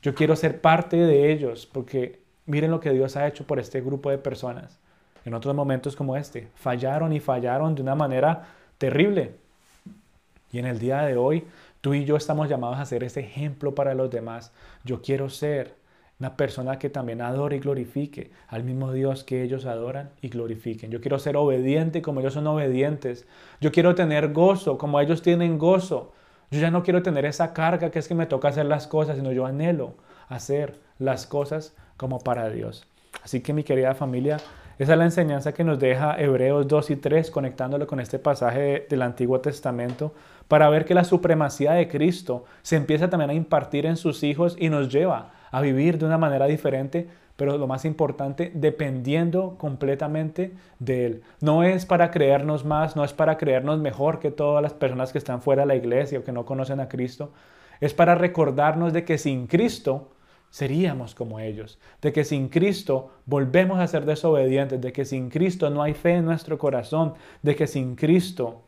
Yo 0.00 0.14
quiero 0.14 0.34
ser 0.34 0.60
parte 0.62 0.96
de 0.96 1.30
ellos 1.30 1.66
porque 1.66 2.20
miren 2.46 2.70
lo 2.70 2.80
que 2.80 2.90
Dios 2.90 3.16
ha 3.16 3.26
hecho 3.26 3.46
por 3.46 3.58
este 3.58 3.80
grupo 3.80 4.10
de 4.10 4.16
personas. 4.16 4.78
En 5.24 5.34
otros 5.34 5.54
momentos 5.54 5.94
como 5.94 6.16
este, 6.16 6.48
fallaron 6.54 7.12
y 7.12 7.20
fallaron 7.20 7.74
de 7.74 7.82
una 7.82 7.94
manera 7.94 8.46
terrible. 8.78 9.34
Y 10.54 10.60
en 10.60 10.66
el 10.66 10.78
día 10.78 11.02
de 11.02 11.16
hoy, 11.16 11.42
tú 11.80 11.94
y 11.94 12.04
yo 12.04 12.14
estamos 12.14 12.48
llamados 12.48 12.78
a 12.78 12.84
ser 12.84 13.02
ese 13.02 13.18
ejemplo 13.18 13.74
para 13.74 13.92
los 13.92 14.08
demás. 14.08 14.52
Yo 14.84 15.02
quiero 15.02 15.28
ser 15.28 15.74
una 16.20 16.36
persona 16.36 16.78
que 16.78 16.88
también 16.88 17.22
adore 17.22 17.56
y 17.56 17.58
glorifique 17.58 18.30
al 18.46 18.62
mismo 18.62 18.92
Dios 18.92 19.24
que 19.24 19.42
ellos 19.42 19.66
adoran 19.66 20.10
y 20.22 20.28
glorifiquen. 20.28 20.92
Yo 20.92 21.00
quiero 21.00 21.18
ser 21.18 21.36
obediente 21.36 22.02
como 22.02 22.20
ellos 22.20 22.34
son 22.34 22.46
obedientes. 22.46 23.26
Yo 23.60 23.72
quiero 23.72 23.96
tener 23.96 24.32
gozo 24.32 24.78
como 24.78 25.00
ellos 25.00 25.22
tienen 25.22 25.58
gozo. 25.58 26.12
Yo 26.52 26.60
ya 26.60 26.70
no 26.70 26.84
quiero 26.84 27.02
tener 27.02 27.24
esa 27.24 27.52
carga 27.52 27.90
que 27.90 27.98
es 27.98 28.06
que 28.06 28.14
me 28.14 28.26
toca 28.26 28.46
hacer 28.46 28.66
las 28.66 28.86
cosas, 28.86 29.16
sino 29.16 29.32
yo 29.32 29.46
anhelo 29.46 29.94
hacer 30.28 30.78
las 31.00 31.26
cosas 31.26 31.74
como 31.96 32.20
para 32.20 32.48
Dios. 32.48 32.86
Así 33.24 33.40
que 33.40 33.52
mi 33.52 33.64
querida 33.64 33.96
familia, 33.96 34.36
esa 34.76 34.92
es 34.92 34.98
la 34.98 35.04
enseñanza 35.04 35.54
que 35.54 35.62
nos 35.62 35.78
deja 35.78 36.20
Hebreos 36.20 36.66
2 36.66 36.90
y 36.90 36.96
3, 36.96 37.30
conectándolo 37.30 37.86
con 37.86 38.00
este 38.00 38.18
pasaje 38.18 38.86
del 38.90 39.02
Antiguo 39.02 39.40
Testamento, 39.40 40.12
para 40.48 40.68
ver 40.68 40.84
que 40.84 40.94
la 40.94 41.04
supremacía 41.04 41.72
de 41.72 41.86
Cristo 41.86 42.44
se 42.62 42.76
empieza 42.76 43.08
también 43.08 43.30
a 43.30 43.34
impartir 43.34 43.86
en 43.86 43.96
sus 43.96 44.24
hijos 44.24 44.56
y 44.58 44.70
nos 44.70 44.88
lleva 44.88 45.30
a 45.52 45.60
vivir 45.60 45.98
de 45.98 46.06
una 46.06 46.18
manera 46.18 46.46
diferente, 46.46 47.08
pero 47.36 47.56
lo 47.56 47.68
más 47.68 47.84
importante, 47.84 48.50
dependiendo 48.52 49.56
completamente 49.58 50.52
de 50.80 51.06
Él. 51.06 51.22
No 51.40 51.62
es 51.62 51.86
para 51.86 52.10
creernos 52.10 52.64
más, 52.64 52.96
no 52.96 53.04
es 53.04 53.12
para 53.12 53.38
creernos 53.38 53.78
mejor 53.78 54.18
que 54.18 54.32
todas 54.32 54.60
las 54.60 54.74
personas 54.74 55.12
que 55.12 55.18
están 55.18 55.40
fuera 55.40 55.62
de 55.62 55.66
la 55.66 55.76
iglesia 55.76 56.18
o 56.18 56.24
que 56.24 56.32
no 56.32 56.44
conocen 56.44 56.80
a 56.80 56.88
Cristo. 56.88 57.30
Es 57.80 57.94
para 57.94 58.16
recordarnos 58.16 58.92
de 58.92 59.04
que 59.04 59.18
sin 59.18 59.46
Cristo 59.46 60.08
seríamos 60.54 61.16
como 61.16 61.40
ellos, 61.40 61.80
de 62.00 62.12
que 62.12 62.22
sin 62.22 62.48
Cristo 62.48 63.10
volvemos 63.26 63.80
a 63.80 63.88
ser 63.88 64.04
desobedientes, 64.04 64.80
de 64.80 64.92
que 64.92 65.04
sin 65.04 65.28
Cristo 65.28 65.68
no 65.68 65.82
hay 65.82 65.94
fe 65.94 66.12
en 66.12 66.24
nuestro 66.24 66.58
corazón, 66.58 67.14
de 67.42 67.56
que 67.56 67.66
sin 67.66 67.96
Cristo 67.96 68.62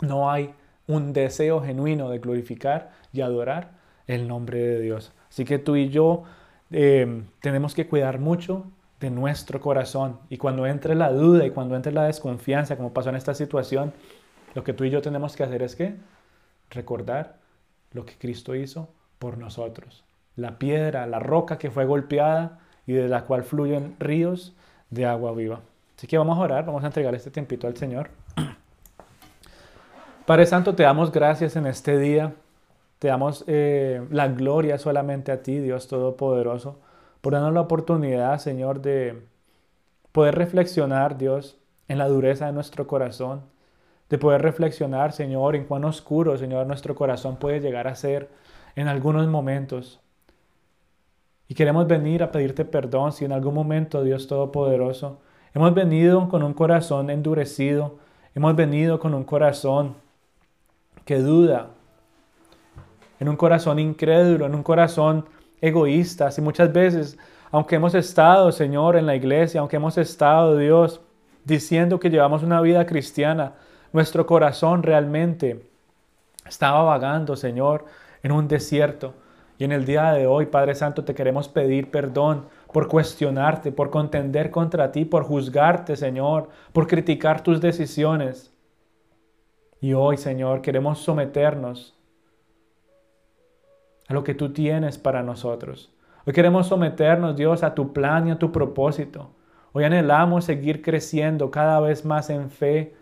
no 0.00 0.30
hay 0.30 0.54
un 0.86 1.12
deseo 1.12 1.62
genuino 1.62 2.10
de 2.10 2.20
glorificar 2.20 2.92
y 3.12 3.22
adorar 3.22 3.72
el 4.06 4.28
nombre 4.28 4.60
de 4.60 4.80
Dios. 4.80 5.12
Así 5.28 5.44
que 5.44 5.58
tú 5.58 5.74
y 5.74 5.88
yo 5.88 6.22
eh, 6.70 7.24
tenemos 7.40 7.74
que 7.74 7.88
cuidar 7.88 8.20
mucho 8.20 8.70
de 9.00 9.10
nuestro 9.10 9.60
corazón. 9.60 10.20
Y 10.28 10.36
cuando 10.36 10.64
entre 10.64 10.94
la 10.94 11.10
duda 11.10 11.44
y 11.44 11.50
cuando 11.50 11.74
entre 11.74 11.90
la 11.90 12.04
desconfianza, 12.04 12.76
como 12.76 12.92
pasó 12.92 13.08
en 13.08 13.16
esta 13.16 13.34
situación, 13.34 13.92
lo 14.54 14.62
que 14.62 14.74
tú 14.74 14.84
y 14.84 14.90
yo 14.90 15.02
tenemos 15.02 15.34
que 15.34 15.42
hacer 15.42 15.64
es 15.64 15.74
que 15.74 15.96
recordar 16.70 17.40
lo 17.90 18.06
que 18.06 18.14
Cristo 18.14 18.54
hizo 18.54 18.88
por 19.18 19.38
nosotros. 19.38 20.04
La 20.36 20.58
piedra, 20.58 21.06
la 21.06 21.18
roca 21.18 21.58
que 21.58 21.70
fue 21.70 21.84
golpeada 21.84 22.58
y 22.86 22.92
de 22.92 23.08
la 23.08 23.24
cual 23.24 23.44
fluyen 23.44 23.96
ríos 23.98 24.54
de 24.90 25.06
agua 25.06 25.32
viva. 25.32 25.60
Así 25.96 26.06
que 26.06 26.18
vamos 26.18 26.38
a 26.38 26.40
orar, 26.40 26.64
vamos 26.64 26.82
a 26.82 26.86
entregar 26.86 27.14
este 27.14 27.30
tiempito 27.30 27.66
al 27.66 27.76
Señor. 27.76 28.10
Padre 30.26 30.46
Santo, 30.46 30.74
te 30.74 30.82
damos 30.82 31.12
gracias 31.12 31.56
en 31.56 31.66
este 31.66 31.98
día. 31.98 32.34
Te 32.98 33.08
damos 33.08 33.44
eh, 33.46 34.06
la 34.10 34.28
gloria 34.28 34.78
solamente 34.78 35.32
a 35.32 35.42
ti, 35.42 35.58
Dios 35.58 35.88
Todopoderoso, 35.88 36.78
por 37.22 37.32
darnos 37.32 37.54
la 37.54 37.62
oportunidad, 37.62 38.38
Señor, 38.38 38.82
de 38.82 39.22
poder 40.12 40.34
reflexionar, 40.34 41.16
Dios, 41.16 41.56
en 41.88 41.98
la 41.98 42.08
dureza 42.08 42.46
de 42.46 42.52
nuestro 42.52 42.86
corazón, 42.86 43.42
de 44.10 44.18
poder 44.18 44.42
reflexionar, 44.42 45.12
Señor, 45.12 45.56
en 45.56 45.64
cuán 45.64 45.84
oscuro, 45.84 46.36
Señor, 46.36 46.66
nuestro 46.66 46.94
corazón 46.94 47.36
puede 47.36 47.60
llegar 47.60 47.88
a 47.88 47.94
ser 47.94 48.28
en 48.76 48.88
algunos 48.88 49.26
momentos. 49.28 50.00
Y 51.50 51.54
queremos 51.54 51.88
venir 51.88 52.22
a 52.22 52.30
pedirte 52.30 52.64
perdón 52.64 53.10
si 53.10 53.24
en 53.24 53.32
algún 53.32 53.54
momento, 53.54 54.04
Dios 54.04 54.28
Todopoderoso, 54.28 55.18
hemos 55.52 55.74
venido 55.74 56.28
con 56.28 56.44
un 56.44 56.54
corazón 56.54 57.10
endurecido, 57.10 57.98
hemos 58.36 58.54
venido 58.54 59.00
con 59.00 59.14
un 59.14 59.24
corazón 59.24 59.96
que 61.04 61.18
duda, 61.18 61.70
en 63.18 63.28
un 63.28 63.34
corazón 63.34 63.80
incrédulo, 63.80 64.46
en 64.46 64.54
un 64.54 64.62
corazón 64.62 65.26
egoísta. 65.60 66.28
Y 66.38 66.40
muchas 66.40 66.72
veces, 66.72 67.18
aunque 67.50 67.74
hemos 67.74 67.96
estado, 67.96 68.52
Señor, 68.52 68.94
en 68.94 69.06
la 69.06 69.16
iglesia, 69.16 69.58
aunque 69.58 69.74
hemos 69.74 69.98
estado, 69.98 70.56
Dios, 70.56 71.00
diciendo 71.44 71.98
que 71.98 72.10
llevamos 72.10 72.44
una 72.44 72.60
vida 72.60 72.86
cristiana, 72.86 73.54
nuestro 73.92 74.24
corazón 74.24 74.84
realmente 74.84 75.68
estaba 76.46 76.84
vagando, 76.84 77.34
Señor, 77.34 77.86
en 78.22 78.30
un 78.30 78.46
desierto. 78.46 79.14
Y 79.60 79.64
en 79.64 79.72
el 79.72 79.84
día 79.84 80.12
de 80.12 80.26
hoy, 80.26 80.46
Padre 80.46 80.74
Santo, 80.74 81.04
te 81.04 81.14
queremos 81.14 81.46
pedir 81.50 81.90
perdón 81.90 82.46
por 82.72 82.88
cuestionarte, 82.88 83.72
por 83.72 83.90
contender 83.90 84.50
contra 84.50 84.90
ti, 84.90 85.04
por 85.04 85.24
juzgarte, 85.24 85.96
Señor, 85.96 86.48
por 86.72 86.86
criticar 86.86 87.42
tus 87.42 87.60
decisiones. 87.60 88.56
Y 89.78 89.92
hoy, 89.92 90.16
Señor, 90.16 90.62
queremos 90.62 91.00
someternos 91.00 91.94
a 94.08 94.14
lo 94.14 94.24
que 94.24 94.34
tú 94.34 94.50
tienes 94.50 94.96
para 94.96 95.22
nosotros. 95.22 95.92
Hoy 96.24 96.32
queremos 96.32 96.68
someternos, 96.68 97.36
Dios, 97.36 97.62
a 97.62 97.74
tu 97.74 97.92
plan 97.92 98.28
y 98.28 98.30
a 98.30 98.38
tu 98.38 98.52
propósito. 98.52 99.28
Hoy 99.72 99.84
anhelamos 99.84 100.46
seguir 100.46 100.80
creciendo 100.80 101.50
cada 101.50 101.80
vez 101.80 102.06
más 102.06 102.30
en 102.30 102.48
fe. 102.48 102.94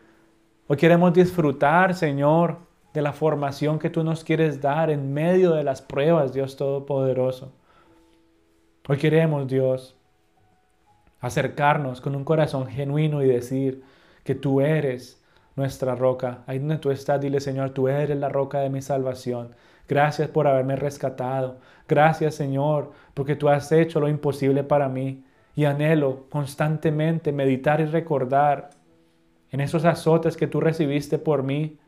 Hoy 0.67 0.77
queremos 0.77 1.13
disfrutar, 1.13 1.95
Señor, 1.95 2.57
de 2.95 3.03
la 3.03 3.13
formación 3.13 3.79
que 3.79 3.91
tú 3.91 4.03
nos 4.03 4.25
quieres 4.25 4.61
dar 4.61 4.91
en 4.91 5.13
medio 5.13 5.53
de 5.53 5.65
las 5.65 5.83
pruebas, 5.83 6.33
Dios 6.33 6.57
Todopoderoso. 6.57 7.53
Hoy 8.89 8.97
queremos, 8.97 9.47
Dios, 9.47 9.97
acercarnos 11.21 12.01
con 12.01 12.17
un 12.17 12.25
corazón 12.25 12.67
genuino 12.67 13.23
y 13.23 13.29
decir 13.29 13.83
que 14.25 14.35
tú 14.35 14.61
eres 14.61 15.23
nuestra 15.57 15.95
roca. 15.95 16.43
Ahí 16.47 16.59
donde 16.59 16.79
tú 16.79 16.91
estás, 16.91 17.21
dile, 17.21 17.41
Señor, 17.41 17.71
tú 17.71 17.89
eres 17.89 18.17
la 18.17 18.29
roca 18.29 18.61
de 18.61 18.71
mi 18.71 18.81
salvación. 18.81 19.55
Gracias 19.89 20.29
por 20.29 20.47
haberme 20.47 20.77
rescatado. 20.77 21.59
Gracias, 21.89 22.35
Señor, 22.35 22.93
porque 23.15 23.37
tú 23.37 23.49
has 23.49 23.71
hecho 23.73 24.01
lo 24.01 24.09
imposible 24.09 24.65
para 24.65 24.89
mí. 24.89 25.25
Y 25.57 25.65
anhelo 25.65 26.27
constantemente 26.31 27.33
meditar 27.33 27.81
y 27.81 27.87
recordar 27.87 28.71
en 29.51 29.61
esos 29.61 29.85
azotes 29.85 30.37
que 30.37 30.47
tú 30.47 30.61
recibiste 30.61 31.19
por 31.19 31.43
mí, 31.43 31.79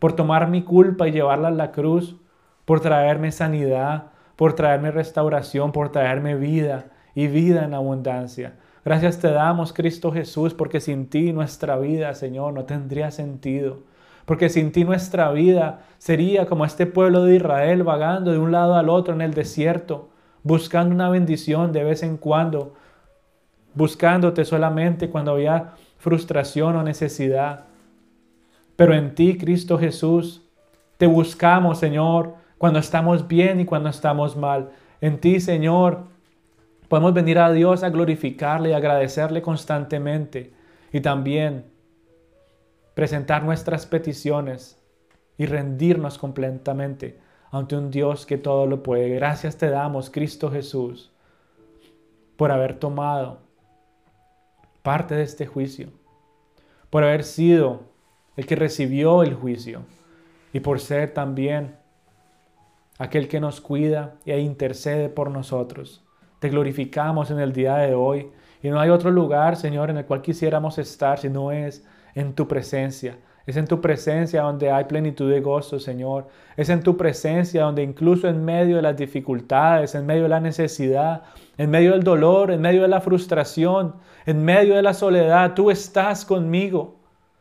por 0.00 0.14
tomar 0.14 0.48
mi 0.48 0.62
culpa 0.62 1.06
y 1.06 1.12
llevarla 1.12 1.48
a 1.48 1.52
la 1.52 1.70
cruz, 1.70 2.16
por 2.64 2.80
traerme 2.80 3.30
sanidad, 3.30 4.06
por 4.34 4.54
traerme 4.54 4.90
restauración, 4.90 5.70
por 5.70 5.92
traerme 5.92 6.34
vida 6.34 6.86
y 7.14 7.28
vida 7.28 7.64
en 7.64 7.74
abundancia. 7.74 8.54
Gracias 8.84 9.18
te 9.18 9.30
damos, 9.30 9.74
Cristo 9.74 10.10
Jesús, 10.10 10.54
porque 10.54 10.80
sin 10.80 11.08
ti 11.10 11.32
nuestra 11.32 11.78
vida, 11.78 12.14
Señor, 12.14 12.54
no 12.54 12.64
tendría 12.64 13.10
sentido. 13.10 13.80
Porque 14.24 14.48
sin 14.48 14.72
ti 14.72 14.84
nuestra 14.84 15.30
vida 15.32 15.80
sería 15.98 16.46
como 16.46 16.64
este 16.64 16.86
pueblo 16.86 17.24
de 17.24 17.36
Israel 17.36 17.82
vagando 17.82 18.32
de 18.32 18.38
un 18.38 18.52
lado 18.52 18.76
al 18.76 18.88
otro 18.88 19.12
en 19.12 19.20
el 19.20 19.34
desierto, 19.34 20.08
buscando 20.42 20.94
una 20.94 21.10
bendición 21.10 21.72
de 21.72 21.84
vez 21.84 22.02
en 22.02 22.16
cuando, 22.16 22.74
buscándote 23.74 24.46
solamente 24.46 25.10
cuando 25.10 25.32
había 25.32 25.72
frustración 25.98 26.76
o 26.76 26.82
necesidad. 26.82 27.66
Pero 28.80 28.94
en 28.94 29.14
ti, 29.14 29.36
Cristo 29.36 29.78
Jesús, 29.78 30.40
te 30.96 31.06
buscamos, 31.06 31.78
Señor, 31.78 32.36
cuando 32.56 32.78
estamos 32.78 33.28
bien 33.28 33.60
y 33.60 33.66
cuando 33.66 33.90
estamos 33.90 34.38
mal. 34.38 34.70
En 35.02 35.20
ti, 35.20 35.38
Señor, 35.38 36.04
podemos 36.88 37.12
venir 37.12 37.38
a 37.38 37.52
Dios 37.52 37.82
a 37.82 37.90
glorificarle 37.90 38.70
y 38.70 38.72
agradecerle 38.72 39.42
constantemente. 39.42 40.54
Y 40.94 41.02
también 41.02 41.66
presentar 42.94 43.44
nuestras 43.44 43.84
peticiones 43.84 44.82
y 45.36 45.44
rendirnos 45.44 46.16
completamente 46.16 47.20
ante 47.50 47.76
un 47.76 47.90
Dios 47.90 48.24
que 48.24 48.38
todo 48.38 48.64
lo 48.64 48.82
puede. 48.82 49.10
Gracias 49.10 49.58
te 49.58 49.68
damos, 49.68 50.08
Cristo 50.08 50.50
Jesús, 50.50 51.12
por 52.38 52.50
haber 52.50 52.78
tomado 52.78 53.40
parte 54.82 55.16
de 55.16 55.24
este 55.24 55.44
juicio, 55.44 55.88
por 56.88 57.04
haber 57.04 57.24
sido 57.24 57.89
el 58.40 58.46
que 58.46 58.56
recibió 58.56 59.22
el 59.22 59.34
juicio 59.34 59.82
y 60.54 60.60
por 60.60 60.80
ser 60.80 61.12
también 61.12 61.74
aquel 62.98 63.28
que 63.28 63.38
nos 63.38 63.60
cuida 63.60 64.14
e 64.24 64.40
intercede 64.40 65.10
por 65.10 65.30
nosotros. 65.30 66.02
Te 66.38 66.48
glorificamos 66.48 67.30
en 67.30 67.38
el 67.38 67.52
día 67.52 67.76
de 67.76 67.94
hoy 67.94 68.30
y 68.62 68.70
no 68.70 68.80
hay 68.80 68.88
otro 68.88 69.10
lugar, 69.10 69.56
Señor, 69.56 69.90
en 69.90 69.98
el 69.98 70.06
cual 70.06 70.22
quisiéramos 70.22 70.78
estar 70.78 71.18
si 71.18 71.28
no 71.28 71.52
es 71.52 71.86
en 72.14 72.32
tu 72.32 72.48
presencia. 72.48 73.18
Es 73.44 73.58
en 73.58 73.66
tu 73.66 73.82
presencia 73.82 74.40
donde 74.40 74.70
hay 74.70 74.84
plenitud 74.84 75.30
de 75.30 75.42
gozo, 75.42 75.78
Señor. 75.78 76.28
Es 76.56 76.70
en 76.70 76.82
tu 76.82 76.96
presencia 76.96 77.64
donde 77.64 77.82
incluso 77.82 78.26
en 78.26 78.42
medio 78.42 78.76
de 78.76 78.82
las 78.82 78.96
dificultades, 78.96 79.94
en 79.94 80.06
medio 80.06 80.22
de 80.22 80.28
la 80.30 80.40
necesidad, 80.40 81.24
en 81.58 81.68
medio 81.68 81.92
del 81.92 82.04
dolor, 82.04 82.52
en 82.52 82.62
medio 82.62 82.80
de 82.80 82.88
la 82.88 83.02
frustración, 83.02 83.96
en 84.24 84.42
medio 84.42 84.76
de 84.76 84.82
la 84.82 84.94
soledad, 84.94 85.52
tú 85.52 85.70
estás 85.70 86.24
conmigo. 86.24 86.99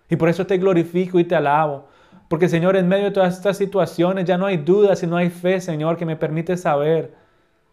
Y 0.10 0.16
por 0.16 0.30
eso 0.30 0.46
te 0.48 0.58
glorifico 0.58 1.20
y 1.20 1.24
te 1.24 1.36
alabo. 1.36 1.88
Porque 2.28 2.50
Señor, 2.50 2.76
en 2.76 2.88
medio 2.88 3.06
de 3.06 3.12
todas 3.12 3.38
estas 3.38 3.58
situaciones 3.58 4.26
ya 4.26 4.38
no 4.38 4.46
hay 4.46 4.58
dudas 4.58 5.02
y 5.04 5.08
no 5.08 5.18
hay 5.18 5.30
fe, 5.30 5.62
Señor, 5.62 5.98
que 5.98 6.06
me 6.06 6.16
permite 6.16 6.58
saber 6.58 7.14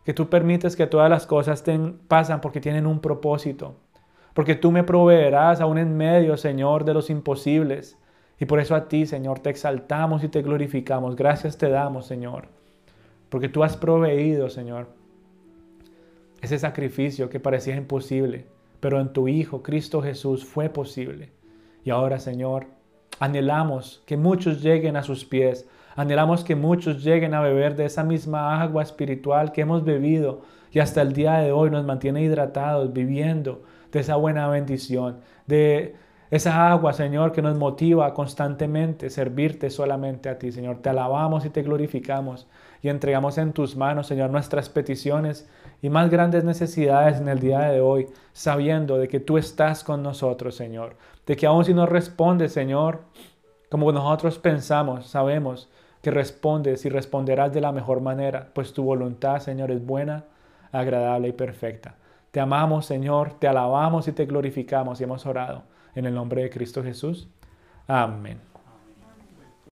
que 0.04 0.14
tú 0.14 0.28
permites 0.28 0.76
que 0.76 0.86
todas 0.86 1.10
las 1.10 1.26
cosas 1.26 1.64
pasan 2.08 2.40
porque 2.40 2.60
tienen 2.60 2.86
un 2.86 3.00
propósito 3.00 3.76
porque 4.36 4.54
tú 4.54 4.70
me 4.70 4.84
proveerás 4.84 5.62
aún 5.62 5.78
en 5.78 5.96
medio, 5.96 6.36
Señor, 6.36 6.84
de 6.84 6.92
los 6.92 7.08
imposibles. 7.08 7.96
Y 8.38 8.44
por 8.44 8.60
eso 8.60 8.74
a 8.74 8.86
ti, 8.86 9.06
Señor, 9.06 9.38
te 9.38 9.48
exaltamos 9.48 10.22
y 10.24 10.28
te 10.28 10.42
glorificamos. 10.42 11.16
Gracias 11.16 11.56
te 11.56 11.70
damos, 11.70 12.04
Señor, 12.04 12.48
porque 13.30 13.48
tú 13.48 13.64
has 13.64 13.78
proveído, 13.78 14.50
Señor, 14.50 14.88
ese 16.42 16.58
sacrificio 16.58 17.30
que 17.30 17.40
parecía 17.40 17.76
imposible, 17.76 18.44
pero 18.78 19.00
en 19.00 19.14
tu 19.14 19.26
Hijo, 19.26 19.62
Cristo 19.62 20.02
Jesús, 20.02 20.44
fue 20.44 20.68
posible. 20.68 21.30
Y 21.86 21.90
ahora, 21.90 22.18
Señor, 22.18 22.66
anhelamos 23.20 24.02
que 24.06 24.16
muchos 24.16 24.60
lleguen 24.60 24.96
a 24.96 25.04
sus 25.04 25.24
pies, 25.24 25.68
anhelamos 25.94 26.42
que 26.42 26.56
muchos 26.56 27.04
lleguen 27.04 27.32
a 27.32 27.40
beber 27.40 27.76
de 27.76 27.84
esa 27.84 28.02
misma 28.02 28.60
agua 28.60 28.82
espiritual 28.82 29.52
que 29.52 29.60
hemos 29.60 29.84
bebido 29.84 30.40
y 30.72 30.80
hasta 30.80 31.00
el 31.00 31.12
día 31.12 31.34
de 31.34 31.52
hoy 31.52 31.70
nos 31.70 31.84
mantiene 31.84 32.22
hidratados, 32.22 32.92
viviendo 32.92 33.62
de 33.92 34.00
esa 34.00 34.16
buena 34.16 34.48
bendición, 34.48 35.20
de 35.46 35.94
esa 36.32 36.72
agua, 36.72 36.92
Señor, 36.92 37.30
que 37.30 37.40
nos 37.40 37.56
motiva 37.56 38.12
constantemente 38.14 39.08
servirte 39.08 39.70
solamente 39.70 40.28
a 40.28 40.40
ti, 40.40 40.50
Señor. 40.50 40.78
Te 40.78 40.88
alabamos 40.88 41.44
y 41.44 41.50
te 41.50 41.62
glorificamos 41.62 42.48
y 42.82 42.88
entregamos 42.88 43.38
en 43.38 43.52
tus 43.52 43.76
manos, 43.76 44.08
Señor, 44.08 44.30
nuestras 44.30 44.68
peticiones 44.68 45.48
y 45.82 45.90
más 45.90 46.10
grandes 46.10 46.44
necesidades 46.44 47.18
en 47.18 47.28
el 47.28 47.38
día 47.38 47.60
de 47.60 47.80
hoy, 47.80 48.06
sabiendo 48.32 48.98
de 48.98 49.08
que 49.08 49.20
tú 49.20 49.38
estás 49.38 49.84
con 49.84 50.02
nosotros, 50.02 50.54
Señor. 50.54 50.96
De 51.26 51.36
que 51.36 51.46
aun 51.46 51.64
si 51.64 51.74
no 51.74 51.86
respondes, 51.86 52.52
Señor, 52.52 53.00
como 53.70 53.92
nosotros 53.92 54.38
pensamos, 54.38 55.06
sabemos 55.06 55.68
que 56.02 56.10
respondes 56.10 56.84
y 56.84 56.88
responderás 56.88 57.52
de 57.52 57.60
la 57.60 57.72
mejor 57.72 58.00
manera, 58.00 58.50
pues 58.54 58.72
tu 58.72 58.84
voluntad, 58.84 59.40
Señor, 59.40 59.70
es 59.70 59.84
buena, 59.84 60.24
agradable 60.72 61.28
y 61.28 61.32
perfecta. 61.32 61.96
Te 62.30 62.40
amamos, 62.40 62.86
Señor, 62.86 63.34
te 63.38 63.48
alabamos 63.48 64.06
y 64.08 64.12
te 64.12 64.26
glorificamos 64.26 65.00
y 65.00 65.04
hemos 65.04 65.26
orado 65.26 65.62
en 65.94 66.06
el 66.06 66.14
nombre 66.14 66.42
de 66.42 66.50
Cristo 66.50 66.82
Jesús. 66.82 67.28
Amén. 67.88 68.55